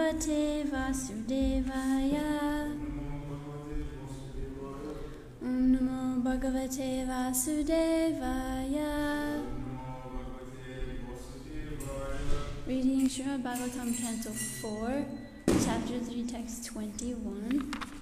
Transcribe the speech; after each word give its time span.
Bhagavate 0.00 0.64
Vasudevaya. 0.72 2.28
Om 5.42 5.72
Namo 5.72 6.22
Bhagavate 6.24 7.06
Vasudevaya. 7.06 8.92
Reading 12.66 13.08
Srimad 13.08 13.42
Bhagavatam, 13.42 13.92
Canto 13.94 14.30
4, 14.30 15.04
Chapter 15.64 15.98
3, 15.98 16.24
Text 16.24 16.64
21. 16.72 17.99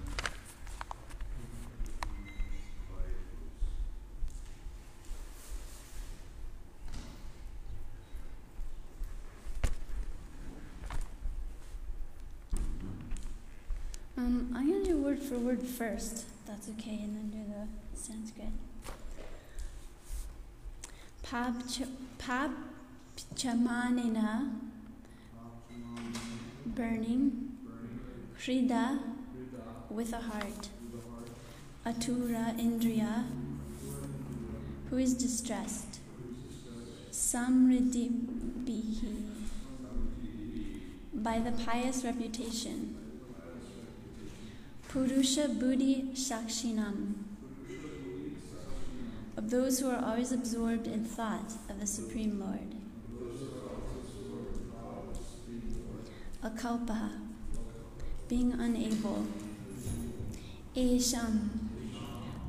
Um, 14.18 14.50
I'm 14.52 14.68
gonna 14.68 14.84
do 14.84 14.98
word 14.98 15.20
for 15.20 15.38
word 15.38 15.62
first. 15.62 16.24
That's 16.44 16.68
okay, 16.70 16.98
and 17.04 17.16
then 17.16 17.30
do 17.30 17.38
the 17.52 17.68
Sanskrit. 17.96 18.50
Pabchamanina, 23.28 24.50
burning, 26.66 27.56
hrida, 28.40 28.98
with 29.88 30.12
a 30.12 30.18
heart, 30.18 30.68
atura 31.86 32.58
indriya, 32.58 33.24
who 34.90 34.98
is 34.98 35.14
distressed, 35.14 36.00
samriddhi 37.12 38.10
by 41.14 41.38
the 41.38 41.52
pious 41.52 42.02
reputation, 42.04 42.96
purusha 45.06 45.48
buddhi 45.48 46.10
shakshinam, 46.12 47.14
of 49.36 49.48
those 49.48 49.78
who 49.78 49.88
are 49.88 50.04
always 50.04 50.32
absorbed 50.32 50.88
in 50.88 51.04
thought 51.04 51.52
of 51.68 51.78
the 51.78 51.86
Supreme 51.86 52.40
Lord. 52.40 52.74
Akalpa, 56.42 57.12
being 58.28 58.52
unable. 58.52 59.24
Esham, 60.74 61.48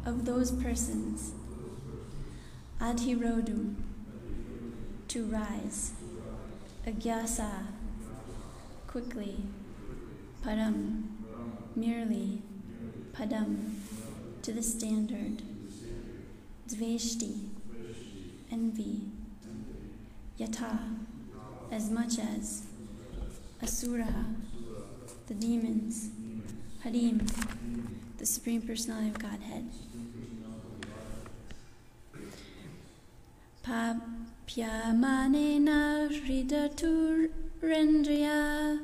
of 0.06 0.26
those 0.26 0.52
persons. 0.52 1.34
Adhirodum, 2.82 3.76
to 5.08 5.26
rise. 5.26 5.92
Agyasa, 6.88 7.68
quickly. 8.88 9.38
Padam, 10.44 11.19
merely. 11.80 12.42
Padam, 13.14 13.76
to 14.42 14.52
the 14.52 14.64
standard. 14.64 15.44
Dveshti, 16.68 17.48
envy. 18.52 19.04
Yata, 20.40 20.80
as 21.72 21.90
much 21.90 22.20
as. 22.20 22.64
Asura, 23.62 24.26
the 25.28 25.34
demons. 25.34 26.12
Harim, 26.84 27.26
the 28.18 28.26
Supreme 28.26 28.62
Personality 28.62 29.10
of 29.10 29.20
Godhead. 29.20 29.70
Papyamanena 33.66 36.08
hridaturendriya. 36.10 38.80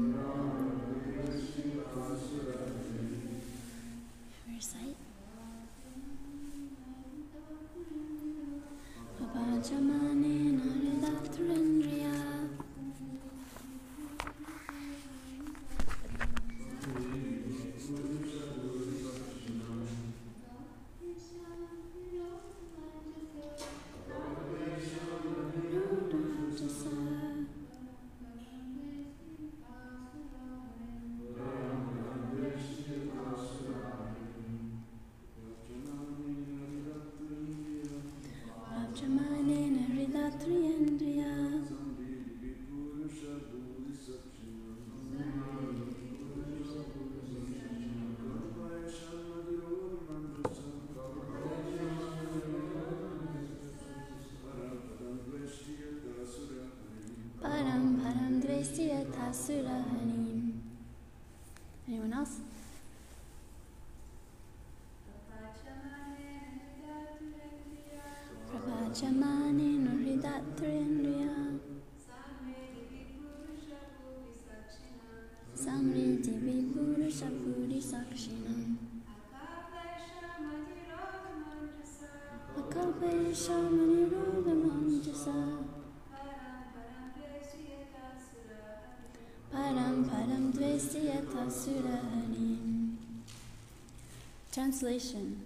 Translation 94.53 95.41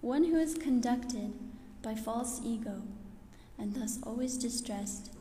One 0.00 0.24
who 0.24 0.36
is 0.36 0.54
conducted 0.54 1.32
by 1.80 1.94
false 1.94 2.40
ego 2.44 2.82
and 3.56 3.74
thus 3.74 4.00
always 4.02 4.36
distressed, 4.36 5.12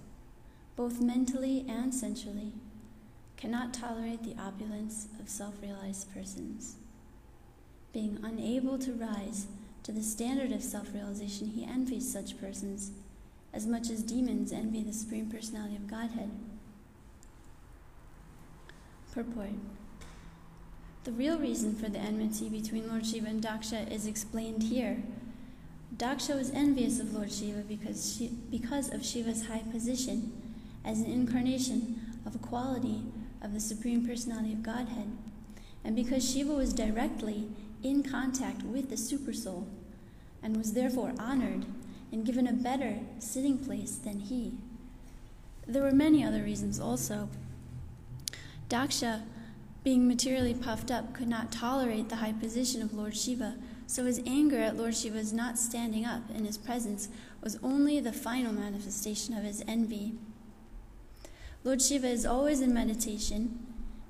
both 0.75 0.99
mentally 0.99 1.63
and 1.69 1.93
sensually, 1.93 2.53
cannot 3.35 3.75
tolerate 3.75 4.23
the 4.23 4.35
opulence 4.41 5.07
of 5.19 5.29
self 5.29 5.61
realized 5.61 6.11
persons. 6.11 6.77
Being 7.93 8.17
unable 8.23 8.79
to 8.79 8.93
rise 8.93 9.45
to 9.87 9.93
the 9.93 10.03
standard 10.03 10.51
of 10.51 10.61
self 10.61 10.93
realization, 10.93 11.47
he 11.47 11.63
envies 11.63 12.11
such 12.11 12.37
persons 12.41 12.91
as 13.53 13.65
much 13.65 13.89
as 13.89 14.03
demons 14.03 14.51
envy 14.51 14.83
the 14.83 14.91
Supreme 14.91 15.29
Personality 15.29 15.77
of 15.77 15.89
Godhead. 15.89 16.29
Purport 19.13 19.51
The 21.05 21.13
real 21.13 21.39
reason 21.39 21.73
for 21.73 21.87
the 21.87 21.99
enmity 21.99 22.49
between 22.49 22.89
Lord 22.89 23.05
Shiva 23.05 23.27
and 23.27 23.41
Daksha 23.41 23.89
is 23.89 24.05
explained 24.05 24.63
here. 24.63 25.03
Daksha 25.95 26.35
was 26.35 26.49
envious 26.49 26.99
of 26.99 27.13
Lord 27.13 27.31
Shiva 27.31 27.61
because, 27.61 28.17
she, 28.17 28.27
because 28.51 28.93
of 28.93 29.05
Shiva's 29.05 29.47
high 29.47 29.63
position 29.71 30.33
as 30.83 30.99
an 30.99 31.05
incarnation 31.05 32.17
of 32.25 32.35
a 32.35 32.39
quality 32.39 33.03
of 33.41 33.53
the 33.53 33.61
Supreme 33.61 34.05
Personality 34.05 34.51
of 34.51 34.63
Godhead, 34.63 35.15
and 35.85 35.95
because 35.95 36.29
Shiva 36.29 36.51
was 36.51 36.73
directly 36.73 37.47
in 37.83 38.03
contact 38.03 38.63
with 38.63 38.89
the 38.89 38.97
Supersoul 38.97 39.65
and 40.47 40.55
was 40.55 40.71
therefore 40.71 41.11
honored 41.19 41.65
and 42.09 42.25
given 42.25 42.47
a 42.47 42.53
better 42.53 42.99
sitting 43.19 43.57
place 43.57 43.97
than 43.97 44.17
he. 44.17 44.53
There 45.67 45.83
were 45.83 45.91
many 45.91 46.23
other 46.23 46.41
reasons 46.41 46.79
also. 46.79 47.27
Daksha, 48.69 49.23
being 49.83 50.07
materially 50.07 50.53
puffed 50.53 50.89
up, 50.89 51.13
could 51.13 51.27
not 51.27 51.51
tolerate 51.51 52.07
the 52.07 52.15
high 52.15 52.31
position 52.31 52.81
of 52.81 52.93
Lord 52.93 53.17
Shiva, 53.17 53.55
so 53.87 54.05
his 54.05 54.21
anger 54.25 54.57
at 54.61 54.77
Lord 54.77 54.95
Shiva's 54.95 55.33
not 55.33 55.59
standing 55.59 56.05
up 56.05 56.21
in 56.33 56.45
his 56.45 56.57
presence 56.57 57.09
was 57.43 57.59
only 57.61 57.99
the 57.99 58.13
final 58.13 58.53
manifestation 58.53 59.37
of 59.37 59.43
his 59.43 59.61
envy. 59.67 60.13
Lord 61.65 61.81
Shiva 61.81 62.07
is 62.07 62.25
always 62.25 62.61
in 62.61 62.73
meditation 62.73 63.59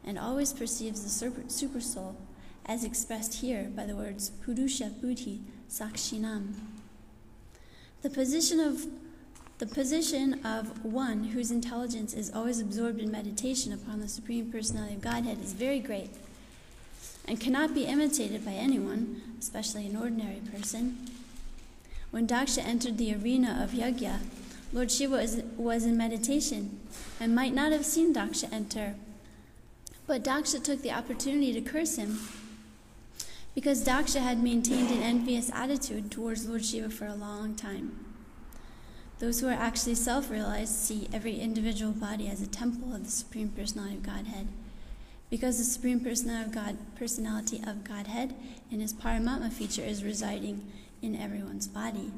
and 0.06 0.20
always 0.20 0.54
perceives 0.54 1.02
the 1.02 1.10
super, 1.50 1.82
soul, 1.82 2.16
as 2.64 2.84
expressed 2.84 3.42
here 3.42 3.72
by 3.76 3.88
the 3.88 3.96
words 3.96 4.30
Purusha 4.44 4.92
Buddhi 5.02 5.42
Sakshinam. 5.70 6.54
The 8.02 8.10
position 8.10 8.60
of 8.60 8.86
the 9.60 9.66
position 9.66 10.46
of 10.46 10.86
one 10.86 11.26
whose 11.26 11.50
intelligence 11.50 12.14
is 12.14 12.32
always 12.32 12.60
absorbed 12.60 13.00
in 13.00 13.10
meditation 13.10 13.74
upon 13.74 14.00
the 14.00 14.08
Supreme 14.08 14.52
Personality 14.52 14.94
of 14.94 15.02
Godhead 15.02 15.40
is 15.42 15.54
very 15.54 15.80
great 15.80 16.12
and 17.28 17.40
cannot 17.40 17.74
be 17.74 17.86
imitated 17.86 18.46
by 18.46 18.52
anyone, 18.52 19.22
especially 19.40 19.88
an 19.88 19.98
ordinary 19.98 20.42
person. 20.54 21.10
When 22.12 22.28
Daksha 22.28 22.64
entered 22.64 22.98
the 23.00 23.16
arena 23.16 23.60
of 23.64 23.72
Yajna, 23.72 24.20
Lord 24.72 24.92
Shiva 24.92 25.16
was, 25.16 25.42
was 25.58 25.86
in 25.86 25.98
meditation 25.98 26.80
and 27.20 27.34
might 27.34 27.54
not 27.54 27.72
have 27.72 27.86
seen 27.86 28.14
Daksha 28.14 28.54
enter. 28.54 28.96
But 30.06 30.24
Daksha 30.24 30.64
took 30.64 30.84
the 30.84 30.92
opportunity 30.92 31.52
to 31.54 31.62
curse 31.62 31.96
him 31.96 32.20
because 33.58 33.84
Daksha 33.84 34.20
had 34.20 34.44
maintained 34.44 34.92
an 34.92 35.02
envious 35.02 35.50
attitude 35.52 36.12
towards 36.12 36.48
Lord 36.48 36.64
Shiva 36.64 36.92
for 36.92 37.08
a 37.08 37.16
long 37.16 37.56
time. 37.56 38.06
Those 39.18 39.40
who 39.40 39.48
are 39.48 39.52
actually 39.52 39.96
self 39.96 40.30
realized 40.30 40.76
see 40.76 41.10
every 41.12 41.40
individual 41.40 41.92
body 41.92 42.28
as 42.28 42.40
a 42.40 42.46
temple 42.46 42.94
of 42.94 43.04
the 43.04 43.10
Supreme 43.10 43.50
Personality 43.50 43.96
of 43.96 44.04
Godhead. 44.04 44.48
Because 45.32 45.58
the 45.58 45.64
Supreme 45.64 46.00
Personality 46.00 46.46
of, 46.46 46.54
God, 46.54 46.78
personality 46.96 47.60
of 47.66 47.84
Godhead 47.84 48.36
in 48.70 48.80
his 48.80 48.94
Paramatma 48.94 49.52
feature 49.52 49.82
is 49.82 50.04
residing 50.04 50.72
in 51.02 51.16
everyone's 51.16 51.68
body. 51.68 52.12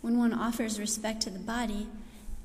When 0.00 0.16
one 0.16 0.32
offers 0.32 0.80
respect 0.80 1.20
to 1.24 1.30
the 1.30 1.40
body, 1.40 1.88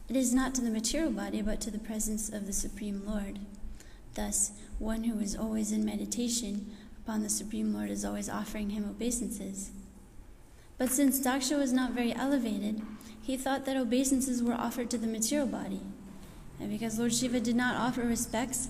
it 0.09 0.17
is 0.17 0.33
not 0.33 0.53
to 0.55 0.61
the 0.61 0.71
material 0.71 1.11
body, 1.11 1.41
but 1.41 1.61
to 1.61 1.71
the 1.71 1.79
presence 1.79 2.27
of 2.27 2.47
the 2.47 2.53
Supreme 2.53 3.03
Lord. 3.07 3.39
Thus, 4.15 4.51
one 4.77 5.05
who 5.05 5.21
is 5.21 5.37
always 5.37 5.71
in 5.71 5.85
meditation 5.85 6.75
upon 7.07 7.23
the 7.23 7.29
Supreme 7.29 7.73
Lord 7.73 7.89
is 7.89 8.03
always 8.03 8.27
offering 8.27 8.71
him 8.71 8.83
obeisances. 8.83 9.71
But 10.77 10.89
since 10.89 11.21
Daksha 11.21 11.57
was 11.57 11.71
not 11.71 11.93
very 11.93 12.13
elevated, 12.13 12.81
he 13.21 13.37
thought 13.37 13.63
that 13.63 13.77
obeisances 13.77 14.43
were 14.43 14.53
offered 14.53 14.89
to 14.89 14.97
the 14.97 15.07
material 15.07 15.47
body. 15.47 15.79
And 16.59 16.69
because 16.69 16.99
Lord 16.99 17.13
Shiva 17.13 17.39
did 17.39 17.55
not 17.55 17.77
offer 17.77 18.01
respects 18.01 18.67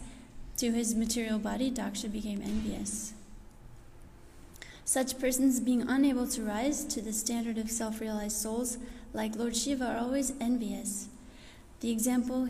to 0.58 0.72
his 0.72 0.94
material 0.94 1.40
body, 1.40 1.72
Daksha 1.72 2.12
became 2.12 2.44
envious. 2.44 3.14
Such 4.86 5.18
persons, 5.18 5.60
being 5.60 5.82
unable 5.90 6.28
to 6.28 6.44
rise 6.44 6.86
to 6.86 7.02
the 7.02 7.14
standard 7.14 7.58
of 7.58 7.72
self 7.72 8.00
realized 8.00 8.38
souls, 8.38 8.78
like 9.14 9.36
Lord 9.36 9.56
Shiva, 9.56 9.84
are 9.84 9.98
always 9.98 10.34
envious. 10.40 11.08
The 11.80 11.90
example 11.90 12.50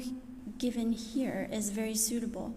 given 0.58 0.92
here 0.92 1.48
is 1.50 1.70
very 1.70 1.96
suitable. 1.96 2.54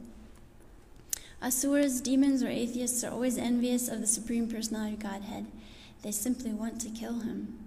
Asuras, 1.42 2.02
demons, 2.02 2.42
or 2.42 2.48
atheists 2.48 3.02
are 3.02 3.10
always 3.12 3.38
envious 3.38 3.88
of 3.88 4.00
the 4.00 4.06
Supreme 4.06 4.46
Personality 4.46 4.96
Godhead. 4.96 5.46
They 6.02 6.10
simply 6.10 6.52
want 6.52 6.80
to 6.82 6.90
kill 6.90 7.20
him. 7.20 7.58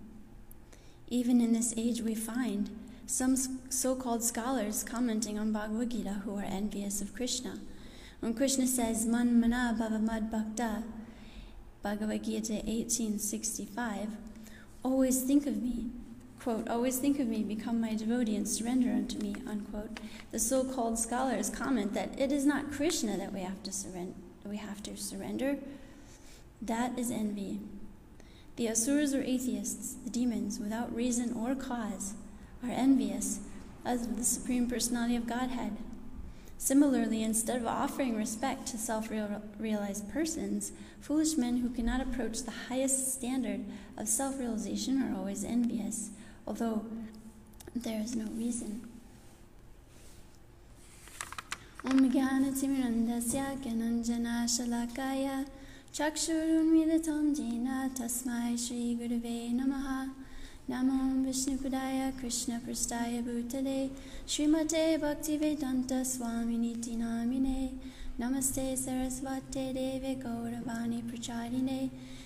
Even 1.07 1.41
in 1.41 1.53
this 1.53 1.73
age, 1.75 2.01
we 2.01 2.13
find 2.13 2.69
some 3.07 3.35
so 3.69 3.95
called 3.95 4.23
scholars 4.23 4.83
commenting 4.83 5.39
on 5.39 5.51
Bhagavad 5.51 5.89
Gita 5.89 6.21
who 6.23 6.37
are 6.37 6.43
envious 6.43 7.01
of 7.01 7.15
Krishna. 7.15 7.59
When 8.19 8.35
Krishna 8.35 8.67
says, 8.67 9.05
Man 9.05 9.39
mana 9.41 9.75
bhavamad 9.79 10.31
bhakta, 10.31 10.83
Bhagavad 11.81 12.23
Gita 12.23 12.53
1865, 12.53 14.09
always 14.83 15.23
think 15.23 15.45
of 15.47 15.61
me, 15.61 15.89
quote, 16.43 16.67
always 16.67 16.97
think 16.97 17.19
of 17.19 17.27
me, 17.27 17.41
become 17.41 17.79
my 17.79 17.93
devotee, 17.93 18.35
and 18.35 18.47
surrender 18.47 18.89
unto 18.89 19.17
me, 19.19 19.33
unquote. 19.47 19.99
The 20.31 20.39
so 20.39 20.65
called 20.65 20.99
scholars 20.99 21.49
comment 21.49 21.93
that 21.93 22.19
it 22.19 22.33
is 22.33 22.45
not 22.45 22.71
Krishna 22.71 23.17
that 23.17 23.31
we 23.31 23.41
have 23.41 23.63
to 23.63 23.71
surrender, 23.71 24.13
we 24.45 24.57
have 24.57 24.83
to 24.83 24.97
surrender. 24.97 25.57
That 26.61 26.99
is 26.99 27.11
envy. 27.11 27.61
The 28.57 28.67
asuras 28.67 29.13
or 29.13 29.23
atheists, 29.23 29.93
the 30.03 30.09
demons, 30.09 30.59
without 30.59 30.93
reason 30.93 31.33
or 31.33 31.55
cause, 31.55 32.13
are 32.61 32.69
envious 32.69 33.39
of 33.85 34.17
the 34.17 34.23
Supreme 34.23 34.69
Personality 34.69 35.15
of 35.15 35.25
Godhead. 35.25 35.77
Similarly, 36.57 37.23
instead 37.23 37.61
of 37.61 37.67
offering 37.67 38.15
respect 38.15 38.67
to 38.67 38.77
self 38.77 39.09
realized 39.59 40.11
persons, 40.11 40.73
foolish 40.99 41.35
men 41.37 41.57
who 41.57 41.69
cannot 41.69 42.01
approach 42.01 42.43
the 42.43 42.51
highest 42.69 43.13
standard 43.13 43.61
of 43.97 44.07
self 44.07 44.39
realization 44.39 45.01
are 45.01 45.17
always 45.17 45.43
envious, 45.43 46.11
although 46.47 46.85
there 47.75 48.01
is 48.01 48.15
no 48.15 48.25
reason. 48.37 48.81
Om 51.85 52.09
Jnanatimirandasya 52.09 53.61
Gyananjana 53.61 54.45
Shalakaya 54.47 55.45
Chakshurunmilitam 55.93 57.35
Jena 57.35 57.89
Tasmai 57.93 58.57
Shri 58.57 58.97
Gurave 58.99 59.53
Namaha. 59.53 60.09
Namo 60.69 61.25
Vishnupadaya 61.25 62.17
Krishna 62.17 62.61
Presthaya 62.65 63.21
Bhutale 63.21 63.89
Srimate 64.25 64.97
Bhaktivedanta 64.97 66.05
Swami 66.05 66.57
Niti 66.57 66.95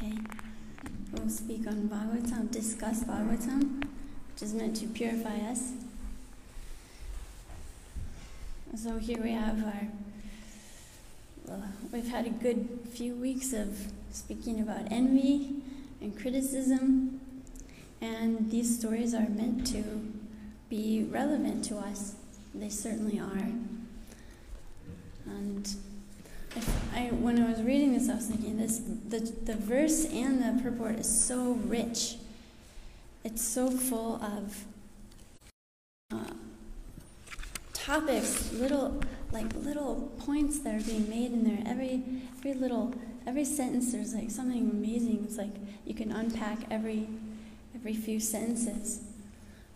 Okay. 0.00 0.12
We'll 1.12 1.28
speak 1.28 1.66
on 1.66 1.88
Bhagavatam, 1.88 2.52
discuss 2.52 3.02
Bhagavatam, 3.02 3.82
which 4.32 4.42
is 4.42 4.54
meant 4.54 4.76
to 4.76 4.86
purify 4.86 5.38
us. 5.50 5.72
So 8.76 8.98
here 8.98 9.20
we 9.20 9.32
have 9.32 9.64
our. 9.64 9.88
Well, 11.46 11.64
we've 11.92 12.06
had 12.06 12.26
a 12.26 12.30
good 12.30 12.78
few 12.92 13.16
weeks 13.16 13.52
of 13.52 13.76
speaking 14.12 14.60
about 14.60 14.92
envy 14.92 15.62
and 16.00 16.16
criticism, 16.16 17.20
and 18.00 18.52
these 18.52 18.78
stories 18.78 19.14
are 19.14 19.28
meant 19.28 19.66
to 19.68 19.82
be 20.68 21.08
relevant 21.10 21.64
to 21.64 21.76
us. 21.76 22.14
They 22.54 22.68
certainly 22.68 23.18
are. 23.18 23.50
And 25.26 25.68
I, 26.94 27.08
when 27.12 27.42
I 27.42 27.50
was 27.50 27.62
reading 27.62 27.92
this, 27.92 28.08
I 28.08 28.16
was 28.16 28.26
thinking 28.26 28.58
this 28.58 28.78
the, 29.08 29.20
the 29.20 29.54
verse 29.54 30.04
and 30.06 30.42
the 30.42 30.62
purport 30.62 30.98
is 30.98 31.08
so 31.08 31.52
rich. 31.64 32.16
It's 33.24 33.42
so 33.42 33.70
full 33.70 34.16
of 34.22 34.64
uh, 36.12 36.32
topics, 37.72 38.52
little 38.52 39.02
like 39.32 39.54
little 39.54 40.12
points 40.18 40.60
that 40.60 40.74
are 40.74 40.84
being 40.84 41.08
made 41.08 41.32
in 41.32 41.44
there. 41.44 41.62
Every 41.66 42.02
every 42.38 42.54
little 42.54 42.94
every 43.26 43.44
sentence 43.44 43.92
there's 43.92 44.14
like 44.14 44.30
something 44.30 44.70
amazing. 44.70 45.24
It's 45.24 45.36
like 45.38 45.54
you 45.86 45.94
can 45.94 46.12
unpack 46.12 46.58
every 46.70 47.08
every 47.74 47.94
few 47.94 48.20
sentences. 48.20 49.00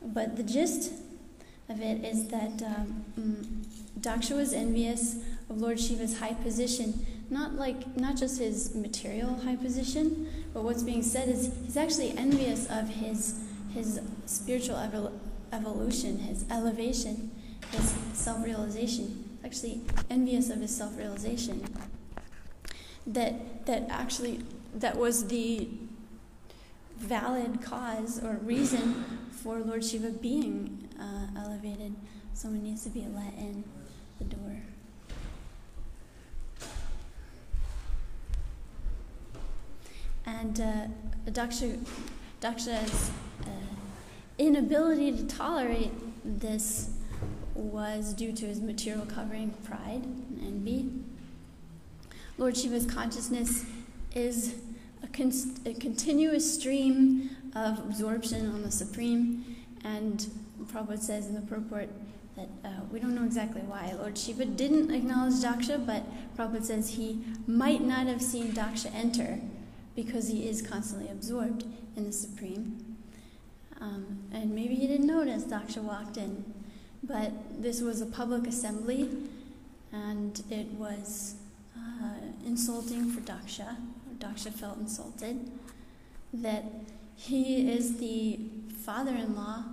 But 0.04 0.36
the 0.36 0.42
gist 0.42 0.92
of 1.68 1.80
it 1.80 2.04
is 2.04 2.28
that 2.28 2.62
um, 2.62 3.04
mm, 3.18 3.64
Daksha 4.00 4.36
was 4.36 4.52
envious 4.52 5.16
of 5.52 5.60
Lord 5.60 5.78
Shiva's 5.78 6.18
high 6.18 6.34
position, 6.34 7.06
not 7.30 7.54
like 7.54 7.96
not 7.96 8.16
just 8.16 8.38
his 8.38 8.74
material 8.74 9.34
high 9.44 9.56
position, 9.56 10.28
but 10.54 10.64
what's 10.64 10.82
being 10.82 11.02
said 11.02 11.28
is 11.28 11.52
he's 11.64 11.76
actually 11.76 12.16
envious 12.16 12.66
of 12.70 12.88
his 12.88 13.40
his 13.74 14.00
spiritual 14.26 14.76
evol- 14.76 15.18
evolution, 15.52 16.18
his 16.18 16.44
elevation, 16.50 17.30
his 17.70 17.94
self-realization. 18.12 19.38
Actually, 19.44 19.80
envious 20.08 20.50
of 20.50 20.60
his 20.60 20.74
self-realization. 20.74 21.64
That 23.06 23.66
that 23.66 23.86
actually 23.90 24.40
that 24.74 24.96
was 24.96 25.26
the 25.26 25.68
valid 26.96 27.60
cause 27.60 28.22
or 28.22 28.34
reason 28.42 29.04
for 29.30 29.58
Lord 29.58 29.84
Shiva 29.84 30.10
being 30.10 30.88
uh, 30.98 31.26
elevated. 31.36 31.94
Someone 32.32 32.62
needs 32.62 32.84
to 32.84 32.90
be 32.90 33.00
let 33.00 33.34
in 33.34 33.64
the 34.18 34.24
door. 34.24 34.71
And 40.42 40.60
uh, 40.60 41.30
Daksha, 41.30 41.78
Daksha's 42.40 43.12
uh, 43.44 43.48
inability 44.38 45.12
to 45.12 45.24
tolerate 45.28 45.92
this 46.24 46.90
was 47.54 48.12
due 48.12 48.32
to 48.32 48.46
his 48.46 48.60
material 48.60 49.06
covering, 49.06 49.50
pride, 49.62 50.02
and 50.02 50.40
envy. 50.44 50.90
Lord 52.38 52.56
Shiva's 52.56 52.86
consciousness 52.86 53.66
is 54.16 54.56
a, 55.04 55.06
con- 55.06 55.54
a 55.64 55.74
continuous 55.74 56.52
stream 56.52 57.30
of 57.54 57.78
absorption 57.78 58.52
on 58.52 58.62
the 58.62 58.72
Supreme, 58.72 59.44
and 59.84 60.26
Prabhupada 60.64 60.98
says 60.98 61.28
in 61.28 61.36
the 61.36 61.42
purport 61.42 61.88
that 62.34 62.48
uh, 62.64 62.80
we 62.90 62.98
don't 62.98 63.14
know 63.14 63.24
exactly 63.24 63.60
why. 63.60 63.94
Lord 63.96 64.18
Shiva 64.18 64.46
didn't 64.46 64.90
acknowledge 64.92 65.34
Daksha, 65.34 65.86
but 65.86 66.02
Prabhupada 66.36 66.64
says 66.64 66.94
he 66.94 67.20
might 67.46 67.82
not 67.82 68.08
have 68.08 68.20
seen 68.20 68.50
Daksha 68.50 68.92
enter 68.92 69.38
because 69.94 70.28
he 70.28 70.48
is 70.48 70.62
constantly 70.62 71.08
absorbed 71.10 71.64
in 71.96 72.04
the 72.04 72.12
Supreme. 72.12 72.96
Um, 73.80 74.20
and 74.32 74.54
maybe 74.54 74.74
he 74.74 74.86
didn't 74.86 75.06
notice 75.06 75.44
Daksha 75.44 75.82
walked 75.82 76.16
in, 76.16 76.44
but 77.02 77.32
this 77.60 77.80
was 77.80 78.00
a 78.00 78.06
public 78.06 78.46
assembly, 78.46 79.10
and 79.92 80.42
it 80.50 80.68
was 80.68 81.34
uh, 81.76 82.14
insulting 82.46 83.10
for 83.10 83.20
Daksha. 83.20 83.76
Daksha 84.18 84.52
felt 84.52 84.78
insulted 84.78 85.50
that 86.32 86.64
he 87.16 87.70
is 87.70 87.98
the 87.98 88.38
father-in-law. 88.84 89.64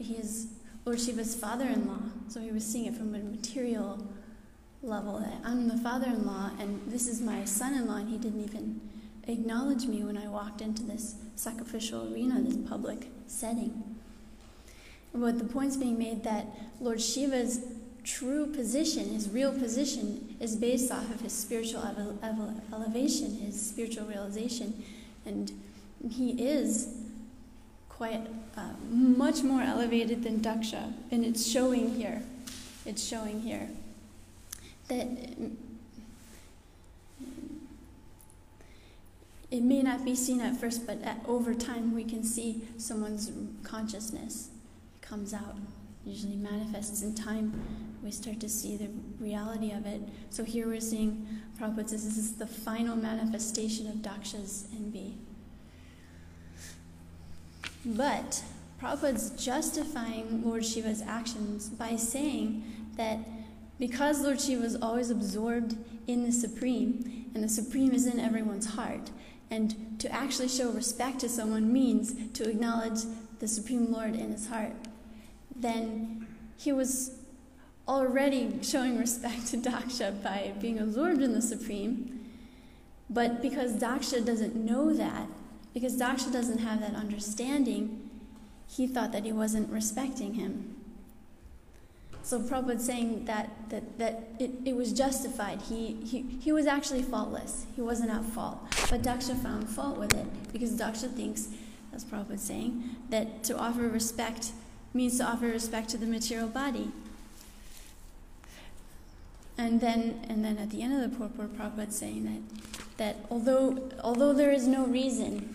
He 0.00 0.14
is 0.14 0.48
Lord 0.84 0.98
Shiva's 0.98 1.34
father-in-law, 1.36 2.02
so 2.28 2.40
he 2.40 2.50
was 2.50 2.66
seeing 2.66 2.86
it 2.86 2.96
from 2.96 3.14
a 3.14 3.18
material 3.18 4.04
level. 4.82 5.24
I'm 5.44 5.68
the 5.68 5.78
father-in-law, 5.78 6.52
and 6.58 6.80
this 6.90 7.06
is 7.06 7.20
my 7.20 7.44
son-in-law, 7.44 7.96
and 7.96 8.08
he 8.08 8.18
didn't 8.18 8.42
even 8.42 8.80
acknowledge 9.26 9.86
me 9.86 10.02
when 10.02 10.16
I 10.16 10.28
walked 10.28 10.60
into 10.60 10.82
this 10.82 11.16
sacrificial 11.36 12.12
arena, 12.12 12.40
this 12.40 12.56
public 12.68 13.08
setting. 13.26 13.96
But 15.14 15.38
the 15.38 15.44
point's 15.44 15.76
being 15.76 15.98
made 15.98 16.22
that 16.24 16.46
Lord 16.80 17.00
Shiva's 17.00 17.60
true 18.04 18.46
position, 18.46 19.12
his 19.12 19.28
real 19.28 19.52
position, 19.52 20.36
is 20.40 20.56
based 20.56 20.90
off 20.90 21.10
of 21.12 21.20
his 21.20 21.32
spiritual 21.32 21.82
elevation, 22.72 23.38
his 23.38 23.60
spiritual 23.60 24.06
realization, 24.06 24.82
and 25.26 25.52
he 26.10 26.30
is 26.30 26.94
quite 27.88 28.26
uh, 28.56 28.70
much 28.90 29.42
more 29.42 29.60
elevated 29.60 30.22
than 30.22 30.40
Daksha, 30.40 30.94
and 31.10 31.24
it's 31.24 31.46
showing 31.46 31.94
here. 31.94 32.22
It's 32.86 33.06
showing 33.06 33.42
here 33.42 33.68
that 34.88 35.06
it 39.50 39.62
may 39.62 39.82
not 39.82 40.04
be 40.04 40.14
seen 40.14 40.40
at 40.40 40.56
first, 40.56 40.86
but 40.86 41.02
at, 41.02 41.20
over 41.26 41.54
time 41.54 41.94
we 41.94 42.04
can 42.04 42.22
see 42.22 42.62
someone's 42.76 43.30
consciousness 43.62 44.50
comes 45.00 45.34
out. 45.34 45.56
Usually 46.04 46.36
manifests 46.36 47.02
in 47.02 47.14
time. 47.14 47.98
We 48.02 48.10
start 48.10 48.40
to 48.40 48.48
see 48.48 48.76
the 48.76 48.88
reality 49.18 49.72
of 49.72 49.86
it. 49.86 50.00
So 50.30 50.44
here 50.44 50.66
we're 50.66 50.80
seeing 50.80 51.26
Prabhupada 51.60 51.90
says 51.90 52.04
this 52.04 52.16
is 52.16 52.36
the 52.36 52.46
final 52.46 52.96
manifestation 52.96 53.86
of 53.88 53.96
Daksha's 53.96 54.66
envy. 54.74 55.18
But 57.84 58.42
Prabhupada's 58.80 59.30
justifying 59.30 60.42
Lord 60.44 60.64
Shiva's 60.64 61.02
actions 61.02 61.68
by 61.68 61.96
saying 61.96 62.62
that 62.96 63.18
because 63.78 64.22
Lord 64.22 64.40
Shiva 64.40 64.64
is 64.64 64.76
always 64.80 65.10
absorbed 65.10 65.76
in 66.06 66.24
the 66.24 66.32
Supreme, 66.32 67.30
and 67.34 67.42
the 67.42 67.48
Supreme 67.48 67.92
is 67.92 68.06
in 68.06 68.18
everyone's 68.20 68.74
heart, 68.74 69.10
and 69.50 69.98
to 69.98 70.10
actually 70.12 70.48
show 70.48 70.70
respect 70.70 71.18
to 71.20 71.28
someone 71.28 71.72
means 71.72 72.14
to 72.34 72.48
acknowledge 72.48 73.00
the 73.40 73.48
Supreme 73.48 73.90
Lord 73.90 74.14
in 74.14 74.30
his 74.30 74.48
heart. 74.48 74.72
Then 75.54 76.26
he 76.56 76.72
was 76.72 77.18
already 77.88 78.60
showing 78.62 78.98
respect 78.98 79.48
to 79.48 79.56
Daksha 79.56 80.22
by 80.22 80.52
being 80.60 80.78
absorbed 80.78 81.22
in 81.22 81.32
the 81.32 81.42
Supreme. 81.42 82.30
But 83.08 83.42
because 83.42 83.72
Daksha 83.72 84.24
doesn't 84.24 84.54
know 84.54 84.94
that, 84.94 85.26
because 85.74 85.98
Daksha 85.98 86.32
doesn't 86.32 86.58
have 86.58 86.80
that 86.80 86.94
understanding, 86.94 88.08
he 88.68 88.86
thought 88.86 89.10
that 89.12 89.24
he 89.24 89.32
wasn't 89.32 89.70
respecting 89.70 90.34
him. 90.34 90.76
So 92.22 92.40
Prabhupada 92.40 92.80
saying 92.80 93.24
that, 93.24 93.50
that, 93.70 93.98
that 93.98 94.28
it, 94.38 94.50
it 94.64 94.76
was 94.76 94.92
justified. 94.92 95.62
He, 95.62 95.94
he, 96.04 96.22
he 96.40 96.52
was 96.52 96.66
actually 96.66 97.02
faultless. 97.02 97.66
He 97.74 97.82
wasn't 97.82 98.10
at 98.10 98.24
fault. 98.24 98.58
But 98.90 99.02
Daksha 99.02 99.40
found 99.42 99.68
fault 99.68 99.98
with 99.98 100.14
it 100.14 100.26
because 100.52 100.78
Daksha 100.78 101.12
thinks, 101.12 101.48
as 101.92 102.04
Prabhupada 102.04 102.38
saying, 102.38 102.96
that 103.08 103.42
to 103.44 103.56
offer 103.56 103.88
respect 103.88 104.52
means 104.92 105.18
to 105.18 105.24
offer 105.24 105.46
respect 105.46 105.88
to 105.90 105.98
the 105.98 106.06
material 106.06 106.48
body. 106.48 106.90
And 109.56 109.80
then, 109.80 110.24
and 110.28 110.44
then 110.44 110.56
at 110.58 110.70
the 110.70 110.82
end 110.82 110.94
of 110.94 111.10
the 111.10 111.16
purport, 111.16 111.56
Prabhupada 111.56 111.92
saying 111.92 112.24
that, 112.24 112.96
that 112.96 113.26
although, 113.30 113.90
although 114.02 114.32
there 114.32 114.52
is 114.52 114.66
no 114.66 114.86
reason, 114.86 115.54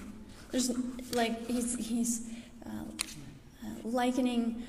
there's 0.52 0.72
like 1.14 1.48
he's, 1.48 1.76
he's 1.76 2.28
uh, 2.66 2.70
uh, 2.70 3.70
likening 3.84 4.64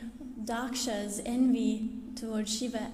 Daksha's 0.46 1.20
envy 1.26 1.90
towards 2.14 2.56
Shiva 2.56 2.92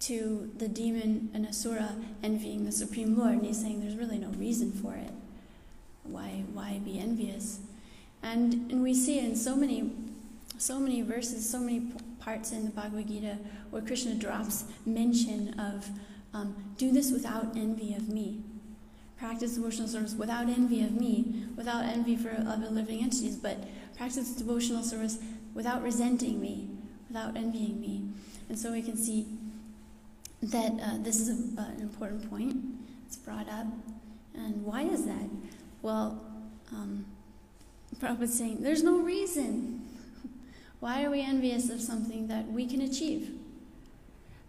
to 0.00 0.50
the 0.58 0.66
demon 0.66 1.30
and 1.32 1.46
Asura 1.46 1.94
envying 2.24 2.64
the 2.64 2.72
Supreme 2.72 3.16
Lord, 3.16 3.34
and 3.34 3.46
he's 3.46 3.60
saying 3.60 3.80
there's 3.80 3.96
really 3.96 4.18
no 4.18 4.30
reason 4.30 4.72
for 4.72 4.94
it. 4.94 5.12
Why, 6.02 6.42
why 6.52 6.80
be 6.84 6.98
envious? 6.98 7.60
And, 8.22 8.70
and 8.70 8.82
we 8.82 8.94
see 8.94 9.20
in 9.20 9.36
so 9.36 9.54
many, 9.54 9.92
so 10.58 10.80
many 10.80 11.02
verses, 11.02 11.48
so 11.48 11.60
many 11.60 11.92
parts 12.18 12.50
in 12.50 12.64
the 12.64 12.70
Bhagavad 12.72 13.06
Gita 13.06 13.38
where 13.70 13.82
Krishna 13.82 14.14
drops 14.14 14.64
mention 14.84 15.58
of 15.58 15.88
um, 16.34 16.74
do 16.78 16.90
this 16.90 17.12
without 17.12 17.56
envy 17.56 17.94
of 17.94 18.08
me. 18.08 18.42
Practice 19.18 19.54
devotional 19.54 19.86
service 19.86 20.14
without 20.14 20.48
envy 20.48 20.82
of 20.82 20.92
me, 20.92 21.46
without 21.56 21.84
envy 21.84 22.16
for 22.16 22.30
other 22.46 22.68
living 22.68 23.02
entities, 23.02 23.36
but 23.36 23.58
practice 23.96 24.30
devotional 24.32 24.82
service 24.82 25.18
without 25.54 25.82
resenting 25.82 26.40
me, 26.40 26.68
without 27.12 27.36
envying 27.36 27.78
me. 27.78 28.02
And 28.48 28.58
so 28.58 28.72
we 28.72 28.80
can 28.80 28.96
see 28.96 29.26
that 30.42 30.72
uh, 30.82 30.96
this 31.00 31.20
is 31.20 31.28
a, 31.28 31.60
uh, 31.60 31.66
an 31.66 31.82
important 31.82 32.28
point. 32.30 32.56
It's 33.06 33.16
brought 33.16 33.48
up. 33.50 33.66
And 34.34 34.64
why 34.64 34.82
is 34.84 35.04
that? 35.04 35.28
Well, 35.82 36.24
um, 36.72 37.04
Prabhupada's 38.00 38.32
saying 38.36 38.62
there's 38.62 38.82
no 38.82 38.98
reason. 39.00 39.86
why 40.80 41.04
are 41.04 41.10
we 41.10 41.20
envious 41.20 41.68
of 41.68 41.82
something 41.82 42.28
that 42.28 42.50
we 42.50 42.66
can 42.66 42.80
achieve? 42.80 43.38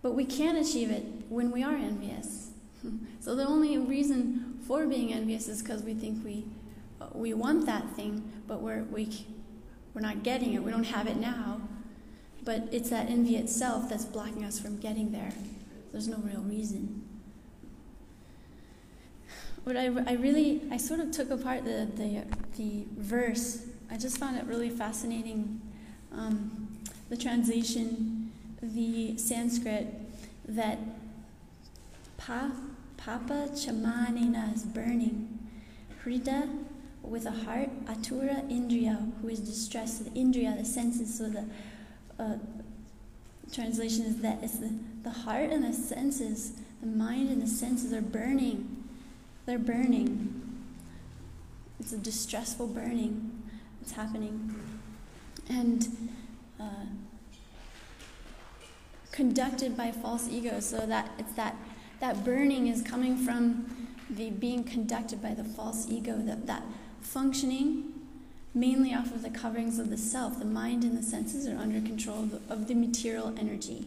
But 0.02 0.14
we 0.14 0.24
can't 0.24 0.58
achieve 0.58 0.90
it 0.90 1.04
when 1.28 1.52
we 1.52 1.64
are 1.64 1.76
envious. 1.76 2.52
so 3.20 3.36
the 3.36 3.46
only 3.46 3.78
reason 3.78 4.58
for 4.66 4.86
being 4.86 5.12
envious 5.14 5.50
is 5.50 5.62
because 5.62 5.84
we 5.84 5.94
think 5.94 6.24
we 6.24 6.46
uh, 7.02 7.08
we 7.14 7.34
want 7.34 7.66
that 7.66 7.90
thing, 7.92 8.32
but 8.48 8.62
we're 8.62 8.84
we 8.84 9.10
we're 9.94 10.02
not 10.02 10.24
getting 10.24 10.54
it. 10.54 10.64
We 10.64 10.72
don't 10.72 10.86
have 10.86 11.08
it 11.08 11.18
now. 11.18 11.60
But 12.44 12.68
it's 12.72 12.90
that 12.90 13.10
envy 13.10 13.38
itself 13.38 13.90
that's 13.90 14.06
blocking 14.06 14.44
us 14.44 14.60
from 14.60 14.78
getting 14.78 15.12
there. 15.12 15.32
There's 15.92 16.08
no 16.08 16.18
real 16.18 16.42
reason. 16.42 17.08
What 19.64 19.78
I, 19.78 19.86
I 19.86 20.14
really, 20.14 20.62
I 20.72 20.78
sort 20.78 21.00
of 21.00 21.12
took 21.12 21.30
apart 21.30 21.64
the, 21.64 21.88
the, 21.96 22.24
the 22.58 22.86
verse. 22.98 23.66
I 23.90 23.98
just 23.98 24.18
found 24.18 24.38
it 24.38 24.46
really 24.46 24.70
fascinating. 24.70 25.62
Um, 26.12 26.68
the 27.10 27.16
translation, 27.16 28.32
the 28.62 29.18
Sanskrit, 29.18 29.88
that 30.48 30.80
pa, 32.18 32.52
Papa 32.98 33.50
Chamanina 33.54 34.54
is 34.54 34.64
burning. 34.64 35.40
Hrida 36.04 36.66
with 37.02 37.26
a 37.26 37.32
heart, 37.32 37.70
Atura 37.86 38.50
Indriya, 38.50 39.12
who 39.22 39.30
is 39.30 39.40
distressed, 39.40 40.04
the 40.04 40.12
Indriya, 40.12 40.58
the 40.58 40.66
senses. 40.66 41.18
So 41.18 41.30
the 41.30 41.46
uh, 42.20 42.36
translation 43.52 44.06
is 44.06 44.22
that 44.22 44.40
it's 44.44 44.58
the, 44.58 44.72
the 45.04 45.10
heart 45.10 45.50
and 45.50 45.64
the 45.64 45.74
senses 45.74 46.54
the 46.84 46.90
mind 46.90 47.30
and 47.30 47.42
the 47.42 47.48
senses 47.48 47.94
are 47.94 48.02
burning. 48.02 48.84
They're 49.46 49.58
burning. 49.58 50.42
It's 51.80 51.94
a 51.94 51.98
distressful 51.98 52.68
burning 52.68 53.32
that's 53.80 53.94
happening. 53.94 54.54
And 55.48 56.10
uh, 56.60 56.86
conducted 59.12 59.78
by 59.78 59.92
false 59.92 60.28
ego, 60.30 60.60
so 60.60 60.86
that 60.86 61.12
it's 61.18 61.34
that 61.34 61.56
that 62.02 62.26
burning 62.26 62.68
is 62.68 62.82
coming 62.82 63.16
from 63.16 63.88
the 64.10 64.30
being 64.30 64.66
conducted 64.66 65.22
by 65.22 65.34
the 65.34 65.46
false 65.46 65.88
ego, 65.90 66.18
that, 66.18 66.48
that 66.48 66.64
functioning 67.00 67.93
mainly 68.54 68.94
off 68.94 69.14
of 69.14 69.22
the 69.22 69.30
coverings 69.30 69.80
of 69.80 69.90
the 69.90 69.98
self. 69.98 70.40
The 70.40 70.46
mind 70.46 70.84
and 70.84 70.98
the 70.98 71.04
senses 71.04 71.48
are 71.48 71.58
under 71.58 71.82
control 71.82 72.20
of 72.20 72.32
the, 72.32 72.54
of 72.54 72.68
the 72.68 72.76
material 72.76 73.34
energy. 73.38 73.86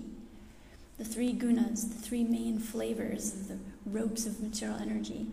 The 0.98 1.04
three 1.04 1.32
gunas, 1.32 1.88
the 1.88 2.02
three 2.02 2.24
main 2.24 2.58
flavors 2.58 3.32
of 3.32 3.48
the 3.48 3.58
ropes 3.84 4.26
of 4.26 4.40
material 4.40 4.78
energy. 4.80 5.26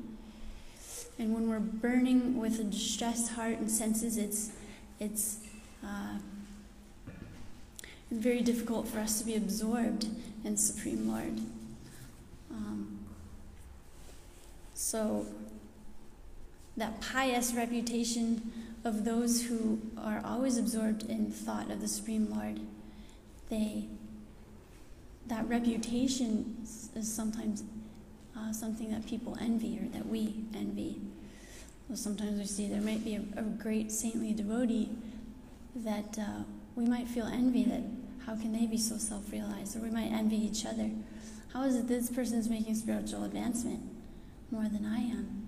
And 1.17 1.33
when 1.33 1.49
we're 1.49 1.59
burning 1.59 2.37
with 2.37 2.59
a 2.59 2.63
distressed 2.63 3.33
heart 3.33 3.59
and 3.59 3.71
senses, 3.71 4.17
it's, 4.17 4.51
it's, 4.99 5.37
uh, 5.83 6.17
very 8.13 8.41
difficult 8.41 8.87
for 8.87 8.99
us 8.99 9.19
to 9.19 9.25
be 9.25 9.35
absorbed 9.35 10.07
in 10.43 10.55
Supreme 10.55 11.09
Lord. 11.09 11.39
Um, 12.51 12.99
so, 14.73 15.25
that 16.77 17.01
pious 17.01 17.53
reputation 17.53 18.51
of 18.83 19.05
those 19.05 19.43
who 19.43 19.79
are 19.97 20.21
always 20.25 20.57
absorbed 20.57 21.09
in 21.09 21.31
thought 21.31 21.71
of 21.71 21.81
the 21.81 21.87
Supreme 21.87 22.29
Lord, 22.29 22.59
they 23.49 23.87
that 25.27 25.47
reputation 25.47 26.57
is 26.63 27.13
sometimes 27.13 27.63
uh, 28.37 28.51
something 28.51 28.91
that 28.91 29.07
people 29.07 29.37
envy 29.39 29.79
or 29.79 29.87
that 29.97 30.05
we 30.05 30.43
envy. 30.53 30.99
So 31.89 31.95
sometimes 31.95 32.39
we 32.39 32.45
see 32.45 32.67
there 32.67 32.81
might 32.81 33.05
be 33.05 33.15
a, 33.15 33.23
a 33.37 33.43
great 33.43 33.89
saintly 33.91 34.33
devotee 34.33 34.89
that 35.75 36.19
uh, 36.19 36.43
we 36.75 36.85
might 36.85 37.07
feel 37.07 37.25
envy 37.25 37.63
that 37.63 37.83
how 38.25 38.35
can 38.35 38.51
they 38.51 38.65
be 38.65 38.77
so 38.77 38.97
self-realized, 38.97 39.77
or 39.77 39.79
we 39.79 39.89
might 39.89 40.11
envy 40.11 40.37
each 40.37 40.65
other. 40.65 40.89
How 41.53 41.63
is 41.63 41.75
it 41.75 41.87
this 41.87 42.09
person 42.09 42.37
is 42.37 42.49
making 42.49 42.75
spiritual 42.75 43.23
advancement 43.23 43.81
more 44.51 44.63
than 44.63 44.85
I 44.85 44.99
am? 44.99 45.42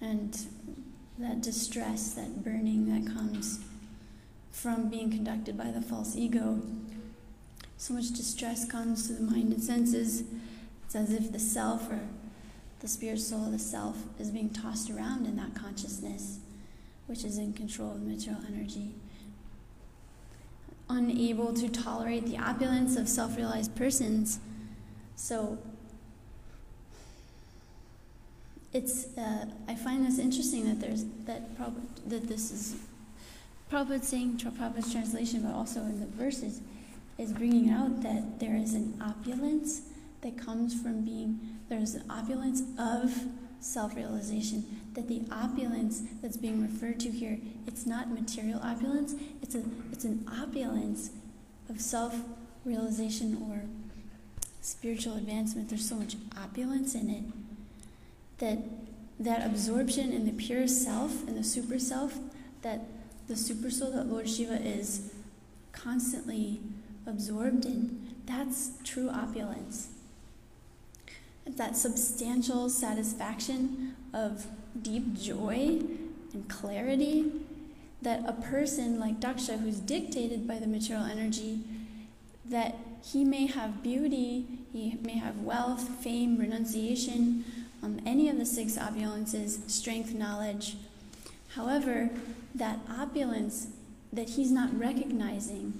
And 0.00 0.46
that 1.18 1.42
distress, 1.42 2.14
that 2.14 2.42
burning 2.42 2.86
that 2.86 3.12
comes 3.12 3.60
from 4.50 4.88
being 4.88 5.10
conducted 5.10 5.56
by 5.56 5.70
the 5.70 5.80
false 5.80 6.16
ego. 6.16 6.60
So 7.76 7.94
much 7.94 8.10
distress 8.12 8.64
comes 8.64 9.06
to 9.06 9.14
the 9.14 9.22
mind 9.22 9.52
and 9.52 9.62
senses. 9.62 10.24
It's 10.84 10.94
as 10.94 11.12
if 11.12 11.32
the 11.32 11.38
self 11.38 11.90
or 11.90 12.00
the 12.80 12.88
spirit 12.88 13.20
soul 13.20 13.46
of 13.46 13.52
the 13.52 13.58
self 13.58 13.96
is 14.18 14.30
being 14.30 14.50
tossed 14.50 14.90
around 14.90 15.26
in 15.26 15.36
that 15.36 15.54
consciousness, 15.54 16.38
which 17.06 17.24
is 17.24 17.38
in 17.38 17.52
control 17.52 17.92
of 17.92 18.02
material 18.02 18.42
energy. 18.48 18.94
Unable 20.88 21.54
to 21.54 21.68
tolerate 21.68 22.26
the 22.26 22.38
opulence 22.38 22.96
of 22.96 23.08
self 23.08 23.36
realized 23.36 23.76
persons. 23.76 24.40
So 25.14 25.58
it's 28.72 29.16
uh, 29.18 29.46
I 29.68 29.74
find 29.74 30.06
this 30.06 30.18
interesting 30.18 30.66
that 30.66 30.80
there's 30.80 31.04
that 31.26 31.56
prob- 31.56 31.86
that 32.06 32.28
this 32.28 32.50
is 32.50 32.76
Prabhupada 33.70 34.02
saying 34.02 34.38
Prabhupada's 34.38 34.92
translation, 34.92 35.42
but 35.42 35.54
also 35.54 35.80
in 35.80 36.00
the 36.00 36.06
verses, 36.06 36.60
is 37.18 37.32
bringing 37.32 37.70
out 37.70 38.02
that 38.02 38.38
there 38.38 38.56
is 38.56 38.74
an 38.74 39.00
opulence 39.00 39.82
that 40.22 40.36
comes 40.36 40.80
from 40.80 41.04
being 41.04 41.58
there's 41.68 41.94
an 41.94 42.04
opulence 42.10 42.62
of 42.78 43.26
self-realization. 43.60 44.64
That 44.94 45.08
the 45.08 45.22
opulence 45.30 46.02
that's 46.22 46.36
being 46.36 46.62
referred 46.62 47.00
to 47.00 47.10
here, 47.10 47.38
it's 47.66 47.86
not 47.86 48.10
material 48.10 48.60
opulence. 48.62 49.14
It's 49.42 49.54
a 49.56 49.62
it's 49.90 50.04
an 50.04 50.28
opulence 50.40 51.10
of 51.68 51.80
self-realization 51.80 53.46
or 53.50 53.62
spiritual 54.60 55.16
advancement. 55.16 55.68
There's 55.68 55.88
so 55.88 55.96
much 55.96 56.16
opulence 56.36 56.94
in 56.94 57.10
it 57.10 57.24
that 58.40 58.58
that 59.20 59.44
absorption 59.44 60.12
in 60.12 60.24
the 60.24 60.32
pure 60.32 60.66
self 60.66 61.28
and 61.28 61.36
the 61.36 61.44
super 61.44 61.78
self, 61.78 62.18
that 62.62 62.80
the 63.28 63.36
super 63.36 63.70
soul 63.70 63.92
that 63.92 64.06
Lord 64.06 64.28
Shiva 64.28 64.60
is 64.60 65.12
constantly 65.72 66.60
absorbed 67.06 67.66
in, 67.66 68.14
that's 68.26 68.70
true 68.82 69.10
opulence. 69.10 69.88
That 71.46 71.76
substantial 71.76 72.70
satisfaction 72.70 73.94
of 74.14 74.46
deep 74.80 75.14
joy 75.14 75.82
and 76.32 76.48
clarity 76.48 77.32
that 78.02 78.22
a 78.26 78.32
person 78.32 78.98
like 78.98 79.20
Daksha, 79.20 79.60
who's 79.60 79.78
dictated 79.78 80.48
by 80.48 80.58
the 80.58 80.66
material 80.66 81.04
energy, 81.04 81.60
that 82.46 82.76
he 83.04 83.24
may 83.24 83.46
have 83.46 83.82
beauty, 83.82 84.46
he 84.72 84.96
may 85.02 85.18
have 85.18 85.40
wealth, 85.40 85.88
fame, 86.02 86.38
renunciation, 86.38 87.44
um, 87.82 88.00
any 88.04 88.28
of 88.28 88.38
the 88.38 88.46
six 88.46 88.76
opulences, 88.76 89.68
strength, 89.70 90.14
knowledge. 90.14 90.76
However, 91.54 92.10
that 92.54 92.78
opulence 92.88 93.68
that 94.12 94.30
he's 94.30 94.50
not 94.50 94.76
recognizing 94.78 95.72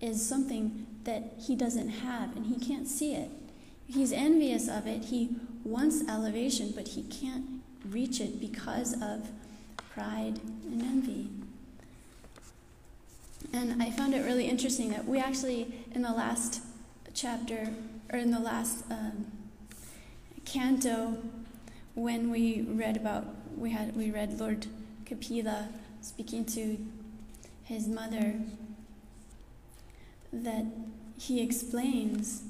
is 0.00 0.26
something 0.26 0.86
that 1.04 1.32
he 1.38 1.54
doesn't 1.54 1.88
have 1.88 2.36
and 2.36 2.46
he 2.46 2.64
can't 2.64 2.86
see 2.86 3.14
it. 3.14 3.30
He's 3.86 4.12
envious 4.12 4.68
of 4.68 4.86
it. 4.86 5.06
He 5.06 5.30
wants 5.64 6.06
elevation, 6.08 6.72
but 6.74 6.88
he 6.88 7.02
can't 7.04 7.62
reach 7.88 8.20
it 8.20 8.40
because 8.40 8.94
of 9.00 9.30
pride 9.94 10.40
and 10.64 10.82
envy. 10.82 11.28
And 13.52 13.82
I 13.82 13.90
found 13.90 14.14
it 14.14 14.24
really 14.24 14.46
interesting 14.46 14.90
that 14.90 15.06
we 15.06 15.18
actually, 15.18 15.72
in 15.94 16.02
the 16.02 16.12
last 16.12 16.62
chapter, 17.14 17.70
or 18.12 18.18
in 18.18 18.30
the 18.30 18.40
last 18.40 18.84
um, 18.90 19.26
canto 20.52 21.18
when 21.94 22.30
we 22.30 22.62
read 22.62 22.96
about 22.96 23.26
we 23.56 23.70
had 23.70 23.94
we 23.94 24.10
read 24.10 24.38
Lord 24.40 24.66
Kapila 25.04 25.68
speaking 26.00 26.44
to 26.46 26.78
his 27.64 27.86
mother 27.86 28.34
that 30.32 30.64
he 31.18 31.42
explains 31.42 32.44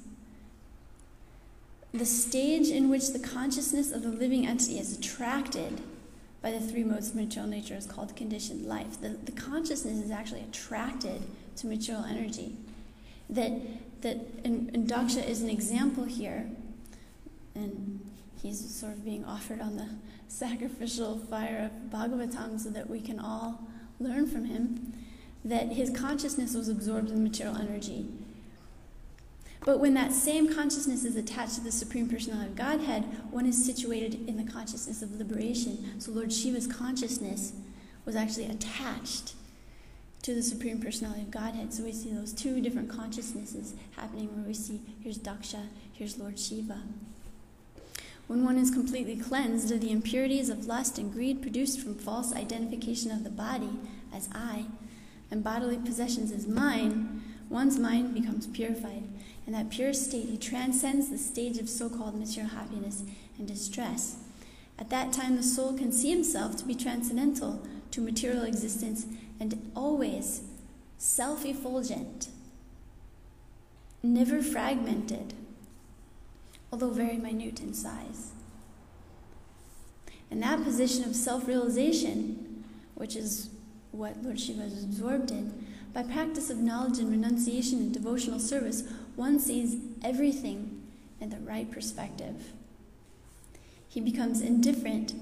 the 1.92 2.06
stage 2.06 2.68
in 2.68 2.88
which 2.88 3.08
the 3.08 3.18
consciousness 3.18 3.90
of 3.90 4.02
the 4.02 4.10
living 4.10 4.46
entity 4.46 4.78
is 4.78 4.96
attracted 4.96 5.80
by 6.40 6.52
the 6.52 6.60
three 6.60 6.84
modes 6.84 7.10
of 7.10 7.16
material 7.16 7.50
nature 7.50 7.74
is 7.74 7.86
called 7.86 8.14
conditioned 8.14 8.66
life. 8.66 9.00
The, 9.00 9.08
the 9.08 9.32
consciousness 9.32 9.98
is 9.98 10.10
actually 10.10 10.42
attracted 10.42 11.22
to 11.56 11.66
material 11.66 12.04
energy. 12.04 12.54
That, 13.30 13.52
that 14.02 14.18
and, 14.44 14.70
and 14.74 14.88
Daksha 14.88 15.26
is 15.26 15.42
an 15.42 15.48
example 15.48 16.04
here 16.04 16.48
and 17.58 18.00
he's 18.40 18.74
sort 18.74 18.92
of 18.92 19.04
being 19.04 19.24
offered 19.24 19.60
on 19.60 19.76
the 19.76 19.88
sacrificial 20.28 21.18
fire 21.18 21.70
of 21.70 21.90
Bhagavatam 21.90 22.60
so 22.60 22.70
that 22.70 22.88
we 22.88 23.00
can 23.00 23.18
all 23.18 23.68
learn 23.98 24.26
from 24.26 24.44
him 24.44 24.92
that 25.44 25.72
his 25.72 25.90
consciousness 25.90 26.54
was 26.54 26.68
absorbed 26.68 27.10
in 27.10 27.22
material 27.22 27.56
energy. 27.56 28.06
But 29.64 29.80
when 29.80 29.94
that 29.94 30.12
same 30.12 30.54
consciousness 30.54 31.04
is 31.04 31.16
attached 31.16 31.56
to 31.56 31.60
the 31.60 31.72
Supreme 31.72 32.08
Personality 32.08 32.50
of 32.50 32.56
Godhead, 32.56 33.04
one 33.30 33.46
is 33.46 33.64
situated 33.64 34.28
in 34.28 34.36
the 34.36 34.50
consciousness 34.50 35.02
of 35.02 35.16
liberation. 35.18 36.00
So 36.00 36.12
Lord 36.12 36.32
Shiva's 36.32 36.66
consciousness 36.66 37.52
was 38.04 38.16
actually 38.16 38.46
attached 38.46 39.34
to 40.22 40.34
the 40.34 40.42
Supreme 40.42 40.80
Personality 40.80 41.22
of 41.22 41.30
Godhead. 41.30 41.72
So 41.72 41.84
we 41.84 41.92
see 41.92 42.12
those 42.12 42.32
two 42.32 42.60
different 42.60 42.88
consciousnesses 42.88 43.74
happening 43.96 44.34
where 44.34 44.46
we 44.46 44.54
see 44.54 44.80
here's 45.02 45.18
Daksha, 45.18 45.66
here's 45.92 46.18
Lord 46.18 46.38
Shiva. 46.38 46.80
When 48.28 48.44
one 48.44 48.58
is 48.58 48.70
completely 48.70 49.16
cleansed 49.16 49.72
of 49.72 49.80
the 49.80 49.90
impurities 49.90 50.50
of 50.50 50.66
lust 50.66 50.98
and 50.98 51.10
greed 51.10 51.40
produced 51.40 51.80
from 51.80 51.94
false 51.94 52.34
identification 52.34 53.10
of 53.10 53.24
the 53.24 53.30
body 53.30 53.70
as 54.14 54.28
I 54.34 54.66
and 55.30 55.42
bodily 55.42 55.78
possessions 55.78 56.30
as 56.30 56.46
mine, 56.46 57.22
one's 57.48 57.78
mind 57.78 58.12
becomes 58.12 58.46
purified. 58.46 59.04
In 59.46 59.54
that 59.54 59.70
pure 59.70 59.94
state, 59.94 60.28
he 60.28 60.36
transcends 60.36 61.08
the 61.08 61.16
stage 61.16 61.56
of 61.56 61.70
so 61.70 61.88
called 61.88 62.18
material 62.18 62.50
happiness 62.50 63.02
and 63.38 63.48
distress. 63.48 64.18
At 64.78 64.90
that 64.90 65.10
time, 65.10 65.36
the 65.36 65.42
soul 65.42 65.72
can 65.72 65.90
see 65.90 66.10
himself 66.10 66.54
to 66.58 66.66
be 66.66 66.74
transcendental 66.74 67.66
to 67.92 68.02
material 68.02 68.42
existence 68.42 69.06
and 69.40 69.72
always 69.74 70.42
self 70.98 71.46
effulgent, 71.46 72.28
never 74.02 74.42
fragmented 74.42 75.32
although 76.72 76.90
very 76.90 77.16
minute 77.16 77.60
in 77.60 77.74
size. 77.74 78.32
In 80.30 80.40
that 80.40 80.62
position 80.62 81.04
of 81.04 81.16
self 81.16 81.46
realization, 81.48 82.64
which 82.94 83.16
is 83.16 83.50
what 83.92 84.22
Lord 84.22 84.38
Shiva 84.38 84.62
is 84.64 84.84
absorbed 84.84 85.30
in, 85.30 85.66
By 85.94 86.02
practice 86.02 86.50
of 86.50 86.58
knowledge 86.58 86.98
and 86.98 87.10
renunciation 87.10 87.78
and 87.78 87.92
devotional 87.92 88.38
service, 88.38 88.84
one 89.16 89.40
sees 89.40 89.76
everything 90.04 90.82
in 91.20 91.30
the 91.30 91.38
right 91.38 91.70
perspective. 91.70 92.52
He 93.88 94.00
becomes 94.00 94.40
indifferent 94.40 95.14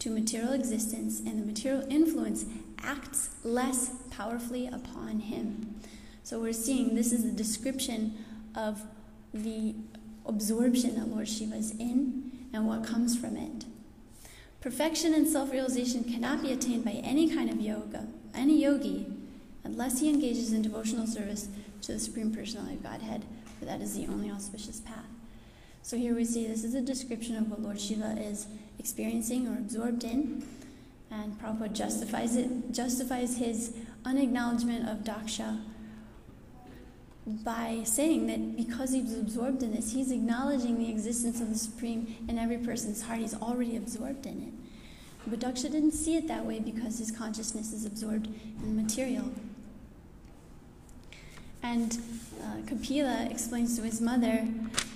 to 0.00 0.10
material 0.10 0.52
existence, 0.52 1.20
and 1.20 1.40
the 1.40 1.46
material 1.46 1.84
influence 1.88 2.44
acts 2.82 3.30
less 3.44 3.90
powerfully 4.10 4.66
upon 4.66 5.20
him. 5.20 5.80
So 6.22 6.40
we're 6.40 6.52
seeing 6.52 6.94
this 6.94 7.12
is 7.12 7.24
a 7.24 7.32
description 7.32 8.24
of 8.54 8.82
the 9.32 9.74
absorption 10.28 10.94
that 10.96 11.08
Lord 11.08 11.28
Shiva 11.28 11.56
is 11.56 11.72
in 11.72 12.30
and 12.52 12.66
what 12.66 12.84
comes 12.84 13.18
from 13.18 13.36
it. 13.36 13.64
Perfection 14.60 15.14
and 15.14 15.26
self 15.26 15.50
realization 15.50 16.04
cannot 16.04 16.42
be 16.42 16.52
attained 16.52 16.84
by 16.84 16.92
any 16.92 17.32
kind 17.32 17.48
of 17.50 17.60
yoga, 17.60 18.06
any 18.34 18.60
yogi, 18.60 19.06
unless 19.64 20.00
he 20.00 20.08
engages 20.08 20.52
in 20.52 20.62
devotional 20.62 21.06
service 21.06 21.48
to 21.82 21.92
the 21.92 21.98
Supreme 21.98 22.32
Personality 22.32 22.74
of 22.74 22.82
Godhead, 22.82 23.24
for 23.58 23.64
that 23.64 23.80
is 23.80 23.96
the 23.96 24.06
only 24.06 24.30
auspicious 24.30 24.80
path. 24.80 25.06
So 25.82 25.96
here 25.96 26.14
we 26.14 26.24
see 26.24 26.46
this 26.46 26.64
is 26.64 26.74
a 26.74 26.80
description 26.80 27.36
of 27.36 27.50
what 27.50 27.62
Lord 27.62 27.80
Shiva 27.80 28.16
is 28.20 28.46
experiencing 28.78 29.48
or 29.48 29.54
absorbed 29.54 30.04
in. 30.04 30.46
And 31.10 31.40
Prabhupada 31.40 31.72
justifies 31.72 32.36
it, 32.36 32.72
justifies 32.72 33.38
his 33.38 33.74
unacknowledgement 34.04 34.88
of 34.88 34.98
Daksha 34.98 35.60
by 37.28 37.80
saying 37.84 38.26
that 38.26 38.56
because 38.56 38.92
he's 38.92 39.14
absorbed 39.14 39.62
in 39.62 39.74
this, 39.74 39.92
he's 39.92 40.10
acknowledging 40.10 40.78
the 40.78 40.90
existence 40.90 41.40
of 41.40 41.50
the 41.50 41.58
Supreme 41.58 42.16
in 42.28 42.38
every 42.38 42.58
person's 42.58 43.02
heart. 43.02 43.20
He's 43.20 43.34
already 43.34 43.76
absorbed 43.76 44.26
in 44.26 44.42
it. 44.42 44.52
But 45.30 45.40
Daksha 45.40 45.70
didn't 45.70 45.92
see 45.92 46.16
it 46.16 46.26
that 46.28 46.46
way 46.46 46.58
because 46.58 46.98
his 46.98 47.10
consciousness 47.10 47.72
is 47.72 47.84
absorbed 47.84 48.26
in 48.26 48.76
the 48.76 48.82
material. 48.82 49.30
And 51.62 51.98
uh, 52.42 52.66
Kapila 52.66 53.28
explains 53.30 53.76
to 53.76 53.82
his 53.82 54.00
mother, 54.00 54.46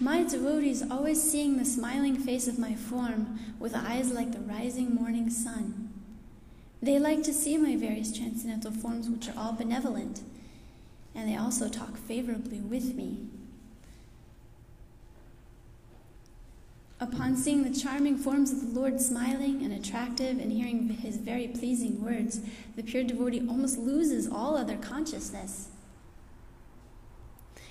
My 0.01 0.23
devotee 0.23 0.71
is 0.71 0.85
always 0.91 1.23
seeing 1.23 1.59
the 1.59 1.65
smiling 1.65 2.17
face 2.17 2.49
of 2.49 2.59
my 2.59 2.75
form 2.75 3.41
with 3.59 3.75
eyes 3.75 4.13
like 4.13 4.33
the 4.33 4.41
rising 4.41 4.95
morning 4.95 5.29
sun. 5.29 5.91
They 6.81 6.99
like 6.99 7.23
to 7.25 7.35
see 7.35 7.57
my 7.59 7.77
various 7.77 8.17
transcendental 8.17 8.73
forms, 8.73 9.09
which 9.09 9.29
are 9.29 9.35
all 9.37 9.53
benevolent, 9.53 10.23
and 11.15 11.29
they 11.29 11.37
also 11.37 11.69
talk 11.69 11.97
favorably 11.97 12.61
with 12.61 12.95
me. 12.95 13.19
Upon 17.01 17.37
seeing 17.37 17.65
the 17.65 17.77
charming 17.77 18.17
forms 18.17 18.53
of 18.53 18.61
the 18.61 18.81
Lord 18.81 19.01
smiling 19.01 19.65
and 19.65 19.73
attractive 19.73 20.39
and 20.39 20.53
hearing 20.53 20.89
his 20.89 21.17
very 21.17 21.49
pleasing 21.49 22.01
words, 22.01 22.41
the 22.77 22.83
pure 22.85 23.03
devotee 23.03 23.45
almost 23.49 23.77
loses 23.77 24.29
all 24.31 24.57
other 24.57 24.77
consciousness. 24.77 25.69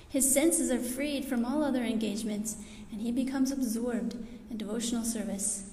His 0.06 0.30
senses 0.30 0.70
are 0.70 0.78
freed 0.78 1.24
from 1.24 1.46
all 1.46 1.64
other 1.64 1.82
engagements, 1.82 2.56
and 2.90 3.00
he 3.00 3.10
becomes 3.10 3.50
absorbed 3.50 4.16
in 4.50 4.58
devotional 4.58 5.02
service. 5.02 5.70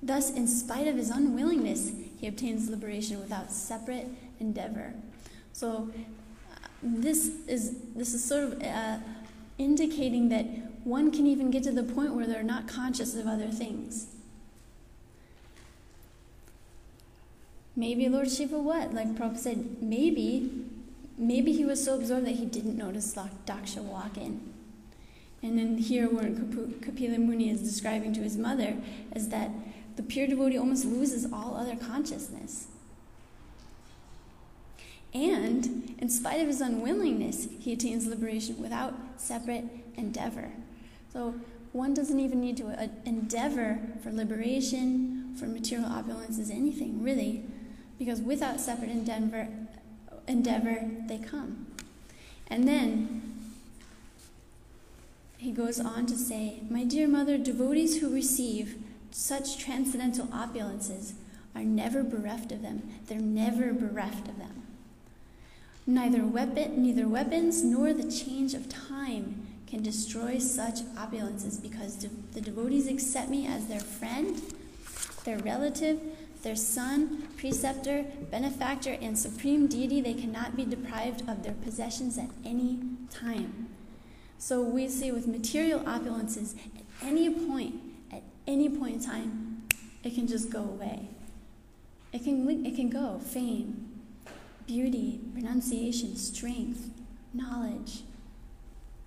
Thus, 0.00 0.30
in 0.30 0.46
spite 0.46 0.86
of 0.86 0.94
his 0.94 1.10
unwillingness, 1.10 1.90
he 2.20 2.28
obtains 2.28 2.70
liberation 2.70 3.18
without 3.18 3.50
separate 3.50 4.06
endeavor. 4.38 4.94
So, 5.52 5.90
this 6.82 7.30
is 7.46 7.76
this 7.94 8.12
is 8.12 8.24
sort 8.24 8.44
of 8.44 8.62
uh, 8.62 8.98
indicating 9.58 10.28
that 10.30 10.44
one 10.84 11.12
can 11.12 11.26
even 11.26 11.50
get 11.50 11.62
to 11.62 11.72
the 11.72 11.82
point 11.82 12.14
where 12.14 12.26
they're 12.26 12.42
not 12.42 12.66
conscious 12.66 13.14
of 13.14 13.26
other 13.26 13.48
things. 13.48 14.08
Maybe 17.76 18.08
Lord 18.08 18.30
Shiva, 18.30 18.58
what? 18.58 18.92
Like 18.92 19.14
Prabhupada 19.14 19.38
said, 19.38 19.82
maybe 19.82 20.50
maybe 21.16 21.52
he 21.52 21.64
was 21.64 21.82
so 21.82 21.94
absorbed 21.94 22.26
that 22.26 22.36
he 22.36 22.46
didn't 22.46 22.76
notice 22.76 23.14
Daksha 23.46 23.82
walk 23.82 24.16
in. 24.16 24.52
And 25.42 25.58
then 25.58 25.78
here, 25.78 26.08
where 26.08 26.30
Kapila 26.82 27.18
Muni 27.18 27.50
is 27.50 27.62
describing 27.62 28.12
to 28.14 28.20
his 28.20 28.36
mother, 28.36 28.76
is 29.14 29.28
that 29.30 29.50
the 29.96 30.02
pure 30.02 30.26
devotee 30.26 30.58
almost 30.58 30.84
loses 30.84 31.30
all 31.32 31.56
other 31.56 31.74
consciousness. 31.74 32.68
And, 35.14 35.94
in 35.98 36.08
spite 36.08 36.40
of 36.40 36.46
his 36.46 36.60
unwillingness, 36.60 37.48
he 37.60 37.72
attains 37.72 38.06
liberation 38.06 38.60
without 38.60 38.94
separate 39.16 39.64
endeavor. 39.96 40.52
So, 41.12 41.34
one 41.72 41.94
doesn't 41.94 42.18
even 42.18 42.40
need 42.40 42.56
to 42.58 42.68
uh, 42.68 42.88
endeavor 43.04 43.78
for 44.02 44.10
liberation, 44.10 45.34
for 45.38 45.46
material 45.46 45.88
opulences, 45.88 46.50
anything, 46.50 47.02
really, 47.02 47.44
because 47.98 48.20
without 48.20 48.60
separate 48.60 48.90
endeavor, 48.90 49.48
endeavor, 50.26 50.88
they 51.08 51.18
come. 51.18 51.66
And 52.48 52.66
then 52.68 53.22
he 55.38 55.50
goes 55.50 55.80
on 55.80 56.06
to 56.06 56.16
say, 56.16 56.60
My 56.70 56.84
dear 56.84 57.08
mother, 57.08 57.36
devotees 57.36 58.00
who 58.00 58.12
receive 58.12 58.76
such 59.10 59.58
transcendental 59.58 60.26
opulences 60.28 61.12
are 61.54 61.64
never 61.64 62.02
bereft 62.02 62.52
of 62.52 62.62
them. 62.62 62.82
They're 63.06 63.18
never 63.18 63.72
bereft 63.72 64.28
of 64.28 64.38
them. 64.38 64.61
Neither 65.86 66.24
weapon, 66.24 66.82
neither 66.82 67.08
weapons 67.08 67.64
nor 67.64 67.92
the 67.92 68.08
change 68.10 68.54
of 68.54 68.68
time 68.68 69.46
can 69.66 69.82
destroy 69.82 70.38
such 70.38 70.82
opulences 70.96 71.60
because 71.60 71.96
de- 71.96 72.10
the 72.32 72.40
devotees 72.40 72.86
accept 72.86 73.28
me 73.28 73.46
as 73.46 73.66
their 73.66 73.80
friend, 73.80 74.40
their 75.24 75.38
relative, 75.38 76.00
their 76.42 76.54
son, 76.56 77.28
preceptor, 77.36 78.04
benefactor, 78.30 78.96
and 79.00 79.18
supreme 79.18 79.66
deity, 79.66 80.00
they 80.00 80.14
cannot 80.14 80.56
be 80.56 80.64
deprived 80.64 81.28
of 81.28 81.42
their 81.42 81.54
possessions 81.54 82.18
at 82.18 82.28
any 82.44 82.80
time. 83.10 83.68
So 84.38 84.60
we 84.60 84.88
see 84.88 85.10
with 85.10 85.26
material 85.26 85.80
opulences, 85.80 86.54
at 86.56 86.82
any 87.02 87.30
point, 87.30 87.76
at 88.12 88.22
any 88.46 88.68
point 88.68 88.96
in 88.96 89.04
time, 89.04 89.62
it 90.04 90.14
can 90.14 90.26
just 90.26 90.50
go 90.50 90.60
away. 90.60 91.08
It 92.12 92.24
can, 92.24 92.66
it 92.66 92.76
can 92.76 92.90
go. 92.90 93.20
Fame, 93.20 93.91
beauty, 94.66 95.20
renunciation, 95.34 96.16
strength, 96.16 96.90
knowledge. 97.34 98.02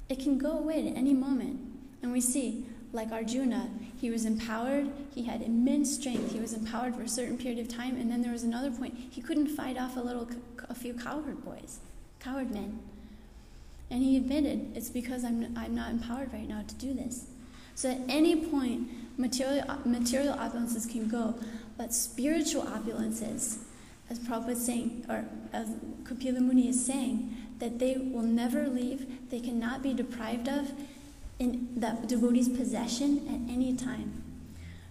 It 0.10 0.20
can 0.20 0.38
go 0.38 0.58
away 0.58 0.88
at 0.88 0.96
any 0.96 1.14
moment. 1.14 1.60
And 2.02 2.12
we 2.12 2.22
see 2.22 2.66
like 2.96 3.12
Arjuna, 3.12 3.70
he 4.00 4.10
was 4.10 4.26
empowered, 4.26 4.90
he 5.14 5.24
had 5.24 5.42
immense 5.42 5.94
strength, 5.94 6.32
he 6.32 6.40
was 6.40 6.54
empowered 6.54 6.96
for 6.96 7.02
a 7.04 7.08
certain 7.08 7.38
period 7.38 7.60
of 7.60 7.68
time, 7.68 7.98
and 7.98 8.10
then 8.10 8.22
there 8.22 8.32
was 8.32 8.44
another 8.44 8.72
point, 8.72 8.98
he 9.12 9.22
couldn't 9.22 9.48
fight 9.48 9.78
off 9.78 9.98
a 9.98 10.00
little, 10.00 10.28
a 10.70 10.74
few 10.74 10.94
coward 10.94 11.44
boys, 11.44 11.80
coward 12.20 12.52
men. 12.52 12.80
And 13.92 14.02
he 14.02 14.18
admitted, 14.18 14.72
it's 14.76 14.90
because 14.90 15.24
I'm, 15.24 15.54
I'm 15.58 15.76
not 15.76 15.92
empowered 15.92 16.34
right 16.34 16.48
now 16.48 16.64
to 16.66 16.76
do 16.76 16.94
this. 16.94 17.26
So 17.76 17.92
at 17.92 18.00
any 18.08 18.46
point, 18.46 18.88
material, 19.20 19.66
material 19.84 20.36
opulences 20.36 20.90
can 20.90 21.08
go, 21.08 21.36
but 21.78 21.94
spiritual 21.94 22.64
opulences, 22.64 23.58
as 24.10 24.20
Prabhupada 24.20 24.50
is 24.50 24.66
saying, 24.66 25.06
or 25.10 25.26
as 25.52 25.70
Kapila 26.04 26.40
Muni 26.40 26.70
is 26.70 26.86
saying, 26.86 27.36
that 27.60 27.80
they 27.80 27.98
will 27.98 28.22
never 28.22 28.68
leave, 28.68 29.30
they 29.30 29.40
cannot 29.40 29.82
be 29.82 29.94
deprived 29.94 30.48
of, 30.48 30.72
in 31.40 31.70
the 31.76 31.98
devotee's 32.06 32.50
possession 32.50 33.28
at 33.28 33.54
any 33.54 33.76
time. 33.76 34.24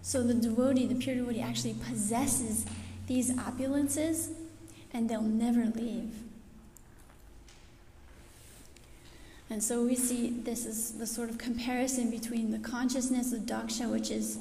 So 0.03 0.23
the 0.23 0.35
devotee, 0.35 0.87
the 0.87 0.95
pure 0.95 1.15
devotee, 1.15 1.41
actually 1.41 1.75
possesses 1.75 2.67
these 3.07 3.31
opulences 3.33 4.33
and 4.93 5.09
they'll 5.09 5.23
never 5.23 5.67
leave. 5.67 6.13
And 9.51 9.63
so 9.63 9.85
we 9.85 9.95
see 9.95 10.31
this 10.31 10.67
is 10.67 10.93
the 10.93 11.07
sort 11.07 11.31
of 11.31 11.39
comparison 11.39 12.11
between 12.11 12.51
the 12.51 12.59
consciousness 12.59 13.33
of 13.33 13.43
Daksha, 13.43 13.91
which 13.91 14.11
is 14.11 14.39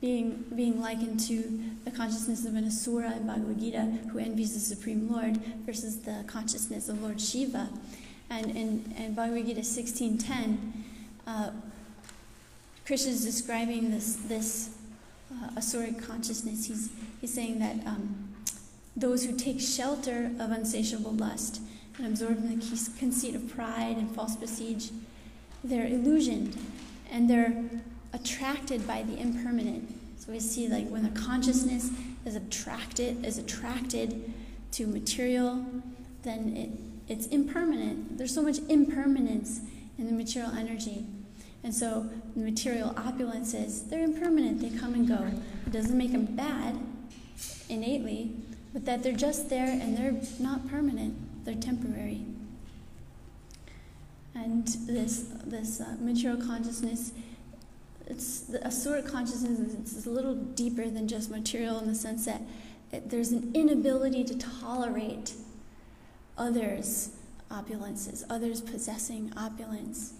being, 0.00 0.44
being 0.54 0.80
likened 0.80 1.20
to 1.20 1.60
the 1.84 1.90
consciousness 1.90 2.44
of 2.44 2.54
an 2.54 2.66
Asura 2.66 3.12
in 3.12 3.26
Bhagavad 3.26 3.58
Gita 3.58 3.80
who 4.12 4.18
envies 4.18 4.54
the 4.54 4.60
Supreme 4.60 5.10
Lord, 5.10 5.38
versus 5.66 6.00
the 6.00 6.24
consciousness 6.26 6.88
of 6.88 7.02
Lord 7.02 7.20
Shiva. 7.20 7.68
And 8.30 8.50
in, 8.50 8.94
in 8.96 9.14
Bhagavad 9.14 9.46
Gita 9.46 9.60
16.10, 9.60 10.58
uh, 11.26 11.50
Krishna 12.86 13.10
is 13.10 13.24
describing 13.24 13.90
this, 13.90 14.16
this 14.16 14.76
uh, 15.32 15.50
asuric 15.56 16.02
consciousness. 16.02 16.66
He's, 16.66 16.90
he's 17.20 17.34
saying 17.34 17.58
that 17.58 17.86
um, 17.86 18.28
those 18.96 19.24
who 19.24 19.36
take 19.36 19.60
shelter 19.60 20.30
of 20.38 20.50
unsatiable 20.50 21.12
lust 21.12 21.60
and 21.96 22.06
absorb 22.06 22.38
in 22.38 22.58
the 22.58 22.90
conceit 22.98 23.34
of 23.34 23.48
pride 23.48 23.96
and 23.96 24.14
false 24.14 24.36
prestige, 24.36 24.90
they're 25.64 25.86
illusioned 25.86 26.56
and 27.10 27.28
they're 27.28 27.64
attracted 28.12 28.86
by 28.86 29.02
the 29.02 29.18
impermanent. 29.18 29.92
So 30.18 30.32
we 30.32 30.40
see 30.40 30.68
like 30.68 30.88
when 30.88 31.02
the 31.02 31.20
consciousness 31.20 31.90
is 32.24 32.34
attracted 32.36 33.24
is 33.24 33.38
attracted 33.38 34.32
to 34.72 34.86
material, 34.86 35.64
then 36.22 36.56
it, 36.56 37.12
it's 37.12 37.26
impermanent. 37.28 38.18
There's 38.18 38.34
so 38.34 38.42
much 38.42 38.58
impermanence 38.68 39.60
in 39.98 40.06
the 40.06 40.12
material 40.12 40.52
energy. 40.52 41.06
And 41.64 41.74
so 41.74 42.08
the 42.36 42.42
material 42.42 42.90
opulences, 42.90 43.88
they're 43.88 44.04
impermanent, 44.04 44.60
they 44.60 44.70
come 44.78 44.94
and 44.94 45.08
go. 45.08 45.28
It 45.66 45.72
doesn't 45.72 45.96
make 45.96 46.12
them 46.12 46.24
bad 46.24 46.78
innately, 47.68 48.32
but 48.72 48.84
that 48.84 49.02
they're 49.02 49.12
just 49.12 49.48
there 49.50 49.68
and 49.68 49.96
they're 49.96 50.20
not 50.38 50.68
permanent. 50.68 51.44
they're 51.44 51.54
temporary. 51.54 52.24
And 54.34 54.68
this 54.86 55.24
this 55.44 55.80
uh, 55.80 55.96
material 56.00 56.40
consciousness, 56.40 57.12
it's 58.08 58.40
the 58.40 58.66
asura 58.66 59.02
consciousness. 59.02 59.74
It's 59.96 60.06
a 60.06 60.10
little 60.10 60.34
deeper 60.34 60.88
than 60.88 61.06
just 61.08 61.30
material 61.30 61.78
in 61.78 61.86
the 61.86 61.94
sense 61.94 62.24
that 62.24 62.42
it, 62.90 63.10
there's 63.10 63.32
an 63.32 63.50
inability 63.54 64.24
to 64.24 64.38
tolerate 64.38 65.34
others' 66.38 67.10
opulences, 67.50 68.24
others 68.30 68.62
possessing 68.62 69.32
opulence. 69.36 70.14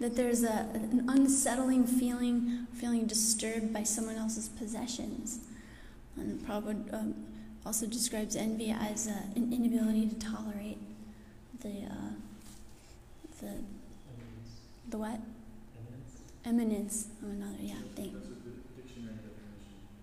That 0.00 0.16
there's 0.16 0.42
a, 0.42 0.68
an 0.74 1.06
unsettling 1.08 1.86
feeling, 1.86 2.66
feeling 2.74 3.06
disturbed 3.06 3.72
by 3.72 3.84
someone 3.84 4.16
else's 4.16 4.48
possessions. 4.48 5.40
And 6.16 6.40
Prabhupada 6.40 6.92
um, 6.92 7.14
also 7.64 7.86
describes 7.86 8.34
envy 8.34 8.70
as 8.70 9.06
uh, 9.06 9.12
an 9.36 9.52
inability 9.52 10.08
to 10.08 10.14
tolerate 10.16 10.78
the 11.60 11.84
uh, 11.88 12.14
the 13.40 13.54
the 14.88 14.98
what? 14.98 15.20
Eminence 16.48 17.08
of 17.22 17.28
another. 17.28 17.58
Yeah, 17.60 17.74
thank. 17.94 18.14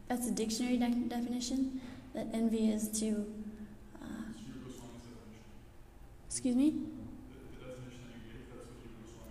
That's 0.08 0.28
a 0.28 0.32
dictionary 0.32 0.78
de- 0.78 1.10
definition. 1.10 1.82
That 2.14 2.28
envy 2.34 2.70
is 2.70 2.88
to. 3.00 3.26
Uh, 4.00 4.06
excuse 6.30 6.56
me. 6.56 6.76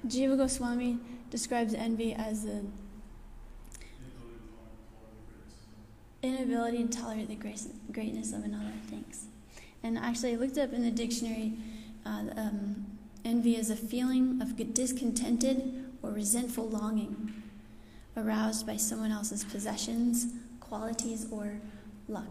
Jiva 0.09 0.37
Goswami 0.37 0.99
describes 1.31 1.73
envy 1.73 2.15
as 2.15 2.47
the 2.47 2.65
inability 6.21 6.83
to 6.83 6.89
tolerate 6.89 7.29
the 7.29 7.37
grace, 7.37 7.69
greatness 7.93 8.33
of 8.33 8.43
another. 8.43 8.73
Thanks. 8.91 9.27
And 9.85 9.97
actually, 9.97 10.33
I 10.33 10.37
looked 10.37 10.59
up 10.59 10.73
in 10.73 10.83
the 10.83 10.91
dictionary 10.91 11.53
uh, 12.05 12.25
um, 12.37 12.87
envy 13.25 13.57
is 13.57 13.71
a 13.71 13.77
feeling 13.77 14.43
of 14.43 14.57
discontented 14.75 15.84
or 16.05 16.13
resentful 16.13 16.69
longing 16.69 17.43
aroused 18.17 18.67
by 18.67 18.77
someone 18.77 19.11
else's 19.11 19.43
possessions, 19.45 20.27
qualities, 20.61 21.27
or 21.31 21.61
luck. 22.09 22.29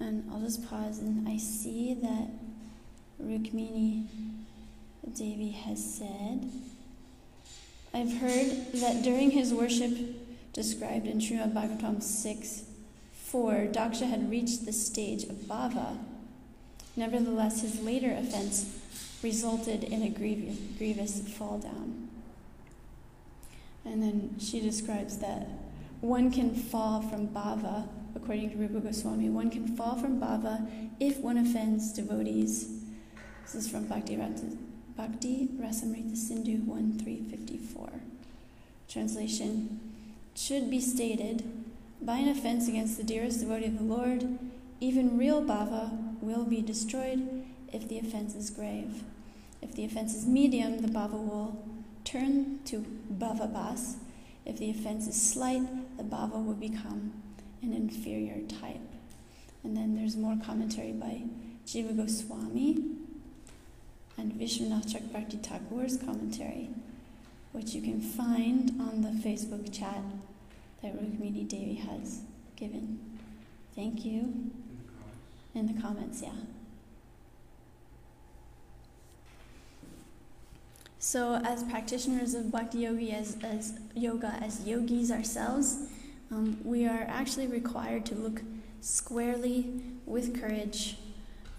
And 0.00 0.28
I'll 0.30 0.40
just 0.40 0.68
pause, 0.68 0.98
and 0.98 1.28
I 1.28 1.38
see 1.38 1.94
that 1.94 2.28
Rukmini 3.22 4.06
Devi 5.16 5.50
has 5.50 5.82
said, 5.82 6.50
I've 7.94 8.18
heard 8.18 8.72
that 8.74 9.02
during 9.02 9.30
his 9.30 9.52
worship 9.52 9.92
described 10.52 11.06
in 11.06 11.18
Srimad 11.18 11.52
Bhagavatam 11.52 12.02
6 12.02 12.64
4, 13.24 13.52
Daksha 13.72 14.08
had 14.08 14.30
reached 14.30 14.64
the 14.64 14.72
stage 14.72 15.24
of 15.24 15.36
bhava. 15.46 15.98
Nevertheless, 16.98 17.62
his 17.62 17.80
later 17.80 18.10
offense 18.10 18.76
resulted 19.22 19.84
in 19.84 20.02
a 20.02 20.08
grievous, 20.08 21.20
fall 21.28 21.60
down. 21.60 22.08
And 23.84 24.02
then 24.02 24.34
she 24.40 24.58
describes 24.58 25.18
that 25.18 25.46
one 26.00 26.32
can 26.32 26.56
fall 26.56 27.00
from 27.00 27.28
bhava, 27.28 27.86
according 28.16 28.50
to 28.50 28.56
Rupa 28.56 28.80
Goswami, 28.80 29.28
one 29.28 29.48
can 29.48 29.76
fall 29.76 29.94
from 29.94 30.20
bhava 30.20 30.68
if 30.98 31.18
one 31.18 31.38
offends 31.38 31.92
devotees. 31.92 32.68
This 33.44 33.54
is 33.54 33.70
from 33.70 33.86
Bhakti, 33.86 34.16
Bhakti 34.96 35.48
Rasamrita 35.56 36.16
Sindhu 36.16 36.56
1354. 36.64 37.90
Translation 38.88 39.78
should 40.34 40.68
be 40.68 40.80
stated 40.80 41.44
by 42.02 42.16
an 42.16 42.28
offense 42.28 42.66
against 42.66 42.96
the 42.96 43.04
dearest 43.04 43.38
devotee 43.40 43.66
of 43.66 43.78
the 43.78 43.84
Lord, 43.84 44.38
even 44.80 45.18
real 45.18 45.42
bhava 45.42 46.20
will 46.20 46.44
be 46.44 46.62
destroyed 46.62 47.44
if 47.72 47.88
the 47.88 47.98
offense 47.98 48.34
is 48.34 48.50
grave. 48.50 49.02
If 49.60 49.74
the 49.74 49.84
offense 49.84 50.14
is 50.14 50.26
medium, 50.26 50.82
the 50.82 50.88
bhava 50.88 51.12
will 51.14 51.64
turn 52.04 52.60
to 52.66 52.84
bhava 53.12 53.52
bhas. 53.52 53.96
If 54.46 54.58
the 54.58 54.70
offense 54.70 55.06
is 55.08 55.20
slight, 55.20 55.96
the 55.96 56.04
bhava 56.04 56.44
will 56.44 56.54
become 56.54 57.12
an 57.62 57.72
inferior 57.72 58.40
type. 58.46 58.80
And 59.64 59.76
then 59.76 59.96
there's 59.96 60.16
more 60.16 60.36
commentary 60.44 60.92
by 60.92 61.22
Jiva 61.66 61.96
Goswami 61.96 62.78
and 64.16 64.32
Vishwanath 64.32 64.92
Chakrabarti 64.92 65.42
Thakur's 65.42 65.96
commentary, 65.96 66.70
which 67.52 67.74
you 67.74 67.82
can 67.82 68.00
find 68.00 68.80
on 68.80 69.02
the 69.02 69.28
Facebook 69.28 69.72
chat 69.72 70.02
that 70.82 70.96
Rukmini 70.96 71.46
Devi 71.46 71.74
has 71.74 72.22
given. 72.56 73.00
Thank 73.74 74.04
you. 74.04 74.50
In 75.54 75.66
the 75.66 75.80
comments, 75.80 76.22
yeah. 76.22 76.30
So, 81.00 81.36
as 81.36 81.62
practitioners 81.62 82.34
of 82.34 82.50
Bhakti 82.50 82.78
Yogi, 82.78 83.12
as, 83.12 83.38
as 83.42 83.78
yoga, 83.94 84.36
as 84.42 84.66
yogis 84.66 85.10
ourselves, 85.10 85.86
um, 86.30 86.58
we 86.64 86.86
are 86.86 87.06
actually 87.08 87.46
required 87.46 88.04
to 88.06 88.14
look 88.14 88.42
squarely 88.80 89.80
with 90.06 90.38
courage, 90.40 90.98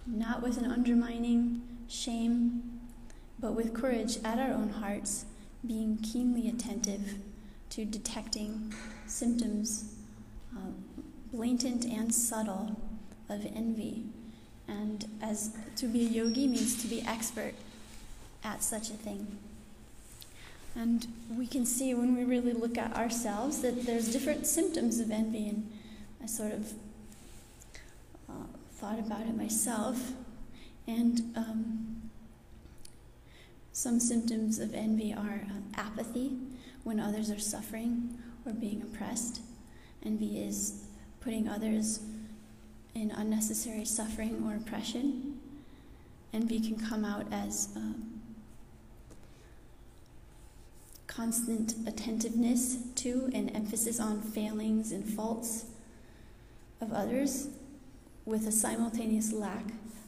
not 0.05 0.41
with 0.41 0.57
an 0.57 0.69
undermining 0.69 1.61
shame, 1.87 2.81
but 3.39 3.53
with 3.53 3.73
courage 3.73 4.17
at 4.23 4.37
our 4.39 4.51
own 4.51 4.69
hearts, 4.69 5.25
being 5.65 5.97
keenly 5.97 6.47
attentive 6.49 7.15
to 7.69 7.85
detecting 7.85 8.73
symptoms, 9.07 9.95
uh, 10.55 10.71
blatant 11.31 11.85
and 11.85 12.13
subtle, 12.13 12.75
of 13.29 13.45
envy. 13.45 14.05
And 14.67 15.05
as 15.21 15.55
to 15.77 15.87
be 15.87 16.05
a 16.05 16.09
yogi 16.09 16.47
means 16.47 16.81
to 16.81 16.87
be 16.87 17.01
expert 17.01 17.53
at 18.43 18.63
such 18.63 18.89
a 18.89 18.93
thing. 18.93 19.37
And 20.75 21.07
we 21.35 21.47
can 21.47 21.65
see 21.65 21.93
when 21.93 22.15
we 22.15 22.23
really 22.23 22.53
look 22.53 22.77
at 22.77 22.95
ourselves 22.95 23.61
that 23.61 23.85
there's 23.85 24.11
different 24.11 24.45
symptoms 24.45 24.99
of 24.99 25.11
envy. 25.11 25.49
And 25.49 25.71
I 26.21 26.25
sort 26.27 26.53
of 26.53 26.73
uh, 28.29 28.47
thought 28.73 28.99
about 28.99 29.21
it 29.21 29.35
myself. 29.35 30.13
And 30.87 31.33
um, 31.35 32.09
some 33.73 33.99
symptoms 33.99 34.59
of 34.59 34.73
envy 34.73 35.13
are 35.13 35.45
uh, 35.49 35.79
apathy 35.79 36.37
when 36.83 36.99
others 36.99 37.29
are 37.31 37.39
suffering 37.39 38.17
or 38.45 38.53
being 38.53 38.81
oppressed. 38.81 39.41
Envy 40.05 40.39
is 40.39 40.85
putting 41.21 41.47
others 41.47 41.99
in 42.95 43.11
unnecessary 43.11 43.85
suffering 43.85 44.43
or 44.45 44.55
oppression. 44.55 45.39
Envy 46.33 46.59
can 46.59 46.77
come 46.77 47.03
out 47.03 47.25
as 47.31 47.69
um, 47.75 48.21
constant 51.07 51.75
attentiveness 51.87 52.77
to 52.95 53.29
and 53.33 53.53
emphasis 53.55 53.99
on 53.99 54.21
failings 54.21 54.91
and 54.91 55.05
faults 55.05 55.65
of 56.81 56.93
others 56.93 57.47
with 58.25 58.47
a 58.47 58.51
simultaneous 58.51 59.33
lack 59.33 59.65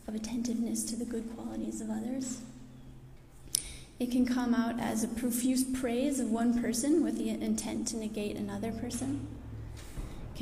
of 0.08 0.16
attentiveness 0.16 0.84
to 0.84 0.96
the 0.96 1.06
good 1.06 1.36
qualities 1.36 1.82
of 1.82 1.90
others. 1.90 2.42
It 4.00 4.12
can 4.12 4.26
come 4.26 4.54
out 4.54 4.80
as 4.80 5.04
a 5.04 5.08
profuse 5.08 5.64
praise 5.64 6.20
of 6.20 6.32
one 6.32 6.62
person 6.62 7.04
with 7.04 7.18
the 7.18 7.30
intent 7.30 7.88
to 7.90 7.98
negate 7.98 8.36
another 8.36 8.72
person. 8.72 9.28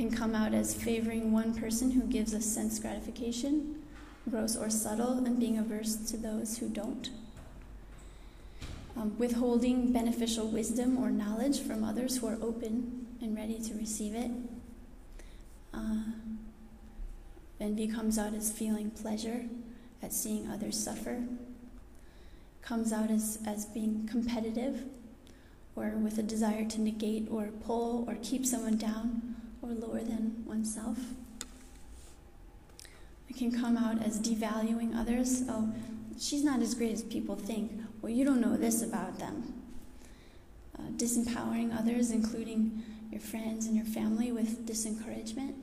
Can 0.00 0.10
come 0.10 0.34
out 0.34 0.54
as 0.54 0.72
favoring 0.72 1.30
one 1.30 1.54
person 1.54 1.90
who 1.90 2.00
gives 2.04 2.32
us 2.32 2.46
sense 2.46 2.78
gratification, 2.78 3.82
gross 4.30 4.56
or 4.56 4.70
subtle, 4.70 5.18
and 5.26 5.38
being 5.38 5.58
averse 5.58 5.94
to 6.10 6.16
those 6.16 6.56
who 6.56 6.70
don't. 6.70 7.10
Um, 8.96 9.18
withholding 9.18 9.92
beneficial 9.92 10.48
wisdom 10.48 10.96
or 10.96 11.10
knowledge 11.10 11.60
from 11.60 11.84
others 11.84 12.16
who 12.16 12.28
are 12.28 12.38
open 12.40 13.08
and 13.20 13.36
ready 13.36 13.60
to 13.60 13.74
receive 13.74 14.14
it. 14.14 14.30
Uh, 15.74 16.12
envy 17.60 17.86
comes 17.86 18.16
out 18.16 18.32
as 18.32 18.50
feeling 18.50 18.90
pleasure 18.90 19.44
at 20.02 20.14
seeing 20.14 20.48
others 20.48 20.82
suffer 20.82 21.24
comes 22.62 22.90
out 22.90 23.10
as, 23.10 23.38
as 23.46 23.66
being 23.66 24.08
competitive 24.10 24.82
or 25.76 25.90
with 25.90 26.16
a 26.16 26.22
desire 26.22 26.64
to 26.64 26.80
negate 26.80 27.28
or 27.30 27.48
pull 27.66 28.08
or 28.08 28.16
keep 28.22 28.46
someone 28.46 28.78
down 28.78 29.36
or 29.62 29.70
lower 29.70 30.00
than 30.00 30.44
oneself. 30.46 30.98
It 33.28 33.36
can 33.36 33.52
come 33.52 33.76
out 33.76 34.02
as 34.02 34.18
devaluing 34.18 34.96
others. 34.96 35.42
Oh, 35.48 35.72
she's 36.18 36.42
not 36.42 36.60
as 36.60 36.74
great 36.74 36.92
as 36.92 37.02
people 37.02 37.36
think. 37.36 37.72
Well, 38.02 38.10
you 38.10 38.24
don't 38.24 38.40
know 38.40 38.56
this 38.56 38.82
about 38.82 39.18
them. 39.18 39.54
Uh, 40.78 40.90
disempowering 40.96 41.76
others, 41.78 42.10
including 42.10 42.82
your 43.10 43.20
friends 43.20 43.66
and 43.66 43.76
your 43.76 43.84
family, 43.84 44.32
with 44.32 44.66
disencouragement. 44.66 45.54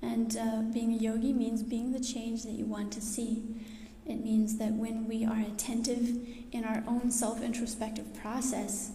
And 0.00 0.36
uh, 0.36 0.62
being 0.72 0.92
a 0.92 0.96
yogi 0.96 1.32
means 1.32 1.62
being 1.62 1.92
the 1.92 2.00
change 2.00 2.44
that 2.44 2.52
you 2.52 2.64
want 2.64 2.92
to 2.92 3.00
see. 3.00 3.42
It 4.06 4.22
means 4.22 4.58
that 4.58 4.72
when 4.72 5.08
we 5.08 5.24
are 5.24 5.40
attentive 5.40 6.16
in 6.52 6.64
our 6.64 6.84
own 6.86 7.10
self 7.10 7.42
introspective 7.42 8.14
process, 8.14 8.92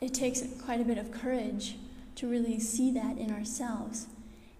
it 0.00 0.12
takes 0.12 0.42
quite 0.64 0.80
a 0.80 0.84
bit 0.84 0.98
of 0.98 1.10
courage 1.10 1.76
to 2.16 2.28
really 2.28 2.58
see 2.58 2.90
that 2.92 3.16
in 3.18 3.30
ourselves. 3.30 4.06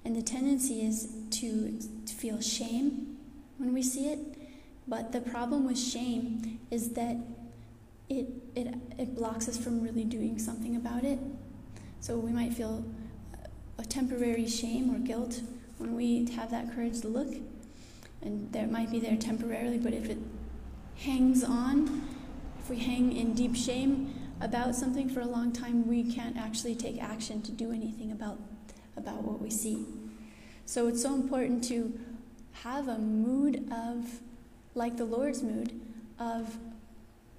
And 0.05 0.15
the 0.15 0.23
tendency 0.23 0.87
is 0.87 1.09
to, 1.33 1.79
feel 2.07 2.41
shame 2.41 3.19
when 3.59 3.75
we 3.75 3.83
see 3.83 4.07
it. 4.07 4.19
But 4.89 5.13
the 5.13 5.21
problem 5.21 5.67
with 5.67 5.79
shame 5.79 6.61
is 6.71 6.91
that 6.91 7.17
it, 8.09 8.27
it, 8.55 8.75
it 8.99 9.15
blocks 9.15 9.49
us 9.49 9.59
from 9.59 9.83
really 9.83 10.05
doing 10.05 10.39
something 10.39 10.77
about 10.77 11.05
it. 11.05 11.19
So 12.01 12.17
we 12.17 12.31
might 12.31 12.55
feel 12.55 12.85
a 13.79 13.85
temporary 13.85 14.47
shame 14.47 14.95
or 14.95 14.99
guilt 14.99 15.43
when 15.79 15.95
we 15.95 16.31
have 16.31 16.51
that 16.53 16.75
courage 16.75 17.01
to 17.03 17.09
look. 17.09 17.35
And 18.23 18.51
that 18.53 18.71
might 18.71 18.91
be 18.91 19.01
there 19.01 19.17
temporarily, 19.17 19.79
but 19.79 19.93
if 19.93 20.09
it 20.09 20.19
hangs 20.99 21.45
on, 21.45 22.09
if 22.61 22.71
we 22.71 22.79
hang 22.79 23.15
in 23.15 23.35
deep 23.35 23.55
shame 23.55 24.26
about 24.41 24.75
something 24.75 25.09
for 25.09 25.21
a 25.21 25.27
long 25.27 25.53
time, 25.53 25.87
we 25.87 26.05
can't 26.05 26.37
actually 26.37 26.75
take 26.75 27.03
action 27.03 27.43
to 27.43 27.53
do 27.53 27.73
anything 27.73 28.13
about, 28.13 28.39
about 28.97 29.23
what 29.23 29.41
we 29.41 29.51
see. 29.51 29.87
So 30.67 30.89
it's 30.89 31.03
so 31.03 31.15
important 31.15 31.65
to 31.65 31.99
have 32.63 32.89
a 32.89 32.99
mood 32.99 33.71
of, 33.73 34.21
like 34.75 34.97
the 34.97 35.05
Lord's 35.05 35.43
mood, 35.43 35.81
of 36.19 36.57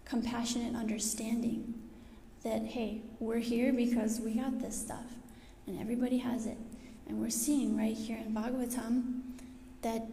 compassionate 0.06 0.76
understanding 0.76 1.74
that, 2.44 2.64
hey, 2.64 3.02
we're 3.20 3.40
here 3.40 3.74
because 3.74 4.20
we 4.20 4.36
got 4.36 4.60
this 4.60 4.80
stuff 4.80 5.06
and 5.66 5.80
everybody 5.80 6.20
has 6.20 6.46
it. 6.46 6.58
And 7.08 7.20
we're 7.20 7.30
seeing 7.30 7.78
right 7.78 7.96
here 7.96 8.18
in 8.18 8.34
Bhagavatam 8.34 9.22
that 9.82 10.06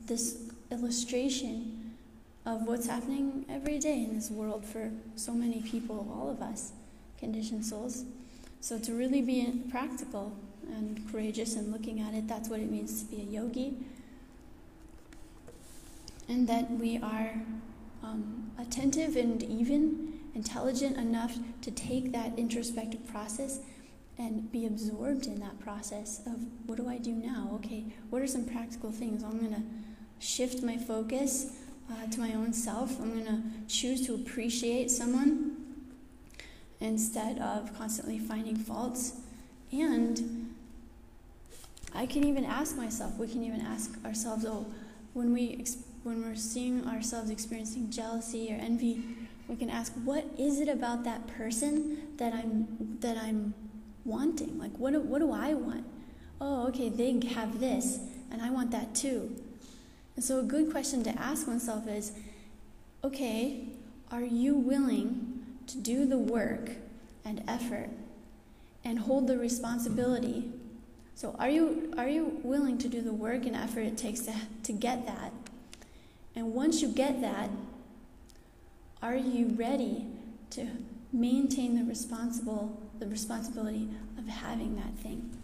this 0.00 0.38
illustration 0.70 1.77
of 2.46 2.66
what's 2.66 2.86
happening 2.86 3.44
every 3.48 3.78
day 3.78 4.02
in 4.02 4.14
this 4.14 4.30
world 4.30 4.64
for 4.64 4.90
so 5.16 5.32
many 5.32 5.60
people, 5.60 6.08
all 6.12 6.30
of 6.30 6.40
us, 6.40 6.72
conditioned 7.18 7.64
souls. 7.64 8.04
So 8.60 8.78
to 8.78 8.92
really 8.94 9.22
be 9.22 9.62
practical 9.70 10.36
and 10.68 11.00
courageous 11.10 11.56
and 11.56 11.72
looking 11.72 12.00
at 12.00 12.14
it, 12.14 12.26
that's 12.26 12.48
what 12.48 12.60
it 12.60 12.70
means 12.70 13.02
to 13.02 13.10
be 13.10 13.22
a 13.22 13.24
yogi. 13.24 13.74
And 16.28 16.48
that 16.48 16.70
we 16.70 16.98
are 16.98 17.42
um, 18.02 18.50
attentive 18.58 19.16
and 19.16 19.42
even 19.42 20.20
intelligent 20.34 20.96
enough 20.96 21.38
to 21.62 21.70
take 21.70 22.12
that 22.12 22.38
introspective 22.38 23.06
process 23.08 23.60
and 24.18 24.50
be 24.50 24.66
absorbed 24.66 25.26
in 25.26 25.38
that 25.40 25.58
process 25.60 26.20
of 26.26 26.34
what 26.66 26.76
do 26.76 26.88
I 26.88 26.98
do 26.98 27.12
now? 27.12 27.50
Okay, 27.54 27.84
what 28.10 28.20
are 28.20 28.26
some 28.26 28.44
practical 28.44 28.90
things? 28.90 29.22
I'm 29.22 29.38
going 29.38 29.54
to 29.54 29.62
shift 30.18 30.62
my 30.62 30.76
focus 30.76 31.52
uh, 31.90 32.10
to 32.10 32.20
my 32.20 32.34
own 32.34 32.52
self. 32.52 33.00
I'm 33.00 33.12
going 33.12 33.26
to 33.26 33.42
choose 33.68 34.06
to 34.06 34.14
appreciate 34.14 34.90
someone 34.90 35.56
instead 36.80 37.38
of 37.38 37.76
constantly 37.76 38.18
finding 38.18 38.56
faults. 38.56 39.14
And 39.72 40.54
I 41.94 42.06
can 42.06 42.24
even 42.24 42.44
ask 42.44 42.76
myself, 42.76 43.16
we 43.16 43.28
can 43.28 43.42
even 43.42 43.60
ask 43.60 43.92
ourselves, 44.04 44.44
oh, 44.46 44.66
when, 45.14 45.32
we, 45.32 45.64
when 46.02 46.22
we're 46.22 46.36
seeing 46.36 46.86
ourselves 46.86 47.30
experiencing 47.30 47.90
jealousy 47.90 48.52
or 48.52 48.56
envy, 48.56 49.02
we 49.48 49.56
can 49.56 49.70
ask, 49.70 49.92
what 50.04 50.26
is 50.38 50.60
it 50.60 50.68
about 50.68 51.04
that 51.04 51.26
person 51.26 51.98
that 52.18 52.34
I'm, 52.34 52.98
that 53.00 53.16
I'm 53.16 53.54
wanting? 54.04 54.58
Like, 54.58 54.76
what 54.78 54.92
do, 54.92 55.00
what 55.00 55.20
do 55.20 55.32
I 55.32 55.54
want? 55.54 55.84
Oh, 56.40 56.68
okay, 56.68 56.88
they 56.88 57.18
have 57.34 57.58
this, 57.58 57.98
and 58.30 58.42
I 58.42 58.50
want 58.50 58.70
that 58.70 58.94
too. 58.94 59.34
And 60.18 60.24
so, 60.24 60.40
a 60.40 60.42
good 60.42 60.72
question 60.72 61.04
to 61.04 61.10
ask 61.10 61.46
oneself 61.46 61.86
is 61.86 62.10
okay, 63.04 63.68
are 64.10 64.24
you 64.24 64.52
willing 64.52 65.46
to 65.68 65.78
do 65.78 66.06
the 66.06 66.18
work 66.18 66.70
and 67.24 67.44
effort 67.46 67.90
and 68.84 68.98
hold 68.98 69.28
the 69.28 69.38
responsibility? 69.38 70.50
So, 71.14 71.36
are 71.38 71.48
you, 71.48 71.94
are 71.96 72.08
you 72.08 72.40
willing 72.42 72.78
to 72.78 72.88
do 72.88 73.00
the 73.00 73.12
work 73.12 73.46
and 73.46 73.54
effort 73.54 73.82
it 73.82 73.96
takes 73.96 74.22
to, 74.22 74.34
to 74.64 74.72
get 74.72 75.06
that? 75.06 75.32
And 76.34 76.52
once 76.52 76.82
you 76.82 76.88
get 76.88 77.20
that, 77.20 77.50
are 79.00 79.14
you 79.14 79.54
ready 79.56 80.04
to 80.50 80.66
maintain 81.12 81.76
the 81.76 81.84
responsible 81.84 82.76
the 82.98 83.06
responsibility 83.06 83.88
of 84.18 84.26
having 84.26 84.74
that 84.74 84.94
thing? 85.00 85.38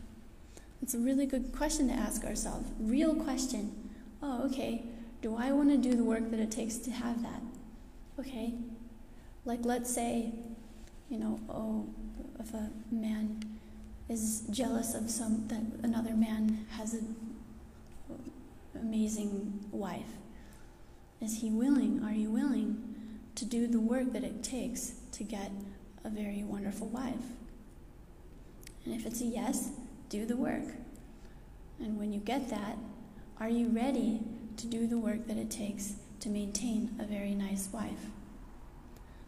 It's 0.83 0.95
a 0.95 0.99
really 0.99 1.27
good 1.27 1.53
question 1.57 1.87
to 1.91 1.95
ask 1.95 2.25
ourselves. 2.25 2.69
Real 2.81 3.15
question. 3.15 3.84
Oh, 4.27 4.47
okay. 4.47 4.83
Do 5.21 5.37
I 5.37 5.53
want 5.53 5.69
to 5.69 5.77
do 5.77 5.95
the 5.95 6.03
work 6.03 6.31
that 6.31 6.41
it 6.41 6.51
takes 6.51 6.79
to 6.79 6.91
have 6.91 7.23
that? 7.23 7.43
Okay. 8.19 8.55
Like, 9.45 9.61
let's 9.65 9.95
say, 9.95 10.33
you 11.11 11.19
know, 11.19 11.39
oh, 11.51 11.87
if 12.41 12.55
a 12.55 12.71
man 12.91 13.59
is 14.09 14.45
jealous 14.51 14.95
of 14.95 15.11
some 15.11 15.47
that 15.49 15.85
another 15.85 16.15
man 16.15 16.67
has 16.71 16.95
an 16.95 17.15
amazing 18.75 19.67
wife, 19.71 20.17
is 21.21 21.43
he 21.43 21.51
willing? 21.51 22.03
Are 22.03 22.15
you 22.15 22.31
willing 22.31 22.83
to 23.35 23.45
do 23.45 23.67
the 23.67 23.81
work 23.81 24.15
that 24.15 24.25
it 24.25 24.43
takes 24.43 24.95
to 25.13 25.23
get 25.23 25.51
a 26.03 26.09
very 26.09 26.45
wonderful 26.45 26.87
wife? 26.87 27.27
And 28.87 28.95
if 28.95 29.05
it's 29.05 29.21
a 29.21 29.27
yes, 29.27 29.69
do 30.09 30.25
the 30.25 30.37
work. 30.37 30.65
And 31.79 31.99
when 31.99 32.11
you 32.11 32.21
get 32.21 32.49
that, 32.49 32.79
are 33.41 33.49
you 33.49 33.69
ready 33.69 34.21
to 34.57 34.67
do 34.67 34.87
the 34.87 34.99
work 34.99 35.27
that 35.27 35.37
it 35.37 35.51
takes 35.51 35.95
to 36.21 36.29
maintain 36.29 36.95
a 37.01 37.05
very 37.05 37.35
nice 37.35 37.69
wife? 37.73 38.07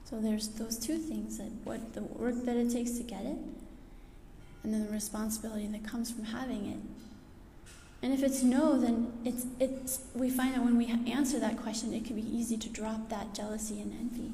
So 0.05 0.21
there's 0.21 0.49
those 0.49 0.79
two 0.79 0.99
things 0.99 1.39
that 1.39 1.51
what 1.65 1.95
the 1.95 2.03
work 2.03 2.45
that 2.45 2.57
it 2.57 2.71
takes 2.71 2.93
to 2.93 3.03
get 3.03 3.23
it, 3.23 3.39
and 4.63 4.73
then 4.73 4.87
the 4.87 4.93
responsibility 4.93 5.67
that 5.67 5.85
comes 5.85 6.11
from 6.11 6.25
having 6.25 6.67
it. 6.67 6.79
And 8.03 8.13
if 8.13 8.23
it's 8.23 8.43
no, 8.43 8.79
then 8.79 9.13
it's, 9.25 9.47
it's, 9.59 10.01
we 10.15 10.31
find 10.31 10.55
that 10.55 10.63
when 10.63 10.77
we 10.77 10.87
answer 11.11 11.41
that 11.41 11.61
question, 11.61 11.93
it 11.93 12.05
can 12.05 12.15
be 12.15 12.23
easy 12.23 12.57
to 12.57 12.69
drop 12.69 13.09
that 13.09 13.35
jealousy 13.35 13.81
and 13.81 13.93
envy. 13.93 14.33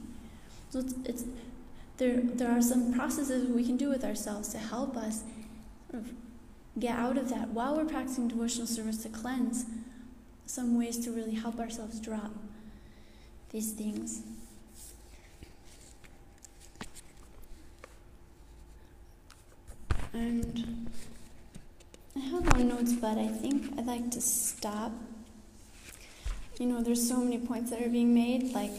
So 0.71 0.81
it's, 0.81 0.95
it's 1.05 1.25
there, 1.97 2.21
there 2.21 2.51
are 2.51 2.61
some 2.61 2.93
processes 2.93 3.49
we 3.49 3.65
can 3.65 3.77
do 3.77 3.89
with 3.89 4.05
ourselves 4.05 4.49
to 4.49 4.59
help 4.59 4.97
us 4.97 5.23
sort 5.91 6.03
of 6.03 6.13
get 6.79 6.97
out 6.97 7.19
of 7.19 7.29
that 7.29 7.49
while 7.49 7.77
we're 7.77 7.85
practicing 7.85 8.29
devotional 8.29 8.67
service 8.67 9.03
to 9.03 9.09
cleanse 9.09 9.67
some 10.47 10.79
ways 10.79 10.99
to 11.05 11.11
really 11.11 11.35
help 11.35 11.59
ourselves 11.59 12.01
drop 12.01 12.33
these 13.51 13.73
things. 13.73 14.23
And 20.15 20.91
I 22.17 22.21
have 22.21 22.45
more 22.57 22.65
notes, 22.65 22.93
but 22.93 23.17
I 23.17 23.29
think 23.29 23.79
I'd 23.79 23.87
like 23.87 24.11
to 24.11 24.21
stop. 24.21 24.93
You 26.59 26.67
know, 26.67 26.83
there's 26.83 27.07
so 27.07 27.19
many 27.19 27.39
points 27.39 27.71
that 27.71 27.83
are 27.83 27.89
being 27.89 28.15
made, 28.15 28.53
like 28.53 28.73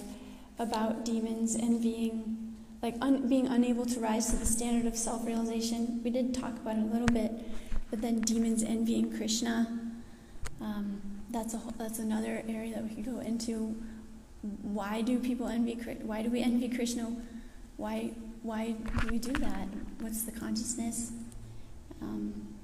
about 0.59 1.05
demons 1.05 1.55
envying 1.55 2.53
like 2.83 2.95
un- 3.01 3.27
being 3.29 3.47
unable 3.47 3.85
to 3.85 3.99
rise 3.99 4.29
to 4.29 4.35
the 4.35 4.45
standard 4.45 4.85
of 4.85 4.97
self 4.97 5.25
realization. 5.25 6.01
We 6.03 6.11
did 6.11 6.35
talk 6.35 6.57
about 6.57 6.77
it 6.77 6.81
a 6.81 6.85
little 6.85 7.07
bit, 7.07 7.31
but 7.93 8.01
then 8.01 8.21
demons 8.21 8.63
envying 8.63 9.15
Krishna. 9.15 9.67
Um, 10.59 10.99
that's 11.29 11.53
a 11.53 11.59
whole, 11.59 11.75
that's 11.77 11.99
another 11.99 12.41
area 12.49 12.73
that 12.73 12.83
we 12.83 12.95
could 12.95 13.05
go 13.05 13.19
into. 13.19 13.75
Why 14.63 15.03
do 15.03 15.19
people 15.19 15.47
envy? 15.47 15.75
Why 16.01 16.23
do 16.23 16.31
we 16.31 16.41
envy 16.41 16.69
Krishna? 16.69 17.15
Why 17.77 18.13
why 18.41 18.71
do 19.01 19.07
we 19.11 19.19
do 19.19 19.31
that? 19.33 19.67
What's 19.99 20.23
the 20.23 20.31
consciousness? 20.31 21.11
Um, 22.01 22.55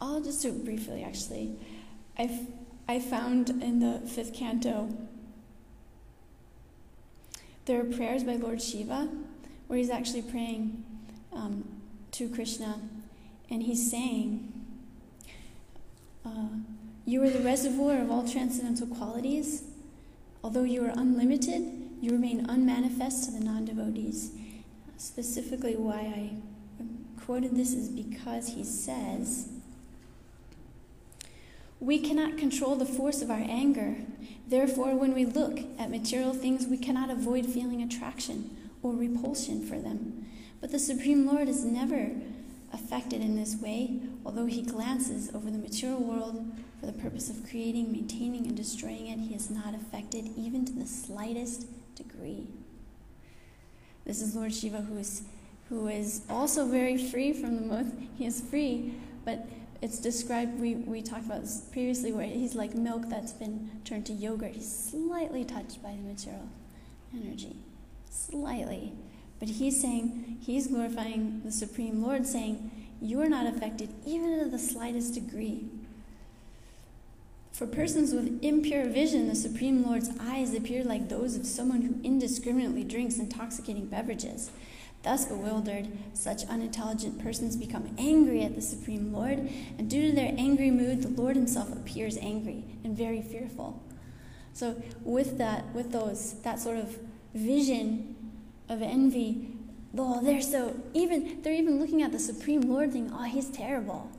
I'll 0.00 0.22
just 0.22 0.40
do 0.40 0.50
it 0.50 0.64
briefly. 0.64 1.02
Actually, 1.02 1.56
I 2.16 2.46
I 2.86 3.00
found 3.00 3.50
in 3.50 3.80
the 3.80 4.06
fifth 4.06 4.34
canto 4.34 4.88
there 7.64 7.80
are 7.80 7.84
prayers 7.84 8.22
by 8.22 8.36
Lord 8.36 8.62
Shiva 8.62 9.08
where 9.66 9.78
he's 9.80 9.90
actually 9.90 10.22
praying 10.22 10.84
um, 11.32 11.64
to 12.12 12.28
Krishna 12.28 12.78
and 13.54 13.62
he's 13.62 13.88
saying, 13.88 14.52
uh, 16.26 16.48
You 17.06 17.22
are 17.22 17.30
the 17.30 17.38
reservoir 17.38 18.02
of 18.02 18.10
all 18.10 18.26
transcendental 18.26 18.88
qualities. 18.88 19.62
Although 20.42 20.64
you 20.64 20.84
are 20.84 20.92
unlimited, 20.96 21.62
you 22.00 22.10
remain 22.10 22.46
unmanifest 22.48 23.24
to 23.26 23.30
the 23.30 23.44
non 23.44 23.64
devotees. 23.64 24.32
Specifically, 24.96 25.76
why 25.76 26.00
I 26.00 26.30
quoted 27.24 27.56
this 27.56 27.72
is 27.72 27.88
because 27.88 28.48
he 28.48 28.64
says, 28.64 29.48
we 31.78 31.98
cannot 31.98 32.36
control 32.36 32.74
the 32.74 32.84
force 32.84 33.22
of 33.22 33.30
our 33.30 33.44
anger. 33.48 33.96
Therefore, 34.48 34.96
when 34.96 35.14
we 35.14 35.24
look 35.24 35.60
at 35.78 35.90
material 35.90 36.34
things, 36.34 36.66
we 36.66 36.78
cannot 36.78 37.10
avoid 37.10 37.46
feeling 37.46 37.82
attraction 37.82 38.56
or 38.82 38.92
repulsion 38.92 39.64
for 39.64 39.78
them. 39.78 40.26
But 40.60 40.72
the 40.72 40.78
Supreme 40.78 41.26
Lord 41.26 41.48
is 41.48 41.64
never 41.64 42.10
affected 42.74 43.22
in 43.22 43.36
this 43.36 43.56
way, 43.56 44.00
although 44.26 44.46
he 44.46 44.60
glances 44.60 45.34
over 45.34 45.50
the 45.50 45.58
material 45.58 46.00
world 46.00 46.44
for 46.78 46.86
the 46.86 46.92
purpose 46.92 47.30
of 47.30 47.48
creating, 47.48 47.92
maintaining, 47.92 48.46
and 48.46 48.56
destroying 48.56 49.06
it, 49.06 49.18
he 49.18 49.34
is 49.34 49.50
not 49.50 49.74
affected 49.74 50.28
even 50.36 50.66
to 50.66 50.72
the 50.72 50.86
slightest 50.86 51.66
degree. 51.94 52.46
This 54.04 54.20
is 54.20 54.36
Lord 54.36 54.52
Shiva 54.52 54.82
who 54.82 54.98
is 54.98 55.22
who 55.70 55.88
is 55.88 56.22
also 56.28 56.66
very 56.66 56.98
free 56.98 57.32
from 57.32 57.56
the 57.56 57.62
most. 57.62 57.90
He 58.18 58.26
is 58.26 58.42
free, 58.42 58.94
but 59.24 59.46
it's 59.80 59.98
described, 59.98 60.58
we, 60.60 60.76
we 60.76 61.02
talked 61.02 61.26
about 61.26 61.42
this 61.42 61.62
previously, 61.72 62.12
where 62.12 62.26
he's 62.26 62.54
like 62.54 62.74
milk 62.74 63.08
that's 63.08 63.32
been 63.32 63.70
turned 63.84 64.06
to 64.06 64.12
yogurt. 64.12 64.52
He's 64.52 64.90
slightly 64.90 65.44
touched 65.44 65.82
by 65.82 65.90
the 65.90 66.02
material 66.02 66.48
energy. 67.14 67.56
Slightly. 68.10 68.92
But 69.44 69.56
he's 69.56 69.78
saying, 69.78 70.38
he's 70.40 70.68
glorifying 70.68 71.42
the 71.44 71.52
Supreme 71.52 72.02
Lord, 72.02 72.26
saying, 72.26 72.70
You 73.02 73.20
are 73.20 73.28
not 73.28 73.46
affected 73.46 73.90
even 74.06 74.38
to 74.38 74.46
the 74.46 74.58
slightest 74.58 75.12
degree. 75.12 75.68
For 77.52 77.66
persons 77.66 78.14
with 78.14 78.42
impure 78.42 78.86
vision, 78.86 79.28
the 79.28 79.34
Supreme 79.34 79.84
Lord's 79.84 80.08
eyes 80.18 80.54
appear 80.54 80.82
like 80.82 81.10
those 81.10 81.36
of 81.36 81.44
someone 81.44 81.82
who 81.82 82.02
indiscriminately 82.02 82.84
drinks 82.84 83.18
intoxicating 83.18 83.84
beverages. 83.84 84.50
Thus 85.02 85.26
bewildered, 85.26 85.88
such 86.14 86.46
unintelligent 86.46 87.22
persons 87.22 87.54
become 87.54 87.94
angry 87.98 88.42
at 88.44 88.54
the 88.54 88.62
Supreme 88.62 89.12
Lord, 89.12 89.50
and 89.76 89.90
due 89.90 90.08
to 90.08 90.16
their 90.16 90.32
angry 90.38 90.70
mood, 90.70 91.02
the 91.02 91.08
Lord 91.08 91.36
Himself 91.36 91.70
appears 91.70 92.16
angry 92.16 92.64
and 92.82 92.96
very 92.96 93.20
fearful. 93.20 93.82
So, 94.54 94.82
with 95.02 95.36
that, 95.36 95.66
with 95.74 95.92
those, 95.92 96.40
that 96.44 96.60
sort 96.60 96.78
of 96.78 96.96
vision 97.34 98.23
of 98.68 98.82
envy, 98.82 99.56
oh, 99.96 100.22
they're 100.22 100.40
so 100.40 100.80
even. 100.92 101.42
They're 101.42 101.54
even 101.54 101.78
looking 101.78 102.02
at 102.02 102.12
the 102.12 102.18
Supreme 102.18 102.62
Lord, 102.62 102.92
thinking, 102.92 103.14
"Oh, 103.14 103.24
He's 103.24 103.48
terrible. 103.48 104.10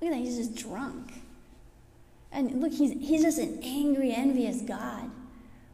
Look 0.00 0.10
at 0.10 0.16
that. 0.16 0.24
He's 0.24 0.36
just 0.36 0.56
drunk." 0.56 1.12
And 2.36 2.60
look, 2.60 2.72
he's, 2.72 2.92
he's 2.92 3.22
just 3.22 3.38
an 3.38 3.60
angry, 3.62 4.12
envious 4.12 4.60
God. 4.60 5.10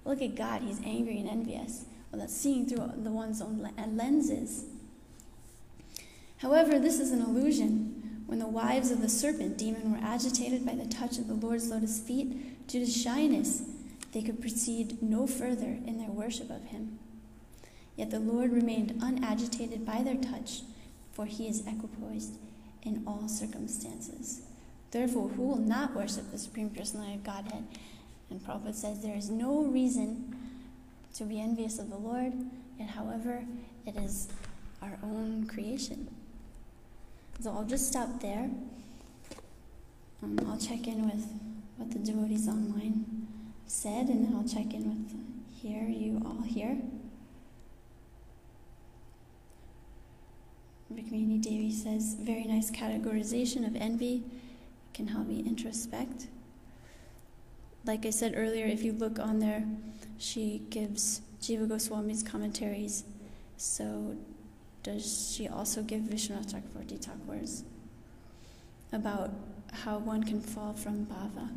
Look 0.04 0.22
at 0.22 0.36
God, 0.36 0.62
he's 0.62 0.80
angry 0.84 1.18
and 1.18 1.28
envious. 1.28 1.86
Well, 2.10 2.20
that's 2.20 2.36
seeing 2.36 2.66
through 2.66 2.92
the 3.02 3.10
one's 3.10 3.40
own 3.40 3.68
uh, 3.76 3.86
lenses. 3.86 4.66
However, 6.38 6.78
this 6.78 7.00
is 7.00 7.10
an 7.10 7.20
illusion. 7.20 8.22
When 8.26 8.38
the 8.38 8.46
wives 8.46 8.90
of 8.90 9.02
the 9.02 9.08
serpent 9.08 9.58
demon 9.58 9.92
were 9.92 9.98
agitated 9.98 10.64
by 10.64 10.74
the 10.74 10.86
touch 10.86 11.18
of 11.18 11.28
the 11.28 11.34
Lord's 11.34 11.68
lotus 11.68 11.98
feet, 12.00 12.66
due 12.66 12.84
to 12.84 12.90
shyness, 12.90 13.62
they 14.12 14.22
could 14.22 14.40
proceed 14.40 15.02
no 15.02 15.26
further 15.26 15.78
in 15.86 15.98
their 15.98 16.10
worship 16.10 16.50
of 16.50 16.64
him. 16.66 16.98
Yet 17.96 18.10
the 18.10 18.20
Lord 18.20 18.52
remained 18.52 18.98
unagitated 19.02 19.84
by 19.84 20.02
their 20.02 20.16
touch, 20.16 20.62
for 21.12 21.26
he 21.26 21.46
is 21.46 21.66
equipoised 21.66 22.38
in 22.82 23.02
all 23.06 23.28
circumstances. 23.28 24.42
Therefore, 24.90 25.28
who 25.28 25.42
will 25.42 25.56
not 25.56 25.94
worship 25.94 26.30
the 26.30 26.38
Supreme 26.38 26.70
Personality 26.70 27.14
of 27.14 27.24
Godhead? 27.24 27.64
And 28.30 28.44
Prabhupada 28.44 28.74
says 28.74 29.02
there 29.02 29.16
is 29.16 29.30
no 29.30 29.64
reason 29.64 30.36
to 31.14 31.24
be 31.24 31.40
envious 31.40 31.78
of 31.78 31.90
the 31.90 31.96
Lord, 31.96 32.32
and 32.78 32.90
however, 32.90 33.44
it 33.86 33.96
is 33.96 34.28
our 34.80 34.98
own 35.02 35.46
creation. 35.46 36.08
So 37.40 37.50
I'll 37.50 37.64
just 37.64 37.88
stop 37.88 38.20
there. 38.20 38.50
Um, 40.22 40.38
I'll 40.46 40.58
check 40.58 40.86
in 40.86 41.04
with 41.04 41.26
what 41.76 41.90
the 41.90 41.98
devotees 41.98 42.48
online 42.48 43.26
said, 43.66 44.08
and 44.08 44.26
then 44.26 44.34
I'll 44.34 44.48
check 44.48 44.72
in 44.72 44.88
with 44.88 45.14
here, 45.60 45.84
you 45.84 46.22
all 46.24 46.42
here. 46.42 46.78
Rukmini 50.96 51.40
Devi 51.40 51.72
says, 51.72 52.14
very 52.14 52.44
nice 52.44 52.70
categorization 52.70 53.66
of 53.66 53.74
envy 53.76 54.16
It 54.16 54.94
can 54.94 55.08
help 55.08 55.26
me 55.26 55.42
introspect. 55.42 56.26
Like 57.84 58.06
I 58.06 58.10
said 58.10 58.34
earlier, 58.36 58.66
if 58.66 58.82
you 58.82 58.92
look 58.92 59.18
on 59.18 59.40
there, 59.40 59.64
she 60.18 60.62
gives 60.70 61.20
Jiva 61.40 61.66
Goswami's 61.66 62.22
commentaries. 62.22 63.04
So, 63.56 64.16
does 64.82 65.34
she 65.34 65.48
also 65.48 65.82
give 65.82 66.02
Vishwanath 66.02 66.52
Chakravarti 66.52 66.98
Thakur's 66.98 67.64
about 68.92 69.30
how 69.72 69.98
one 69.98 70.22
can 70.22 70.40
fall 70.40 70.74
from 70.74 71.06
bhava? 71.06 71.48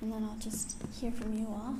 And 0.00 0.12
then 0.12 0.24
I'll 0.24 0.38
just 0.38 0.76
hear 1.00 1.12
from 1.12 1.36
you 1.38 1.46
all. 1.48 1.76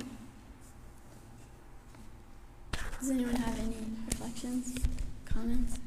Does 3.01 3.11
anyone 3.11 3.34
have 3.34 3.59
any 3.59 3.76
reflections, 4.07 4.76
comments? 5.24 5.78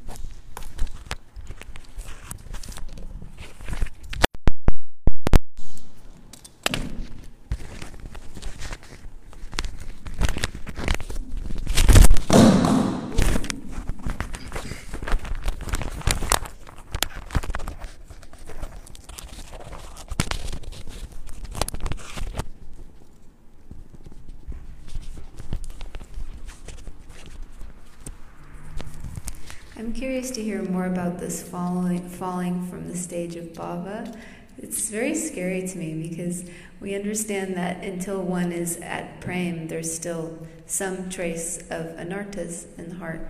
Curious 29.97 30.29
to 30.29 30.43
hear 30.43 30.61
more 30.61 30.85
about 30.85 31.17
this 31.17 31.41
falling, 31.41 32.07
falling 32.07 32.67
from 32.67 32.87
the 32.87 32.95
stage 32.95 33.35
of 33.35 33.45
bhava. 33.53 34.15
It's 34.59 34.91
very 34.91 35.15
scary 35.15 35.67
to 35.67 35.75
me 35.75 36.07
because 36.07 36.47
we 36.79 36.93
understand 36.93 37.55
that 37.55 37.83
until 37.83 38.21
one 38.21 38.51
is 38.51 38.77
at 38.77 39.19
prem, 39.21 39.67
there's 39.67 39.91
still 39.91 40.45
some 40.67 41.09
trace 41.09 41.57
of 41.71 41.97
anarthas 41.97 42.67
in 42.77 42.89
the 42.89 42.95
heart. 42.97 43.27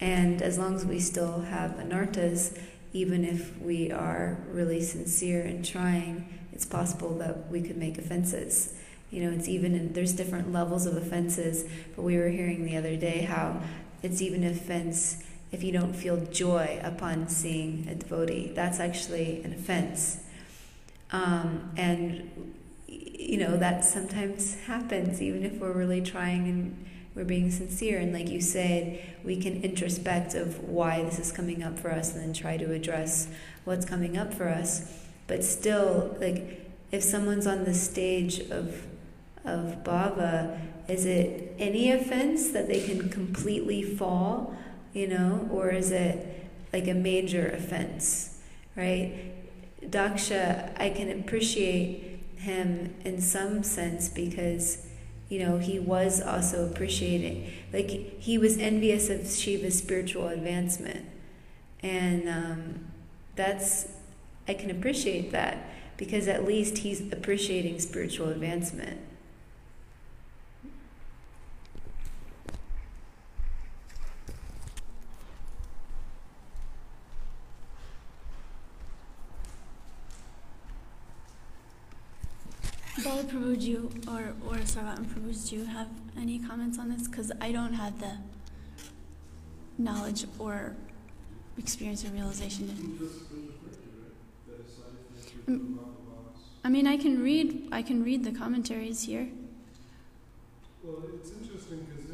And 0.00 0.40
as 0.40 0.56
long 0.56 0.76
as 0.76 0.86
we 0.86 0.98
still 0.98 1.42
have 1.42 1.72
anarthas, 1.72 2.58
even 2.94 3.22
if 3.22 3.60
we 3.60 3.92
are 3.92 4.38
really 4.50 4.80
sincere 4.80 5.42
and 5.42 5.62
trying, 5.62 6.26
it's 6.54 6.64
possible 6.64 7.18
that 7.18 7.50
we 7.50 7.60
could 7.60 7.76
make 7.76 7.98
offenses. 7.98 8.72
You 9.10 9.24
know, 9.24 9.36
it's 9.36 9.46
even 9.46 9.74
in, 9.74 9.92
there's 9.92 10.14
different 10.14 10.54
levels 10.54 10.86
of 10.86 10.96
offenses, 10.96 11.66
but 11.94 12.02
we 12.02 12.16
were 12.16 12.30
hearing 12.30 12.64
the 12.64 12.78
other 12.78 12.96
day 12.96 13.24
how 13.24 13.60
it's 14.02 14.22
even 14.22 14.42
offense 14.42 15.22
if 15.50 15.62
you 15.62 15.72
don't 15.72 15.94
feel 15.94 16.16
joy 16.26 16.80
upon 16.82 17.28
seeing 17.28 17.86
a 17.88 17.94
devotee. 17.94 18.52
That's 18.54 18.80
actually 18.80 19.42
an 19.42 19.52
offense. 19.52 20.20
Um, 21.10 21.70
and, 21.76 22.54
you 22.86 23.38
know, 23.38 23.56
that 23.56 23.84
sometimes 23.84 24.56
happens, 24.66 25.22
even 25.22 25.44
if 25.44 25.54
we're 25.54 25.72
really 25.72 26.02
trying 26.02 26.48
and 26.48 26.86
we're 27.14 27.24
being 27.24 27.50
sincere. 27.50 27.98
And 27.98 28.12
like 28.12 28.28
you 28.28 28.40
said, 28.40 29.00
we 29.24 29.40
can 29.40 29.62
introspect 29.62 30.34
of 30.34 30.60
why 30.64 31.02
this 31.02 31.18
is 31.18 31.32
coming 31.32 31.62
up 31.62 31.78
for 31.78 31.90
us 31.90 32.14
and 32.14 32.22
then 32.22 32.32
try 32.32 32.56
to 32.56 32.72
address 32.72 33.28
what's 33.64 33.86
coming 33.86 34.18
up 34.18 34.34
for 34.34 34.48
us. 34.48 34.92
But 35.26 35.44
still, 35.44 36.16
like, 36.20 36.70
if 36.92 37.02
someone's 37.02 37.46
on 37.46 37.64
the 37.64 37.74
stage 37.74 38.40
of 38.50 38.86
of 39.44 39.82
bhava, 39.82 40.60
is 40.88 41.06
it 41.06 41.54
any 41.58 41.90
offense 41.90 42.50
that 42.50 42.66
they 42.66 42.80
can 42.80 43.08
completely 43.08 43.82
fall 43.82 44.54
you 44.98 45.06
know, 45.06 45.48
or 45.52 45.70
is 45.70 45.92
it 45.92 46.50
like 46.72 46.88
a 46.88 46.94
major 46.94 47.48
offense, 47.50 48.40
right? 48.74 49.32
Daksha, 49.80 50.72
I 50.76 50.90
can 50.90 51.08
appreciate 51.20 52.20
him 52.36 52.94
in 53.04 53.20
some 53.20 53.62
sense 53.62 54.08
because, 54.08 54.84
you 55.28 55.38
know, 55.38 55.58
he 55.58 55.78
was 55.78 56.20
also 56.20 56.68
appreciating, 56.68 57.48
like, 57.72 57.90
he 58.18 58.38
was 58.38 58.58
envious 58.58 59.08
of 59.08 59.30
Shiva's 59.30 59.78
spiritual 59.78 60.26
advancement. 60.28 61.06
And 61.80 62.28
um, 62.28 62.86
that's, 63.36 63.86
I 64.48 64.54
can 64.54 64.68
appreciate 64.68 65.30
that 65.30 65.58
because 65.96 66.26
at 66.26 66.44
least 66.44 66.78
he's 66.78 67.00
appreciating 67.12 67.78
spiritual 67.78 68.30
advancement. 68.30 68.98
Bala 83.04 83.22
Prabhuji 83.22 83.76
or, 84.08 84.34
or 84.46 84.56
Sarvatan 84.64 85.04
Prabhuji, 85.06 85.50
do 85.50 85.56
you 85.56 85.64
have 85.64 85.88
any 86.16 86.38
comments 86.38 86.78
on 86.78 86.88
this? 86.90 87.06
Because 87.06 87.30
I 87.40 87.52
don't 87.52 87.74
have 87.74 88.00
the 88.00 88.18
knowledge 89.78 90.26
or 90.38 90.74
experience 91.56 92.04
or 92.04 92.08
realization. 92.08 92.98
Mm, 95.48 95.78
I 96.64 96.68
mean, 96.68 96.86
I 96.86 96.96
can 96.96 97.22
read. 97.22 97.68
I 97.70 97.82
can 97.82 98.02
read 98.02 98.24
the 98.24 98.32
commentaries 98.32 99.02
here. 99.02 99.28
Well, 100.82 101.04
it's 101.14 101.30
interesting 101.30 101.86
because 101.88 102.07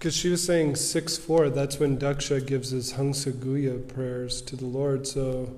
because 0.00 0.16
she 0.16 0.30
was 0.30 0.42
saying 0.42 0.76
6 0.76 1.18
4, 1.18 1.50
that's 1.50 1.78
when 1.78 1.98
Daksha 1.98 2.46
gives 2.46 2.70
his 2.70 2.94
Hamsa 2.94 3.86
prayers 3.86 4.40
to 4.40 4.56
the 4.56 4.64
Lord. 4.64 5.06
So 5.06 5.54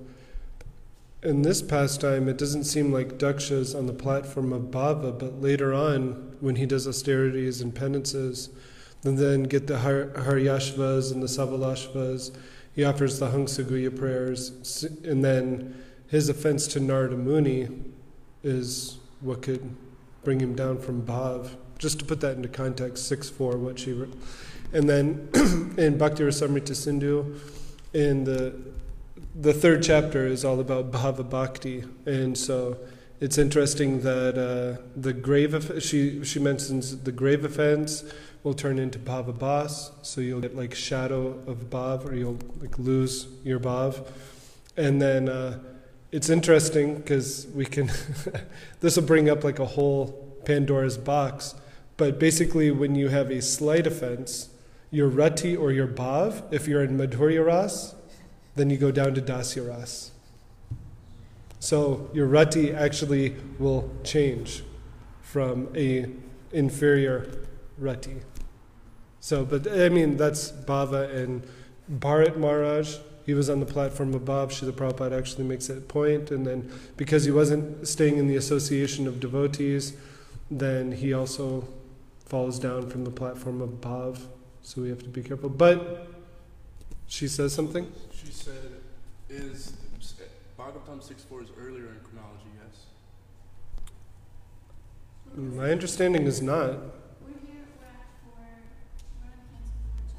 in 1.23 1.43
this 1.43 1.63
pastime, 1.63 2.29
it 2.29 2.39
doesn't 2.39 2.65
seem 2.65 2.93
like 2.93 3.19
Daksha 3.19 3.53
is 3.53 3.73
on 3.73 3.87
the 3.87 3.93
platform 3.93 4.53
of 4.53 4.63
bhava, 4.63 5.17
but 5.17 5.41
later 5.41 5.73
on, 5.73 6.35
when 6.41 6.57
he 6.57 6.67
does 6.67 6.89
austerities 6.89 7.61
and 7.61 7.73
penances, 7.73 8.49
and 9.05 9.17
then 9.17 9.45
get 9.45 9.69
the 9.69 9.79
har- 9.79 10.11
haryashvas 10.17 11.13
and 11.13 11.23
the 11.23 11.29
savalashvas, 11.29 12.37
he 12.75 12.83
offers 12.83 13.21
the 13.21 13.29
Hamsa-guhya 13.29 13.97
prayers, 13.97 14.83
and 15.05 15.25
then 15.25 15.81
his 16.09 16.29
offense 16.29 16.67
to 16.67 16.81
Narada 16.81 17.17
Muni 17.17 17.69
is 18.43 18.99
what 19.21 19.43
could 19.43 19.77
bring 20.25 20.41
him 20.41 20.57
down 20.57 20.79
from 20.79 21.03
bhav. 21.03 21.51
Just 21.83 21.99
to 21.99 22.05
put 22.05 22.21
that 22.21 22.37
into 22.37 22.49
context, 22.49 23.09
6 23.09 23.29
4, 23.29 23.57
what 23.57 23.77
she 23.77 23.93
wrote. 23.93 24.15
And 24.73 24.89
then 24.89 25.29
in 25.77 25.99
Bhakti 25.99 26.23
Rasamrita 26.23 26.77
Sindhu, 26.77 27.41
in 27.93 28.23
the 28.23 28.55
the 29.35 29.53
third 29.53 29.83
chapter 29.83 30.27
is 30.27 30.45
all 30.45 30.61
about 30.61 30.93
bhava 30.93 31.29
bhakti, 31.29 31.85
and 32.07 32.39
so 32.39 32.77
it's 33.21 33.37
interesting 33.37 34.03
that 34.03 34.39
uh, 34.39 34.81
the 34.95 35.13
grave 35.13 35.81
she 35.81 36.23
she 36.25 36.39
mentions 36.39 37.03
the 37.03 37.13
grave 37.13 37.45
offense 37.45 38.05
will 38.45 38.55
turn 38.55 38.79
into 38.79 38.99
bhava 38.99 39.33
bhas, 39.33 39.91
so 40.03 40.21
you'll 40.21 40.41
get 40.41 40.55
like 40.55 40.75
shadow 40.75 41.29
of 41.47 41.71
bhav, 41.71 42.05
or 42.05 42.15
you'll 42.15 42.39
like 42.61 42.79
lose 42.79 43.27
your 43.43 43.59
bhav, 43.59 44.07
and 44.77 45.03
then 45.03 45.29
uh, 45.29 45.59
it's 46.13 46.29
interesting 46.29 46.97
because 46.97 47.49
we 47.55 47.65
can 47.65 47.91
this 48.81 48.97
will 48.97 49.05
bring 49.05 49.29
up 49.29 49.43
like 49.43 49.59
a 49.59 49.67
whole 49.67 50.39
Pandora's 50.45 50.99
box, 50.99 51.55
but 51.97 52.19
basically 52.19 52.71
when 52.71 52.95
you 52.95 53.09
have 53.09 53.31
a 53.31 53.43
slight 53.43 53.87
offense, 53.87 54.49
your 54.91 55.09
rati 55.09 55.57
or 55.57 55.73
your 55.73 55.87
bhav, 55.87 56.43
if 56.53 56.69
you're 56.69 56.83
in 56.83 56.97
madhurya 56.97 57.45
ras, 57.45 57.95
then 58.55 58.71
you 58.71 58.77
go 58.77 58.91
down 58.91 59.15
to 59.15 59.23
dasya 59.23 59.69
ras. 59.69 60.11
So 61.61 62.11
your 62.13 62.27
rati 62.27 62.73
actually 62.73 63.37
will 63.59 63.91
change 64.05 64.63
from 65.23 65.69
a 65.77 66.07
inferior 66.53 67.47
rati. 67.79 68.17
So, 69.21 69.45
but 69.45 69.67
I 69.71 69.89
mean 69.89 70.17
that's 70.17 70.51
bhava 70.51 71.15
and 71.15 71.47
Bharat 71.91 72.37
Maharaj. 72.37 72.99
He 73.25 73.35
was 73.35 73.49
on 73.49 73.61
the 73.61 73.67
platform 73.67 74.15
above. 74.15 74.51
Srila 74.51 74.73
Prabhupada 74.73 75.17
actually 75.17 75.45
makes 75.45 75.69
that 75.69 75.89
point. 75.89 76.27
point, 76.27 76.31
and 76.31 76.47
then 76.47 76.71
because 76.97 77.25
he 77.25 77.31
wasn't 77.31 77.87
staying 77.87 78.17
in 78.17 78.27
the 78.27 78.37
association 78.37 79.07
of 79.07 79.21
devotees, 79.21 79.95
then 80.51 80.93
he 80.93 81.13
also 81.13 81.69
falls 82.33 82.59
down 82.59 82.89
from 82.89 83.05
the 83.05 83.11
platform 83.11 83.61
above. 83.61 84.27
So 84.63 84.81
we 84.81 84.89
have 84.89 85.03
to 85.03 85.11
be 85.11 85.23
careful. 85.23 85.51
But 85.51 86.09
she 87.07 87.29
says 87.29 87.53
something. 87.53 87.93
She 88.11 88.33
said, 88.33 88.81
"Is 89.29 89.75
Bhagavatam 90.59 91.03
six 91.03 91.25
four 91.25 91.43
is 91.43 91.51
earlier 91.59 91.89
in 91.89 92.01
chronology?" 92.09 92.49
Yes. 92.63 92.87
My 95.37 95.71
understanding 95.71 96.23
is 96.27 96.41
not. 96.41 96.57
We're 96.57 97.37
here, 97.45 97.67
we're 97.79 97.85
at 97.85 98.09
four, 98.25 98.33
we're 98.41 99.29
on 99.29 99.45
Canto 99.53 100.17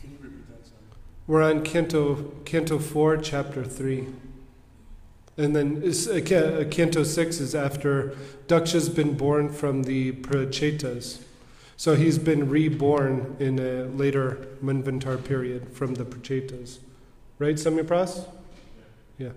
Can 0.00 0.10
you 0.12 0.18
repeat 0.22 0.48
that? 0.48 0.64
Sorry. 0.64 0.80
We're 1.26 1.42
on 1.42 1.62
Canto 1.62 2.32
Canto 2.46 2.78
four, 2.78 3.18
chapter 3.18 3.64
three, 3.64 4.06
and 5.40 5.56
then 5.56 5.82
uh, 5.82 6.34
uh, 6.34 6.64
Canto 6.68 7.02
six 7.02 7.40
is 7.40 7.54
after 7.54 8.14
Daksha's 8.46 8.88
been 8.88 9.16
born 9.16 9.48
from 9.48 9.84
the 9.84 10.12
Prachetas, 10.12 11.22
so 11.76 11.94
he's 11.94 12.18
been 12.18 12.50
reborn 12.50 13.36
in 13.40 13.58
a 13.58 13.84
later 13.84 14.48
Manvantar 14.62 15.22
period 15.24 15.72
from 15.72 15.94
the 15.94 16.04
Prachetas, 16.04 16.78
right, 17.38 17.54
Samyapras? 17.54 18.26
Yeah. 19.16 19.30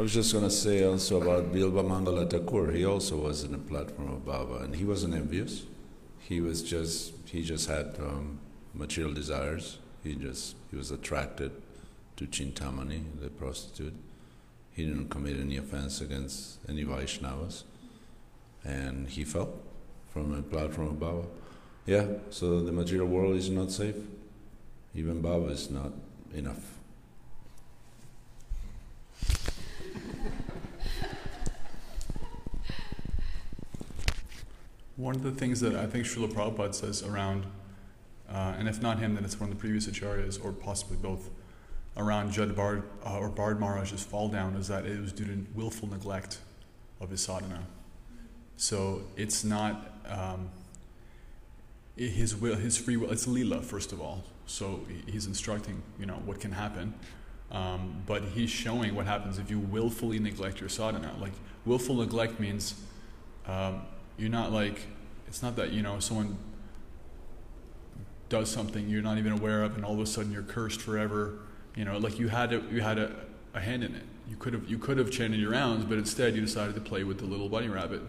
I 0.00 0.02
was 0.02 0.14
just 0.14 0.32
going 0.32 0.44
to 0.44 0.50
say 0.50 0.82
also 0.82 1.20
about 1.20 1.52
Bilva 1.52 1.84
Mangala 1.84 2.24
Thakur. 2.24 2.72
He 2.72 2.86
also 2.86 3.18
was 3.18 3.44
in 3.44 3.52
a 3.52 3.58
platform 3.58 4.08
of 4.08 4.24
bhava, 4.24 4.64
and 4.64 4.74
he 4.74 4.86
wasn't 4.86 5.12
envious. 5.12 5.66
He 6.20 6.40
was 6.40 6.62
just 6.62 7.12
he 7.26 7.42
just 7.42 7.68
had 7.68 7.96
um, 7.98 8.38
material 8.72 9.12
desires. 9.12 9.78
He 10.02 10.14
just 10.14 10.56
he 10.70 10.78
was 10.78 10.90
attracted 10.90 11.52
to 12.16 12.24
Chintamani, 12.24 13.02
the 13.20 13.28
prostitute. 13.28 13.92
He 14.72 14.86
didn't 14.86 15.10
commit 15.10 15.38
any 15.38 15.58
offense 15.58 16.00
against 16.00 16.60
any 16.66 16.82
Vaishnavas, 16.82 17.64
and 18.64 19.06
he 19.06 19.22
fell 19.22 19.52
from 20.14 20.32
a 20.32 20.40
platform 20.40 20.88
of 20.88 20.94
bhava. 20.94 21.26
Yeah, 21.84 22.06
so 22.30 22.62
the 22.62 22.72
material 22.72 23.06
world 23.06 23.36
is 23.36 23.50
not 23.50 23.70
safe. 23.70 23.96
Even 24.94 25.22
bhava 25.22 25.50
is 25.50 25.70
not 25.70 25.92
enough. 26.34 26.79
One 35.00 35.14
of 35.14 35.22
the 35.22 35.30
things 35.30 35.60
that 35.60 35.74
I 35.74 35.86
think 35.86 36.04
Srila 36.04 36.30
Prabhupada 36.30 36.74
says 36.74 37.02
around, 37.02 37.46
uh, 38.28 38.54
and 38.58 38.68
if 38.68 38.82
not 38.82 38.98
him, 38.98 39.14
then 39.14 39.24
it's 39.24 39.40
one 39.40 39.48
of 39.48 39.56
the 39.56 39.58
previous 39.58 39.86
acharyas, 39.86 40.38
or 40.44 40.52
possibly 40.52 40.98
both, 40.98 41.30
around 41.96 42.32
Jad 42.32 42.50
Bharat 42.50 42.82
uh, 43.06 43.18
or 43.18 43.30
Bharat 43.30 43.58
Maharaj's 43.58 44.04
fall 44.04 44.28
down 44.28 44.56
is 44.56 44.68
that 44.68 44.84
it 44.84 45.00
was 45.00 45.14
due 45.14 45.24
to 45.24 45.46
willful 45.54 45.88
neglect 45.88 46.40
of 47.00 47.08
his 47.08 47.22
sadhana. 47.22 47.62
So 48.58 49.00
it's 49.16 49.42
not 49.42 49.90
um, 50.06 50.50
his 51.96 52.36
will, 52.36 52.56
his 52.56 52.76
free 52.76 52.98
will. 52.98 53.10
It's 53.10 53.26
lila 53.26 53.62
first 53.62 53.92
of 53.92 54.02
all. 54.02 54.22
So 54.44 54.80
he's 55.06 55.24
instructing, 55.24 55.82
you 55.98 56.04
know, 56.04 56.20
what 56.26 56.40
can 56.40 56.52
happen, 56.52 56.92
um, 57.50 58.02
but 58.06 58.22
he's 58.22 58.50
showing 58.50 58.94
what 58.94 59.06
happens 59.06 59.38
if 59.38 59.50
you 59.50 59.60
willfully 59.60 60.18
neglect 60.18 60.60
your 60.60 60.68
sadhana. 60.68 61.14
Like 61.18 61.32
willful 61.64 61.94
neglect 61.94 62.38
means 62.38 62.74
um, 63.46 63.80
you're 64.20 64.30
not 64.30 64.52
like 64.52 64.86
it's 65.26 65.42
not 65.42 65.56
that 65.56 65.72
you 65.72 65.82
know 65.82 65.98
someone 65.98 66.36
does 68.28 68.50
something 68.50 68.88
you're 68.88 69.02
not 69.02 69.18
even 69.18 69.32
aware 69.32 69.62
of, 69.62 69.76
and 69.76 69.84
all 69.84 69.94
of 69.94 70.00
a 70.00 70.06
sudden 70.06 70.30
you're 70.30 70.42
cursed 70.42 70.80
forever. 70.80 71.38
You 71.74 71.84
know, 71.84 71.98
like 71.98 72.18
you 72.18 72.28
had 72.28 72.52
a, 72.52 72.62
you 72.70 72.80
had 72.80 72.98
a, 72.98 73.14
a 73.54 73.60
hand 73.60 73.82
in 73.82 73.94
it. 73.94 74.04
You 74.28 74.36
could 74.36 74.52
have 74.52 74.68
you 74.68 74.78
could 74.78 74.98
have 74.98 75.10
chanted 75.10 75.40
your 75.40 75.50
rounds, 75.50 75.84
but 75.84 75.98
instead 75.98 76.34
you 76.34 76.40
decided 76.40 76.74
to 76.74 76.80
play 76.80 77.02
with 77.02 77.18
the 77.18 77.24
little 77.24 77.48
bunny 77.48 77.68
rabbit 77.68 78.02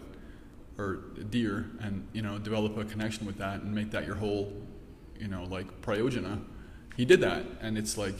or 0.78 0.96
deer, 1.30 1.70
and 1.80 2.06
you 2.12 2.22
know 2.22 2.38
develop 2.38 2.76
a 2.76 2.84
connection 2.84 3.26
with 3.26 3.38
that 3.38 3.62
and 3.62 3.74
make 3.74 3.90
that 3.90 4.06
your 4.06 4.16
whole, 4.16 4.52
you 5.18 5.28
know, 5.28 5.44
like 5.44 5.80
prayojana. 5.82 6.40
He 6.96 7.04
did 7.04 7.20
that, 7.20 7.44
and 7.60 7.78
it's 7.78 7.96
like 7.96 8.16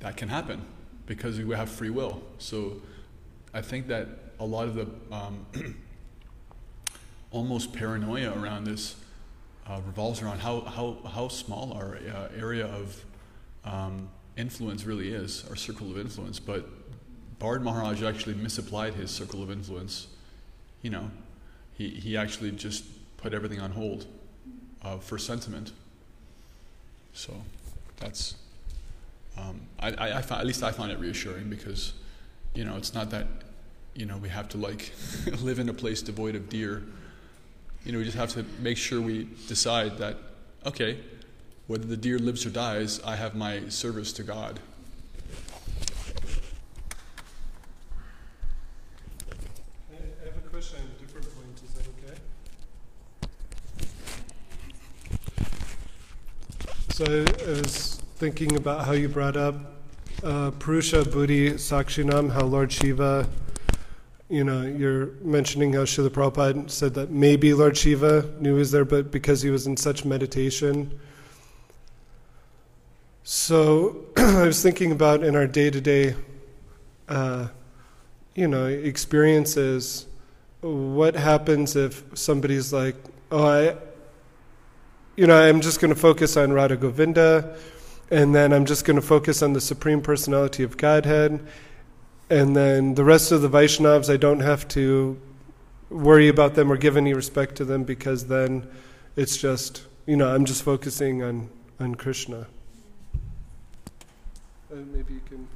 that 0.00 0.16
can 0.16 0.28
happen 0.28 0.64
because 1.06 1.38
we 1.38 1.54
have 1.54 1.68
free 1.68 1.90
will. 1.90 2.22
So 2.38 2.80
I 3.52 3.60
think 3.60 3.86
that 3.88 4.08
a 4.40 4.46
lot 4.46 4.66
of 4.66 4.74
the 4.74 4.88
um, 5.14 5.46
almost 7.32 7.72
paranoia 7.72 8.32
around 8.38 8.64
this 8.64 8.94
uh, 9.66 9.80
revolves 9.86 10.22
around 10.22 10.40
how, 10.40 10.60
how, 10.60 10.98
how 11.08 11.28
small 11.28 11.72
our 11.72 11.96
uh, 11.96 12.28
area 12.38 12.66
of 12.66 13.04
um, 13.64 14.08
influence 14.36 14.84
really 14.84 15.12
is, 15.12 15.44
our 15.48 15.56
circle 15.56 15.90
of 15.90 15.98
influence. 15.98 16.38
But 16.38 16.68
Bharat 17.40 17.62
Maharaj 17.62 18.02
actually 18.02 18.34
misapplied 18.34 18.94
his 18.94 19.10
circle 19.10 19.42
of 19.42 19.50
influence. 19.50 20.08
You 20.82 20.90
know, 20.90 21.10
he, 21.74 21.88
he 21.88 22.16
actually 22.16 22.50
just 22.52 22.84
put 23.16 23.32
everything 23.32 23.60
on 23.60 23.72
hold 23.72 24.06
uh, 24.82 24.98
for 24.98 25.16
sentiment. 25.16 25.72
So 27.14 27.32
that's, 27.98 28.34
um, 29.38 29.60
I, 29.78 29.92
I, 29.92 30.18
I 30.18 30.22
fi- 30.22 30.40
at 30.40 30.46
least 30.46 30.62
I 30.62 30.72
find 30.72 30.90
it 30.90 30.98
reassuring 30.98 31.48
because, 31.48 31.94
you 32.54 32.64
know, 32.64 32.76
it's 32.76 32.94
not 32.94 33.10
that, 33.10 33.26
you 33.94 34.06
know, 34.06 34.16
we 34.16 34.28
have 34.28 34.48
to 34.50 34.58
like 34.58 34.92
live 35.40 35.58
in 35.58 35.68
a 35.68 35.74
place 35.74 36.02
devoid 36.02 36.34
of 36.34 36.48
deer 36.48 36.82
you 37.84 37.92
know, 37.92 37.98
we 37.98 38.04
just 38.04 38.16
have 38.16 38.30
to 38.30 38.44
make 38.60 38.76
sure 38.76 39.00
we 39.00 39.28
decide 39.48 39.98
that, 39.98 40.16
okay, 40.64 41.00
whether 41.66 41.84
the 41.84 41.96
deer 41.96 42.18
lives 42.18 42.46
or 42.46 42.50
dies, 42.50 43.00
I 43.02 43.16
have 43.16 43.34
my 43.34 43.68
service 43.68 44.12
to 44.14 44.22
God. 44.22 44.60
I 49.90 49.96
have 50.24 50.36
a 50.36 50.48
question 50.48 50.78
on 50.80 50.86
a 50.86 51.00
different 51.00 51.26
point. 51.34 51.60
Is 51.64 51.72
that 51.74 51.86
okay? 51.98 52.16
So 56.90 57.04
I 57.46 57.50
was 57.58 58.00
thinking 58.16 58.54
about 58.54 58.84
how 58.86 58.92
you 58.92 59.08
brought 59.08 59.36
up 59.36 59.56
uh, 60.22 60.52
Purusha 60.52 61.04
Buddhi 61.04 61.54
Sakshinam, 61.54 62.30
how 62.32 62.44
Lord 62.44 62.70
Shiva, 62.70 63.28
you 64.32 64.44
know, 64.44 64.62
you're 64.62 65.08
mentioning 65.20 65.74
how 65.74 65.80
Srila 65.80 66.08
Prabhupada 66.08 66.70
said 66.70 66.94
that 66.94 67.10
maybe 67.10 67.52
Lord 67.52 67.76
Shiva 67.76 68.32
knew 68.40 68.54
he 68.54 68.58
was 68.58 68.70
there, 68.70 68.86
but 68.86 69.10
because 69.10 69.42
he 69.42 69.50
was 69.50 69.66
in 69.66 69.76
such 69.76 70.04
meditation. 70.06 70.98
So 73.24 74.06
I 74.16 74.42
was 74.44 74.62
thinking 74.62 74.90
about 74.90 75.22
in 75.22 75.36
our 75.36 75.46
day 75.46 75.68
to 75.70 75.80
day 75.80 76.14
you 78.34 78.48
know, 78.48 78.66
experiences. 78.66 80.06
What 80.60 81.14
happens 81.14 81.76
if 81.76 82.02
somebody's 82.14 82.72
like, 82.72 82.96
oh, 83.30 83.46
I, 83.46 83.76
you 85.16 85.26
know, 85.26 85.36
I'm 85.36 85.60
just 85.60 85.80
going 85.80 85.92
to 85.92 86.00
focus 86.00 86.36
on 86.36 86.52
Radha 86.52 86.76
Govinda, 86.76 87.56
and 88.10 88.34
then 88.34 88.52
I'm 88.52 88.64
just 88.64 88.84
going 88.84 88.96
to 88.96 89.06
focus 89.06 89.42
on 89.42 89.52
the 89.52 89.60
Supreme 89.60 90.00
Personality 90.00 90.62
of 90.62 90.76
Godhead, 90.76 91.46
and 92.32 92.56
then 92.56 92.94
the 92.94 93.04
rest 93.04 93.30
of 93.30 93.42
the 93.42 93.48
Vaishnavas, 93.50 94.10
I 94.10 94.16
don't 94.16 94.40
have 94.40 94.66
to 94.68 95.20
worry 95.90 96.28
about 96.28 96.54
them 96.54 96.72
or 96.72 96.78
give 96.78 96.96
any 96.96 97.12
respect 97.12 97.56
to 97.56 97.64
them 97.66 97.84
because 97.84 98.26
then 98.28 98.66
it's 99.16 99.36
just, 99.36 99.86
you 100.06 100.16
know, 100.16 100.34
I'm 100.34 100.46
just 100.46 100.62
focusing 100.62 101.22
on, 101.22 101.50
on 101.78 101.94
Krishna. 101.94 102.46
Maybe 104.70 105.12
you 105.12 105.20
can. 105.28 105.46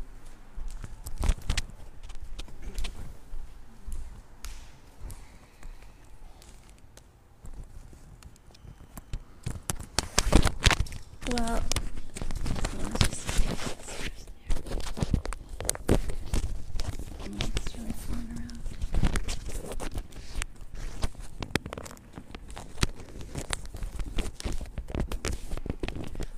Well, 11.33 11.63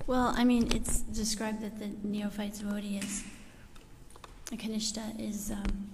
Well, 0.09 0.33
I 0.35 0.43
mean, 0.43 0.71
it's 0.75 1.01
described 1.01 1.61
that 1.61 1.77
the 1.77 1.91
neophyte 2.01 2.57
devotee 2.57 2.97
is, 2.97 3.23
a 4.51 4.57
Kanishta 4.57 5.03
is, 5.19 5.51
um, 5.51 5.87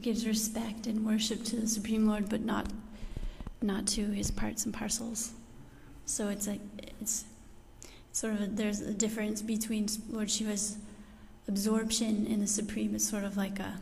gives 0.00 0.24
respect 0.24 0.86
and 0.86 1.04
worship 1.04 1.42
to 1.46 1.56
the 1.56 1.66
Supreme 1.66 2.06
Lord, 2.06 2.28
but 2.28 2.42
not, 2.42 2.68
not 3.60 3.88
to 3.88 4.06
his 4.12 4.30
parts 4.30 4.64
and 4.64 4.72
parcels. 4.72 5.32
So 6.06 6.28
it's 6.28 6.46
like, 6.46 6.60
it's 7.00 7.24
sort 8.12 8.34
of, 8.34 8.42
a, 8.42 8.46
there's 8.46 8.82
a 8.82 8.94
difference 8.94 9.42
between 9.42 9.88
Lord 10.08 10.30
Shiva's 10.30 10.76
absorption 11.48 12.28
in 12.28 12.38
the 12.38 12.46
Supreme. 12.46 12.94
It's 12.94 13.10
sort 13.10 13.24
of 13.24 13.36
like 13.36 13.58
a, 13.58 13.80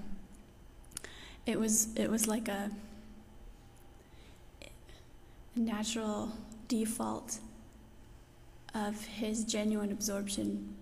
it 1.45 1.61
was, 1.61 1.95
it 1.95 2.11
was 2.11 2.27
like 2.27 2.49
a, 2.49 2.71
a 4.63 5.61
natural 5.61 6.33
default 6.69 7.39
of 8.75 9.05
his 9.05 9.45
genuine 9.45 9.91
absorption 9.91 10.77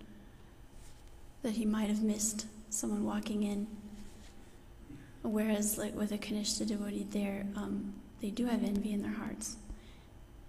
that 1.42 1.52
he 1.52 1.64
might 1.64 1.88
have 1.88 2.02
missed 2.02 2.46
someone 2.70 3.04
walking 3.04 3.42
in. 3.42 3.66
Whereas, 5.22 5.78
like 5.78 5.94
with 5.94 6.12
a 6.12 6.18
Kanishta 6.18 6.66
devotee, 6.66 7.06
there 7.10 7.46
um, 7.56 7.94
they 8.20 8.30
do 8.30 8.46
have 8.46 8.62
envy 8.64 8.92
in 8.92 9.02
their 9.02 9.12
hearts, 9.12 9.56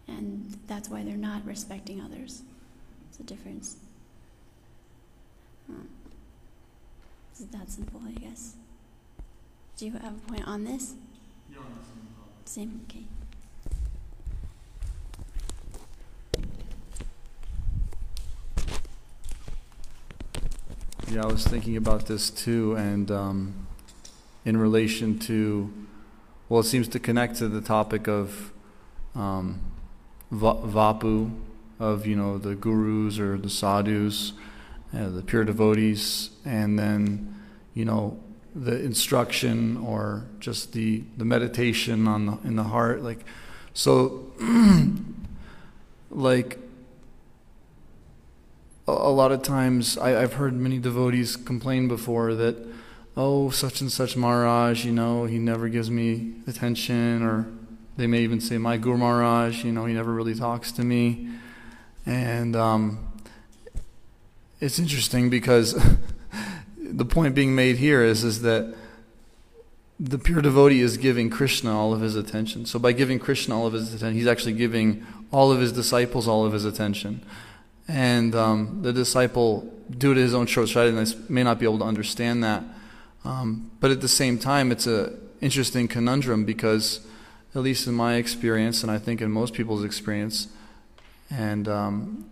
and 0.07 0.57
that's 0.67 0.89
why 0.89 1.03
they're 1.03 1.17
not 1.17 1.45
respecting 1.45 2.01
others. 2.01 2.43
It's 3.09 3.19
a 3.19 3.23
difference. 3.23 3.77
Hmm. 5.67 5.81
Is 7.33 7.41
it 7.41 7.51
that 7.51 7.69
simple? 7.69 8.01
I 8.05 8.11
guess. 8.11 8.55
Do 9.77 9.85
you 9.85 9.93
have 9.93 10.13
a 10.15 10.31
point 10.31 10.47
on 10.47 10.65
this? 10.65 10.93
Yeah, 11.51 11.57
same. 12.45 12.69
Same. 12.69 12.81
Okay. 12.89 13.05
Yeah, 21.11 21.23
I 21.23 21.25
was 21.25 21.43
thinking 21.43 21.75
about 21.75 22.05
this 22.05 22.29
too, 22.29 22.75
and 22.75 23.09
um, 23.09 23.67
in 24.45 24.57
relation 24.57 25.17
to, 25.21 25.73
well, 26.49 26.59
it 26.59 26.65
seems 26.65 26.87
to 26.89 26.99
connect 26.99 27.37
to 27.37 27.47
the 27.47 27.61
topic 27.61 28.07
of 28.07 28.53
um, 29.15 29.59
vapu, 30.31 31.35
of 31.79 32.05
you 32.05 32.15
know 32.15 32.37
the 32.37 32.53
gurus 32.53 33.17
or 33.17 33.39
the 33.39 33.49
sadhus, 33.49 34.33
uh, 34.95 35.09
the 35.09 35.23
pure 35.23 35.43
devotees, 35.43 36.29
and 36.45 36.77
then 36.77 37.41
you 37.73 37.85
know 37.85 38.19
the 38.53 38.79
instruction 38.79 39.77
or 39.77 40.27
just 40.39 40.73
the 40.73 41.01
the 41.17 41.25
meditation 41.25 42.07
on 42.07 42.27
the 42.27 42.37
in 42.43 42.55
the 42.55 42.65
heart, 42.65 43.01
like 43.01 43.25
so, 43.73 44.31
like 46.11 46.59
a 48.97 49.11
lot 49.11 49.31
of 49.31 49.41
times 49.41 49.97
I, 49.97 50.09
have 50.11 50.33
heard 50.33 50.53
many 50.53 50.79
devotees 50.79 51.35
complain 51.35 51.87
before 51.87 52.33
that, 52.35 52.55
oh, 53.15 53.49
such 53.49 53.81
and 53.81 53.91
such 53.91 54.15
Maharaj, 54.15 54.85
you 54.85 54.91
know, 54.91 55.25
he 55.25 55.39
never 55.39 55.69
gives 55.69 55.89
me 55.89 56.33
attention, 56.47 57.23
or 57.23 57.47
they 57.97 58.07
may 58.07 58.21
even 58.21 58.39
say, 58.39 58.57
my 58.57 58.77
Guru 58.77 58.97
Maharaj, 58.97 59.63
you 59.63 59.71
know, 59.71 59.85
he 59.85 59.93
never 59.93 60.13
really 60.13 60.35
talks 60.35 60.71
to 60.73 60.83
me. 60.83 61.29
And 62.05 62.55
um, 62.55 62.99
it's 64.59 64.79
interesting 64.79 65.29
because 65.29 65.73
the 66.77 67.05
point 67.05 67.35
being 67.35 67.55
made 67.55 67.77
here 67.77 68.03
is, 68.03 68.23
is 68.23 68.41
that 68.41 68.75
the 69.99 70.17
pure 70.17 70.41
devotee 70.41 70.81
is 70.81 70.97
giving 70.97 71.29
Krishna 71.29 71.77
all 71.77 71.93
of 71.93 72.01
his 72.01 72.15
attention. 72.15 72.65
So 72.65 72.79
by 72.79 72.93
giving 72.93 73.19
Krishna 73.19 73.59
all 73.59 73.67
of 73.67 73.73
his 73.73 73.93
attention, 73.93 74.15
he's 74.15 74.27
actually 74.27 74.53
giving 74.53 75.05
all 75.31 75.51
of 75.51 75.59
his 75.59 75.73
disciples 75.73 76.27
all 76.27 76.45
of 76.45 76.53
his 76.53 76.65
attention 76.65 77.21
and 77.89 78.35
um, 78.35 78.83
the 78.83 78.93
disciple, 78.93 79.67
due 79.89 80.13
to 80.13 80.21
his 80.21 80.35
own 80.35 80.45
short-sightedness, 80.45 81.27
may 81.27 81.41
not 81.41 81.57
be 81.57 81.65
able 81.65 81.79
to 81.79 81.85
understand 81.85 82.43
that. 82.43 82.63
Um, 83.25 83.71
but 83.79 83.89
at 83.89 83.99
the 84.01 84.07
same 84.07 84.37
time, 84.37 84.71
it's 84.71 84.85
an 84.85 85.19
interesting 85.41 85.87
conundrum 85.87 86.45
because, 86.45 87.05
at 87.55 87.61
least 87.61 87.87
in 87.87 87.95
my 87.95 88.15
experience, 88.15 88.83
and 88.83 88.91
I 88.91 88.99
think 88.99 89.21
in 89.21 89.31
most 89.31 89.55
people's 89.55 89.83
experience, 89.83 90.47
and 91.31 91.67
um, 91.67 92.29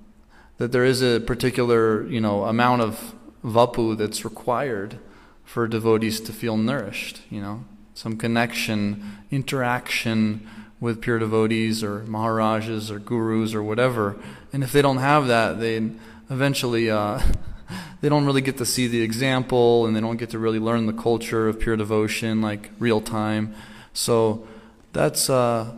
that 0.60 0.72
there 0.72 0.86
is 0.86 1.02
a 1.02 1.20
particular, 1.20 2.06
you 2.06 2.22
know, 2.22 2.46
amount 2.46 2.84
of 2.84 3.16
vapu 3.44 3.98
that's 3.98 4.24
required 4.24 5.00
for 5.44 5.68
devotees 5.68 6.22
to 6.22 6.34
feel 6.34 6.56
nourished. 6.56 7.22
You 7.32 7.42
know, 7.42 7.66
some 7.96 8.16
connection, 8.16 9.04
interaction 9.32 10.48
with 10.80 11.02
pure 11.02 11.20
devotees 11.20 11.84
or 11.84 12.04
maharajas 12.04 12.92
or 12.92 13.00
gurus 13.00 13.54
or 13.54 13.64
whatever. 13.64 14.16
And 14.54 14.64
if 14.64 14.72
they 14.72 14.82
don't 14.82 14.98
have 14.98 15.28
that, 15.28 15.60
they 15.60 15.92
eventually 16.30 16.90
uh, 16.90 17.20
they 18.02 18.10
don't 18.10 18.26
really 18.26 18.42
get 18.42 18.58
to 18.58 18.66
see 18.66 18.88
the 18.88 19.02
example 19.02 19.86
and 19.86 19.96
they 19.96 20.02
don't 20.02 20.18
get 20.18 20.30
to 20.32 20.40
really 20.40 20.60
learn 20.60 20.86
the 20.86 20.94
culture 20.94 21.48
of 21.48 21.60
pure 21.60 21.76
devotion 21.76 22.42
like 22.42 22.70
real 22.80 23.02
time. 23.02 23.56
So 23.94 24.48
that's 24.94 25.30
uh, 25.30 25.74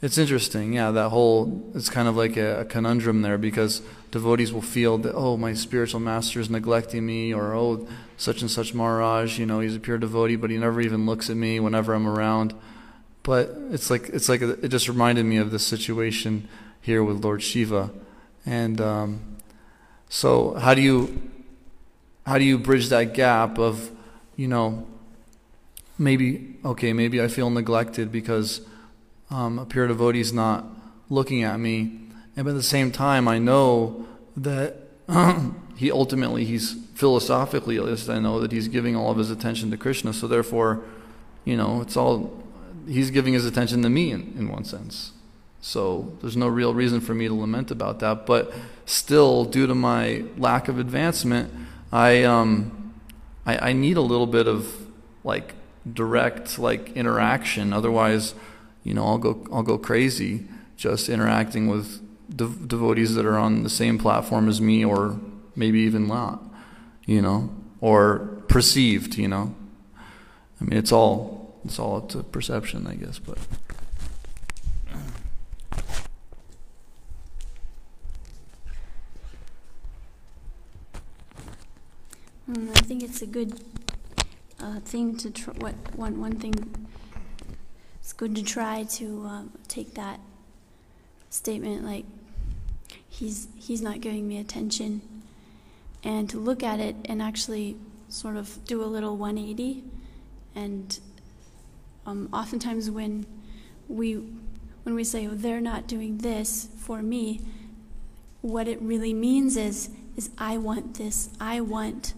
it's 0.00 0.18
interesting. 0.18 0.74
Yeah, 0.74 0.90
that 0.92 1.08
whole 1.08 1.70
it's 1.74 1.90
kind 1.90 2.06
of 2.06 2.16
like 2.16 2.36
a, 2.36 2.60
a 2.60 2.64
conundrum 2.64 3.22
there 3.22 3.38
because 3.38 3.82
devotees 4.12 4.52
will 4.52 4.62
feel 4.62 4.98
that 4.98 5.14
oh 5.14 5.36
my 5.36 5.52
spiritual 5.54 6.00
master 6.00 6.40
is 6.40 6.48
neglecting 6.48 7.04
me 7.04 7.34
or 7.34 7.54
oh 7.54 7.86
such 8.16 8.40
and 8.40 8.50
such 8.50 8.72
Maharaj, 8.72 9.38
you 9.38 9.44
know, 9.44 9.60
he's 9.60 9.76
a 9.76 9.80
pure 9.80 9.98
devotee, 9.98 10.36
but 10.36 10.50
he 10.50 10.56
never 10.56 10.80
even 10.80 11.04
looks 11.04 11.28
at 11.28 11.36
me 11.36 11.60
whenever 11.60 11.92
I'm 11.94 12.06
around. 12.06 12.54
But 13.26 13.58
it's 13.72 13.90
like 13.90 14.08
it's 14.10 14.28
like 14.28 14.40
it 14.40 14.68
just 14.68 14.88
reminded 14.88 15.26
me 15.26 15.38
of 15.38 15.50
the 15.50 15.58
situation 15.58 16.48
here 16.80 17.02
with 17.02 17.24
Lord 17.24 17.42
Shiva, 17.42 17.90
and 18.46 18.80
um, 18.80 19.38
so 20.08 20.54
how 20.54 20.74
do 20.74 20.80
you 20.80 21.20
how 22.24 22.38
do 22.38 22.44
you 22.44 22.56
bridge 22.56 22.88
that 22.90 23.14
gap 23.14 23.58
of 23.58 23.90
you 24.36 24.46
know 24.46 24.86
maybe 25.98 26.54
okay 26.64 26.92
maybe 26.92 27.20
I 27.20 27.26
feel 27.26 27.50
neglected 27.50 28.12
because 28.12 28.60
um, 29.28 29.58
a 29.58 29.66
pure 29.66 29.88
devotee 29.88 30.20
is 30.20 30.32
not 30.32 30.64
looking 31.10 31.42
at 31.42 31.58
me, 31.58 31.98
and 32.36 32.46
at 32.46 32.54
the 32.54 32.62
same 32.62 32.92
time 32.92 33.26
I 33.26 33.40
know 33.40 34.06
that 34.36 34.76
he 35.76 35.90
ultimately 35.90 36.44
he's 36.44 36.76
philosophically 36.94 37.76
at 37.76 37.86
least 37.86 38.08
I 38.08 38.20
know 38.20 38.38
that 38.38 38.52
he's 38.52 38.68
giving 38.68 38.94
all 38.94 39.10
of 39.10 39.18
his 39.18 39.32
attention 39.32 39.72
to 39.72 39.76
Krishna, 39.76 40.12
so 40.12 40.28
therefore 40.28 40.84
you 41.44 41.56
know 41.56 41.80
it's 41.80 41.96
all 41.96 42.45
he's 42.88 43.10
giving 43.10 43.34
his 43.34 43.44
attention 43.44 43.82
to 43.82 43.88
me 43.88 44.10
in, 44.10 44.34
in 44.38 44.48
one 44.48 44.64
sense. 44.64 45.12
So 45.60 46.16
there's 46.20 46.36
no 46.36 46.46
real 46.46 46.74
reason 46.74 47.00
for 47.00 47.12
me 47.12 47.26
to 47.26 47.34
lament 47.34 47.70
about 47.70 47.98
that. 47.98 48.24
But 48.24 48.52
still, 48.84 49.44
due 49.44 49.66
to 49.66 49.74
my 49.74 50.24
lack 50.38 50.68
of 50.68 50.78
advancement, 50.78 51.52
I 51.90 52.22
um, 52.22 52.94
I, 53.44 53.70
I 53.70 53.72
need 53.72 53.96
a 53.96 54.00
little 54.02 54.26
bit 54.28 54.46
of 54.46 54.86
like 55.24 55.54
direct 55.92 56.58
like 56.58 56.92
interaction. 56.96 57.72
Otherwise, 57.72 58.34
you 58.84 58.94
know, 58.94 59.04
I'll 59.04 59.18
go 59.18 59.44
I'll 59.52 59.62
go 59.62 59.76
crazy 59.76 60.46
just 60.76 61.08
interacting 61.08 61.66
with 61.66 62.00
dev- 62.34 62.68
devotees 62.68 63.14
that 63.14 63.26
are 63.26 63.38
on 63.38 63.62
the 63.62 63.70
same 63.70 63.98
platform 63.98 64.48
as 64.48 64.60
me, 64.60 64.84
or 64.84 65.18
maybe 65.56 65.80
even 65.80 66.06
not. 66.06 66.42
You 67.06 67.22
know, 67.22 67.50
or 67.80 68.42
perceived. 68.48 69.16
You 69.16 69.28
know, 69.28 69.54
I 70.60 70.64
mean, 70.64 70.78
it's 70.78 70.92
all 70.92 71.35
it's 71.66 71.78
all 71.78 71.96
up 71.96 72.08
to 72.10 72.22
perception, 72.22 72.86
I 72.86 72.94
guess. 72.94 73.18
But 73.18 73.38
Mm, 82.50 82.70
I 82.70 82.80
think 82.82 83.02
it's 83.02 83.22
a 83.22 83.26
good 83.26 83.60
uh, 84.60 84.78
thing 84.80 85.16
to 85.16 85.30
tr- 85.30 85.50
what 85.58 85.74
one 85.96 86.20
one 86.20 86.36
thing. 86.36 86.54
It's 88.00 88.12
good 88.12 88.36
to 88.36 88.42
try 88.42 88.84
to 88.84 89.26
um, 89.26 89.52
take 89.66 89.94
that 89.94 90.20
statement 91.28 91.84
like 91.84 92.04
he's 93.08 93.48
he's 93.56 93.82
not 93.82 94.00
giving 94.00 94.28
me 94.28 94.38
attention, 94.38 95.02
and 96.04 96.30
to 96.30 96.38
look 96.38 96.62
at 96.62 96.78
it 96.78 96.94
and 97.06 97.20
actually 97.20 97.76
sort 98.08 98.36
of 98.36 98.64
do 98.64 98.82
a 98.82 98.86
little 98.86 99.16
180, 99.16 99.82
and 100.54 101.00
um, 102.06 102.28
oftentimes 102.32 102.90
when 102.90 103.26
we 103.88 104.14
when 104.84 104.94
we 104.94 105.04
say 105.04 105.26
oh, 105.26 105.30
they're 105.34 105.60
not 105.60 105.86
doing 105.86 106.18
this 106.18 106.68
for 106.78 107.02
me, 107.02 107.40
what 108.40 108.68
it 108.68 108.80
really 108.80 109.12
means 109.12 109.56
is 109.56 109.90
is 110.16 110.30
I 110.38 110.56
want 110.56 110.94
this. 110.94 111.30
I 111.40 111.60
want 111.60 112.14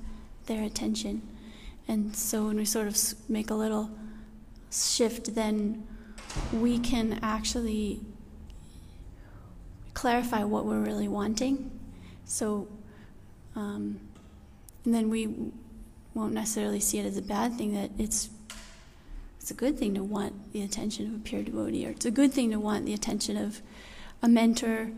their 0.47 0.63
attention. 0.63 1.23
And 1.89 2.15
so 2.15 2.47
when 2.47 2.57
we 2.57 2.65
sort 2.65 2.87
of 2.87 2.97
make 3.29 3.51
a 3.51 3.55
little 3.55 3.91
shift, 4.71 5.35
then 5.35 5.87
we 6.53 6.79
can 6.79 7.19
actually 7.23 8.01
clarify 9.95 10.45
what 10.45 10.67
we're 10.67 10.81
really 10.81 11.09
wanting. 11.09 11.71
So, 12.25 12.69
um, 13.57 14.01
and 14.85 14.95
then 14.95 15.09
we 15.09 15.51
won't 16.15 16.35
necessarily 16.35 16.81
see 16.81 16.99
it 16.99 17.07
as 17.07 17.17
a 17.17 17.23
bad 17.23 17.55
thing 17.55 17.75
that 17.75 17.91
it's 17.99 18.29
it's 19.49 19.53
a 19.55 19.65
good 19.65 19.79
thing 19.79 19.95
to 19.95 20.05
want 20.05 20.53
the 20.53 20.61
attention 20.61 21.07
of 21.07 21.15
a 21.15 21.19
pure 21.21 21.43
devotee, 21.43 21.87
or 21.87 21.91
it's 21.93 22.05
a 22.05 22.11
good 22.11 22.35
thing 22.35 22.51
to 22.51 22.61
want 22.61 22.85
the 22.85 22.93
attention 22.93 23.39
of 23.39 23.63
a 24.21 24.29
mentor, 24.29 24.91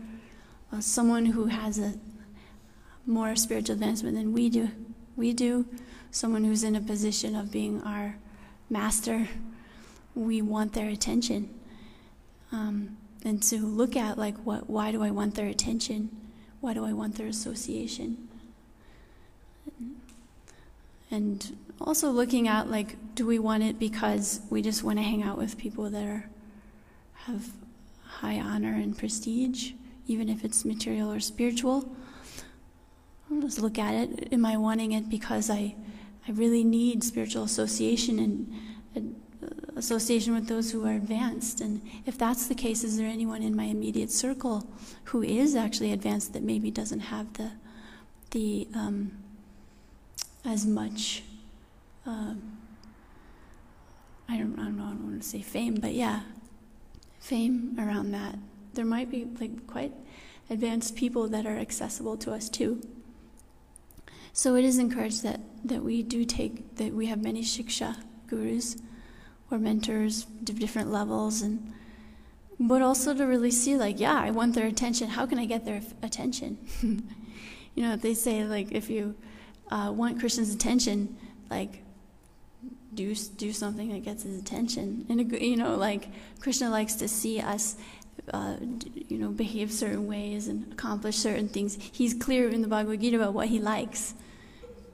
uh, 0.73 0.81
someone 0.81 1.27
who 1.27 1.45
has 1.45 1.79
a 1.79 1.93
more 3.05 3.33
spiritual 3.37 3.75
advancement 3.75 4.17
than 4.17 4.33
we 4.33 4.49
do. 4.49 4.67
We 5.15 5.31
do, 5.31 5.67
someone 6.11 6.43
who's 6.43 6.65
in 6.65 6.75
a 6.75 6.81
position 6.81 7.33
of 7.33 7.49
being 7.49 7.81
our 7.83 8.17
master. 8.69 9.29
We 10.15 10.41
want 10.41 10.73
their 10.73 10.89
attention, 10.89 11.49
um, 12.51 12.97
and 13.23 13.41
to 13.43 13.65
look 13.65 13.95
at 13.95 14.17
like 14.17 14.35
what, 14.39 14.69
why 14.69 14.91
do 14.91 15.01
I 15.01 15.11
want 15.11 15.35
their 15.35 15.47
attention? 15.47 16.09
Why 16.59 16.73
do 16.73 16.83
I 16.83 16.91
want 16.91 17.15
their 17.15 17.27
association? 17.27 18.27
And 21.09 21.55
also 21.83 22.09
looking 22.09 22.47
at 22.47 22.69
like, 22.69 22.97
do 23.15 23.25
we 23.25 23.39
want 23.39 23.63
it 23.63 23.79
because 23.79 24.41
we 24.49 24.61
just 24.61 24.83
want 24.83 24.99
to 24.99 25.03
hang 25.03 25.23
out 25.23 25.37
with 25.37 25.57
people 25.57 25.89
that 25.89 26.03
are 26.03 26.29
have 27.25 27.49
high 28.03 28.39
honor 28.39 28.73
and 28.73 28.97
prestige, 28.97 29.73
even 30.07 30.29
if 30.29 30.43
it's 30.43 30.65
material 30.65 31.11
or 31.11 31.19
spiritual? 31.19 31.95
Let's 33.29 33.59
look 33.59 33.79
at 33.79 33.93
it. 33.93 34.33
Am 34.33 34.45
I 34.45 34.57
wanting 34.57 34.91
it 34.91 35.09
because 35.09 35.49
I, 35.49 35.75
I 36.27 36.31
really 36.31 36.63
need 36.63 37.03
spiritual 37.03 37.43
association 37.43 38.19
and, 38.19 38.53
and 38.93 39.21
uh, 39.41 39.77
association 39.77 40.33
with 40.33 40.47
those 40.47 40.71
who 40.71 40.85
are 40.85 40.93
advanced? 40.93 41.61
And 41.61 41.81
if 42.05 42.17
that's 42.17 42.47
the 42.47 42.55
case, 42.55 42.83
is 42.83 42.97
there 42.97 43.07
anyone 43.07 43.41
in 43.41 43.55
my 43.55 43.63
immediate 43.63 44.11
circle 44.11 44.67
who 45.05 45.23
is 45.23 45.55
actually 45.55 45.93
advanced 45.93 46.33
that 46.33 46.43
maybe 46.43 46.69
doesn't 46.71 46.99
have 46.99 47.33
the, 47.33 47.51
the 48.31 48.67
um, 48.75 49.13
as 50.43 50.65
much? 50.65 51.23
Um, 52.05 52.57
I 54.27 54.37
don't, 54.37 54.57
I 54.59 54.63
don't 54.63 54.77
know. 54.77 54.85
I 54.85 54.89
don't 54.89 55.03
want 55.03 55.21
to 55.21 55.27
say 55.27 55.41
fame, 55.41 55.75
but 55.75 55.93
yeah, 55.93 56.21
fame 57.19 57.75
around 57.79 58.11
that. 58.11 58.35
There 58.73 58.85
might 58.85 59.11
be 59.11 59.27
like 59.39 59.67
quite 59.67 59.93
advanced 60.49 60.95
people 60.95 61.27
that 61.27 61.45
are 61.45 61.57
accessible 61.57 62.17
to 62.17 62.31
us 62.31 62.49
too. 62.49 62.81
So 64.33 64.55
it 64.55 64.63
is 64.63 64.77
encouraged 64.77 65.23
that, 65.23 65.41
that 65.65 65.83
we 65.83 66.03
do 66.03 66.23
take, 66.23 66.75
that 66.77 66.93
we 66.93 67.07
have 67.07 67.21
many 67.21 67.41
shiksha 67.41 67.97
gurus 68.27 68.77
or 69.49 69.57
mentors 69.59 70.25
of 70.47 70.57
different 70.57 70.89
levels, 70.89 71.41
and 71.41 71.73
but 72.57 72.81
also 72.81 73.13
to 73.13 73.25
really 73.25 73.51
see, 73.51 73.75
like, 73.75 73.99
yeah, 73.99 74.17
I 74.17 74.31
want 74.31 74.55
their 74.55 74.67
attention. 74.67 75.09
How 75.09 75.25
can 75.25 75.39
I 75.39 75.45
get 75.45 75.65
their 75.65 75.81
attention? 76.01 76.57
you 76.81 77.83
know, 77.83 77.95
they 77.95 78.13
say, 78.13 78.45
like, 78.45 78.71
if 78.71 78.89
you 78.89 79.15
uh, 79.69 79.91
want 79.93 80.19
Krishna's 80.19 80.53
attention, 80.53 81.17
like, 81.49 81.83
do 83.01 83.15
do 83.35 83.51
something 83.53 83.91
that 83.93 84.03
gets 84.03 84.23
his 84.23 84.39
attention. 84.39 85.05
And 85.09 85.31
you 85.31 85.57
know, 85.57 85.75
like 85.75 86.09
Krishna 86.39 86.69
likes 86.69 86.95
to 86.95 87.07
see 87.07 87.39
us 87.39 87.75
uh, 88.33 88.55
you 89.07 89.17
know, 89.17 89.29
behave 89.29 89.71
certain 89.71 90.07
ways 90.07 90.47
and 90.47 90.71
accomplish 90.71 91.17
certain 91.17 91.47
things. 91.47 91.77
He's 91.91 92.13
clear 92.13 92.49
in 92.49 92.61
the 92.61 92.67
Bhagavad 92.67 93.01
Gita 93.01 93.17
about 93.17 93.33
what 93.33 93.47
he 93.47 93.59
likes, 93.59 94.13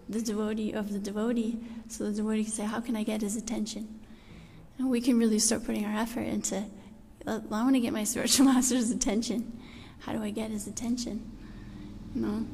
the 0.08 0.22
devotee 0.22 0.72
of 0.72 0.92
the 0.92 1.00
devotee. 1.00 1.60
So 1.90 2.06
the 2.06 2.14
devotee 2.14 2.44
can 2.44 2.54
say, 2.54 2.64
How 2.64 2.80
can 2.80 2.96
I 2.96 3.04
get 3.04 3.22
his 3.22 3.36
attention? 3.36 4.00
And 4.78 4.90
we 4.90 5.02
can 5.02 5.18
really 5.18 5.40
start 5.40 5.66
putting 5.66 5.86
our 5.86 6.00
effort 6.00 6.22
into, 6.22 6.66
I 7.26 7.40
want 7.50 7.76
to 7.76 7.80
get 7.80 7.94
my 7.94 8.04
spiritual 8.06 8.46
master's 8.46 8.92
attention. 8.92 9.60
How 10.00 10.14
do 10.14 10.24
I 10.24 10.30
get 10.30 10.52
his 10.52 10.68
attention? 10.68 11.32
You 12.16 12.22
know? 12.22 12.46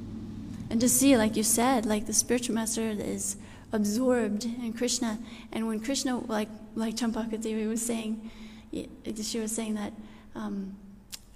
And 0.69 0.81
to 0.81 0.89
see, 0.89 1.15
like 1.17 1.35
you 1.35 1.43
said, 1.43 1.85
like 1.85 2.07
the 2.07 2.13
spiritual 2.13 2.55
master 2.55 2.81
is 2.81 3.35
absorbed 3.73 4.45
in 4.45 4.71
Krishna. 4.73 5.19
And 5.51 5.67
when 5.67 5.79
Krishna, 5.79 6.17
like, 6.17 6.49
like 6.75 6.95
Champaka 6.95 7.37
Devi 7.37 7.67
was 7.67 7.85
saying, 7.85 8.31
she 8.71 9.39
was 9.39 9.51
saying 9.51 9.73
that 9.75 9.93
um, 10.35 10.77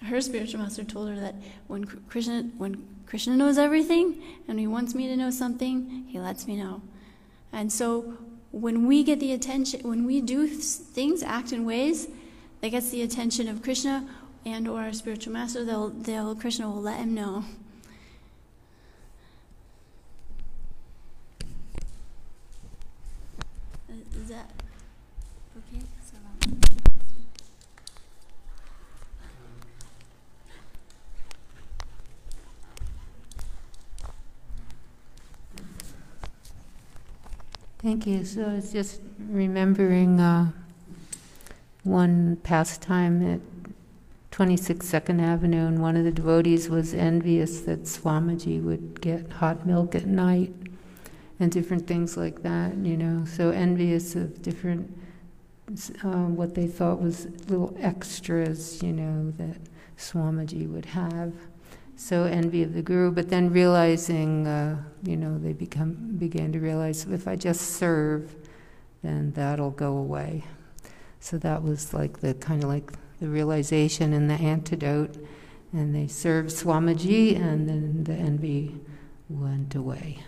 her 0.04 0.22
spiritual 0.22 0.62
master 0.62 0.84
told 0.84 1.10
her 1.10 1.16
that 1.16 1.36
when 1.68 1.84
Krishna, 1.84 2.44
when 2.58 2.88
Krishna 3.06 3.36
knows 3.36 3.58
everything 3.58 4.22
and 4.48 4.60
he 4.60 4.68
wants 4.68 4.94
me 4.96 5.08
to 5.08 5.18
know 5.18 5.32
something, 5.32 6.06
he 6.08 6.20
lets 6.20 6.48
me 6.48 6.56
know. 6.56 6.82
And 7.52 7.72
so 7.72 8.18
when 8.52 8.88
we 8.88 9.04
get 9.04 9.20
the 9.20 9.34
attention, 9.34 9.82
when 9.82 10.06
we 10.06 10.22
do 10.22 10.48
things, 10.48 11.24
act 11.24 11.52
in 11.52 11.66
ways 11.66 12.08
that 12.62 12.70
gets 12.70 12.90
the 12.90 13.02
attention 13.02 13.48
of 13.48 13.62
Krishna 13.62 14.08
and 14.46 14.68
or 14.68 14.82
our 14.82 14.94
spiritual 14.94 15.34
master, 15.34 15.66
they'll, 15.66 15.90
they'll 15.90 16.36
Krishna 16.36 16.70
will 16.70 16.82
let 16.82 17.00
him 17.00 17.14
know. 17.14 17.44
Is 23.90 24.30
that 24.30 24.52
okay? 25.58 25.82
Thank 37.80 38.08
you. 38.08 38.26
So 38.26 38.50
it's 38.50 38.72
just 38.72 39.02
remembering 39.20 40.20
uh, 40.20 40.52
one 41.84 42.38
pastime 42.38 43.36
at 43.36 43.40
26 44.32 44.86
Second 44.86 45.20
Avenue, 45.20 45.68
and 45.68 45.82
one 45.82 45.96
of 45.96 46.04
the 46.04 46.12
devotees 46.12 46.70
was 46.70 46.94
envious 46.94 47.62
that 47.62 47.84
Swamiji 47.84 48.62
would 48.62 49.00
get 49.00 49.32
hot 49.34 49.66
milk 49.66 49.94
at 49.94 50.06
night 50.06 50.54
and 51.40 51.52
different 51.52 51.86
things 51.86 52.18
like 52.18 52.42
that, 52.42 52.76
you 52.78 52.98
know. 52.98 53.26
So 53.26 53.52
envious 53.52 54.16
of 54.16 54.42
different, 54.42 54.92
uh, 56.04 56.26
what 56.26 56.56
they 56.56 56.68
thought 56.68 57.00
was 57.00 57.28
little 57.48 57.76
extras, 57.80 58.82
you 58.82 58.94
know, 58.94 59.32
that 59.38 59.58
Swamiji 59.98 60.68
would 60.68 60.86
have 60.86 61.34
so 61.98 62.24
envy 62.26 62.62
of 62.62 62.74
the 62.74 62.82
guru, 62.84 63.12
but 63.12 63.30
then 63.30 63.52
realizing, 63.52 64.46
uh, 64.46 64.78
you 65.04 65.18
know, 65.18 65.38
they 65.40 65.52
become 65.52 66.16
began 66.18 66.52
to 66.52 66.60
realize 66.60 67.06
if 67.06 67.28
I 67.28 67.36
just 67.36 67.62
serve, 67.62 68.36
then 69.02 69.32
that'll 69.32 69.72
go 69.72 69.98
away. 69.98 70.44
So 71.20 71.40
that 71.40 71.64
was 71.64 71.94
like 71.94 72.20
the 72.20 72.36
kind 72.36 72.64
of 72.64 72.70
like 72.70 72.94
the 73.20 73.28
realization 73.28 74.14
and 74.14 74.30
the 74.30 74.36
antidote, 74.36 75.18
and 75.74 75.94
they 75.94 76.08
served 76.08 76.52
Swamiji, 76.52 77.36
and 77.36 77.68
then 77.68 78.04
the 78.04 78.14
envy 78.14 78.80
went 79.28 79.74
away. 79.74 80.20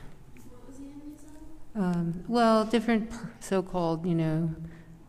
Um, 1.75 2.23
well, 2.27 2.65
different 2.65 3.11
so-called, 3.39 4.07
you 4.07 4.15
know, 4.15 4.55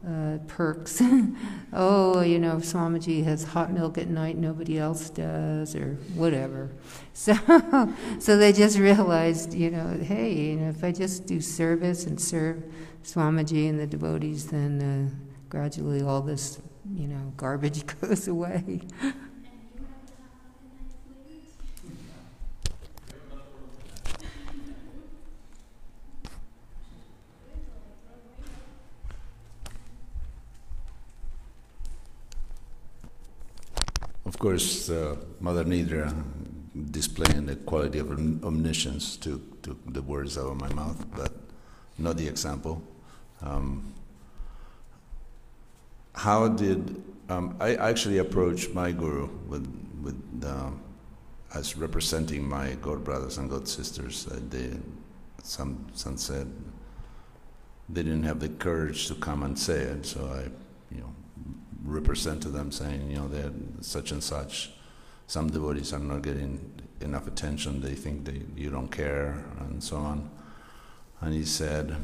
uh, 0.07 0.39
perks. 0.47 1.03
oh, 1.73 2.21
you 2.21 2.39
know, 2.39 2.57
Swamiji 2.57 3.25
has 3.25 3.45
hot 3.45 3.73
milk 3.73 3.99
at 3.99 4.09
night, 4.09 4.37
nobody 4.37 4.79
else 4.79 5.11
does, 5.11 5.75
or 5.75 5.95
whatever. 6.15 6.71
So, 7.13 7.35
so 8.19 8.39
they 8.39 8.51
just 8.51 8.79
realized, 8.79 9.53
you 9.53 9.71
know, 9.71 9.99
hey, 10.03 10.33
you 10.33 10.57
know, 10.57 10.71
if 10.71 10.83
I 10.83 10.91
just 10.91 11.27
do 11.27 11.39
service 11.39 12.07
and 12.07 12.19
serve 12.19 12.65
Swamiji 13.05 13.69
and 13.69 13.79
the 13.79 13.87
devotees, 13.87 14.47
then 14.47 14.81
uh, 14.81 15.27
gradually 15.51 16.01
all 16.01 16.23
this, 16.23 16.63
you 16.95 17.09
know, 17.09 17.35
garbage 17.37 17.85
goes 18.01 18.27
away. 18.27 18.81
Of 34.31 34.39
course, 34.39 34.89
uh, 34.89 35.17
Mother 35.41 35.65
Nidra 35.65 36.15
displaying 36.93 37.47
the 37.47 37.57
quality 37.57 37.99
of 37.99 38.13
omniscience 38.45 39.17
to, 39.17 39.43
to 39.65 39.77
the 39.89 40.03
words 40.03 40.39
out 40.39 40.53
of 40.53 40.61
my 40.61 40.73
mouth, 40.73 41.05
but 41.17 41.33
not 41.99 42.17
the 42.17 42.29
example. 42.29 42.81
Um, 43.43 43.93
how 46.15 46.47
did 46.47 47.03
um, 47.29 47.57
I 47.59 47.75
actually 47.75 48.19
approached 48.19 48.73
my 48.73 48.93
guru 48.93 49.27
with 49.49 49.67
with 50.01 50.45
um, 50.47 50.81
as 51.53 51.77
representing 51.77 52.49
my 52.49 52.77
god 52.81 53.03
brothers 53.03 53.37
and 53.37 53.51
god 53.51 53.67
sisters? 53.67 54.29
Uh, 54.29 54.39
they, 54.49 54.71
some 55.43 55.89
some 55.93 56.17
said 56.17 56.47
they 57.89 58.05
didn't 58.05 58.23
have 58.23 58.39
the 58.39 58.49
courage 58.49 59.09
to 59.09 59.17
come 59.17 59.43
and 59.43 59.59
say 59.59 59.81
it, 59.81 60.07
so 60.07 60.21
I, 60.27 60.70
represent 61.91 62.43
to 62.43 62.49
them 62.49 62.71
saying, 62.73 63.11
you 63.11 63.17
know, 63.17 63.29
they're 63.29 63.53
such 63.81 64.13
and 64.13 64.23
such. 64.23 64.71
Some 65.27 65.51
devotees 65.51 65.93
are 65.93 65.99
not 65.99 66.23
getting 66.23 66.83
enough 67.01 67.27
attention. 67.27 67.81
They 67.81 67.95
think 67.95 68.25
that 68.25 68.35
you 68.57 68.71
don't 68.71 68.89
care, 68.89 69.45
and 69.61 69.83
so 69.83 69.97
on. 69.97 70.31
And 71.21 71.35
he 71.35 71.45
said, 71.45 71.97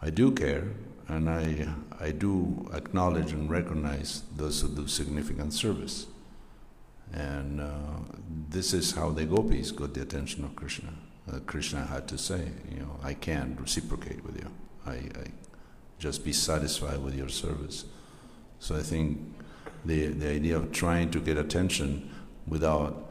I 0.00 0.10
do 0.10 0.32
care, 0.32 0.68
and 1.08 1.28
I, 1.28 1.68
I 2.00 2.10
do 2.10 2.68
acknowledge 2.72 3.32
and 3.32 3.50
recognize 3.50 4.22
those 4.36 4.60
who 4.60 4.68
do 4.68 4.88
significant 4.88 5.52
service. 5.52 6.06
And 7.12 7.60
uh, 7.60 8.00
this 8.48 8.72
is 8.72 8.92
how 8.92 9.10
the 9.10 9.24
gopis 9.24 9.70
got 9.70 9.94
the 9.94 10.02
attention 10.02 10.44
of 10.44 10.56
Krishna. 10.56 10.92
Uh, 11.30 11.38
Krishna 11.46 11.84
had 11.84 12.08
to 12.08 12.18
say, 12.18 12.48
you 12.70 12.80
know, 12.80 12.98
I 13.02 13.14
can't 13.14 13.60
reciprocate 13.60 14.24
with 14.24 14.36
you. 14.36 14.50
I, 14.86 14.92
I 14.92 15.30
just 15.98 16.24
be 16.24 16.32
satisfied 16.32 16.98
with 16.98 17.14
your 17.14 17.28
service. 17.28 17.84
So 18.62 18.76
I 18.76 18.82
think 18.82 19.18
the, 19.84 20.06
the 20.06 20.30
idea 20.30 20.56
of 20.56 20.70
trying 20.70 21.10
to 21.10 21.18
get 21.18 21.36
attention 21.36 22.08
without 22.46 23.10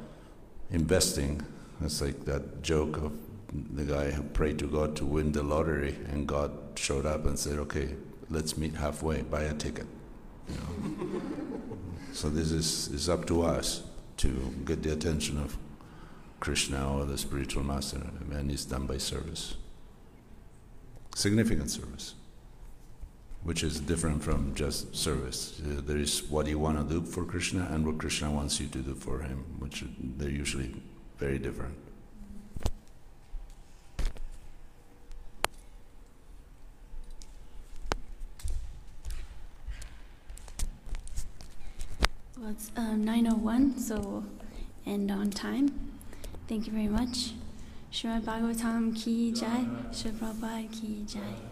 investing, 0.70 1.46
it's 1.82 2.02
like 2.02 2.24
that 2.24 2.64
joke 2.64 2.96
of 2.96 3.12
the 3.52 3.84
guy 3.84 4.12
who 4.12 4.24
prayed 4.24 4.60
to 4.60 4.68
God 4.68 4.96
to 4.96 5.06
win 5.06 5.34
the 5.34 5.44
lottery, 5.44 5.98
and 6.10 6.26
God 6.26 6.52
showed 6.76 7.06
up 7.06 7.26
and 7.26 7.38
said, 7.38 7.60
"Okay, 7.60 7.96
let's 8.30 8.58
meet 8.58 8.76
halfway. 8.76 9.24
Buy 9.24 9.42
a 9.42 9.54
ticket." 9.54 9.88
You 10.48 10.56
know? 10.56 11.22
so 12.14 12.30
this 12.30 12.54
is 12.54 12.88
is 12.88 13.10
up 13.10 13.26
to 13.26 13.42
us 13.42 13.84
to 14.24 14.30
get 14.64 14.84
the 14.84 14.94
attention 14.94 15.38
of 15.38 15.58
Krishna 16.40 16.98
or 16.98 17.04
the 17.04 17.18
spiritual 17.18 17.64
master, 17.64 18.02
and 18.32 18.50
it's 18.50 18.64
done 18.64 18.88
by 18.88 19.00
service, 19.00 19.56
significant 21.14 21.70
service, 21.70 22.16
which 23.44 23.64
is 23.64 23.80
different 23.80 24.24
from 24.24 24.54
just 24.54 24.96
service. 24.96 25.62
Uh, 25.66 25.82
there 25.82 25.98
is 25.98 26.24
what 26.30 26.48
you 26.48 26.60
want 26.60 26.78
to 26.78 26.94
do 26.94 27.06
for 27.06 27.26
Krishna 27.26 27.68
and 27.72 27.86
what 27.86 27.98
Krishna 27.98 28.30
wants 28.32 28.60
you 28.60 28.68
to 28.68 28.78
do 28.80 28.94
for 28.94 29.22
him, 29.22 29.44
which 29.60 29.84
they're 30.18 30.30
usually 30.30 30.76
very 31.18 31.40
different. 31.40 31.76
Well, 42.38 42.52
it's 42.52 42.72
um, 42.76 43.06
9.01, 43.06 43.80
so 43.80 44.24
end 44.86 45.12
on 45.12 45.30
time. 45.30 45.92
Thank 46.48 46.66
you 46.66 46.74
very 46.74 46.88
much. 46.88 47.34
Srimad 47.92 48.24
Bhagavatam 48.24 48.96
ki 48.96 49.32
jai, 49.32 49.66
Srila 49.92 50.14
Prabhupada 50.14 50.72
ki 50.72 51.06
jai. 51.08 51.51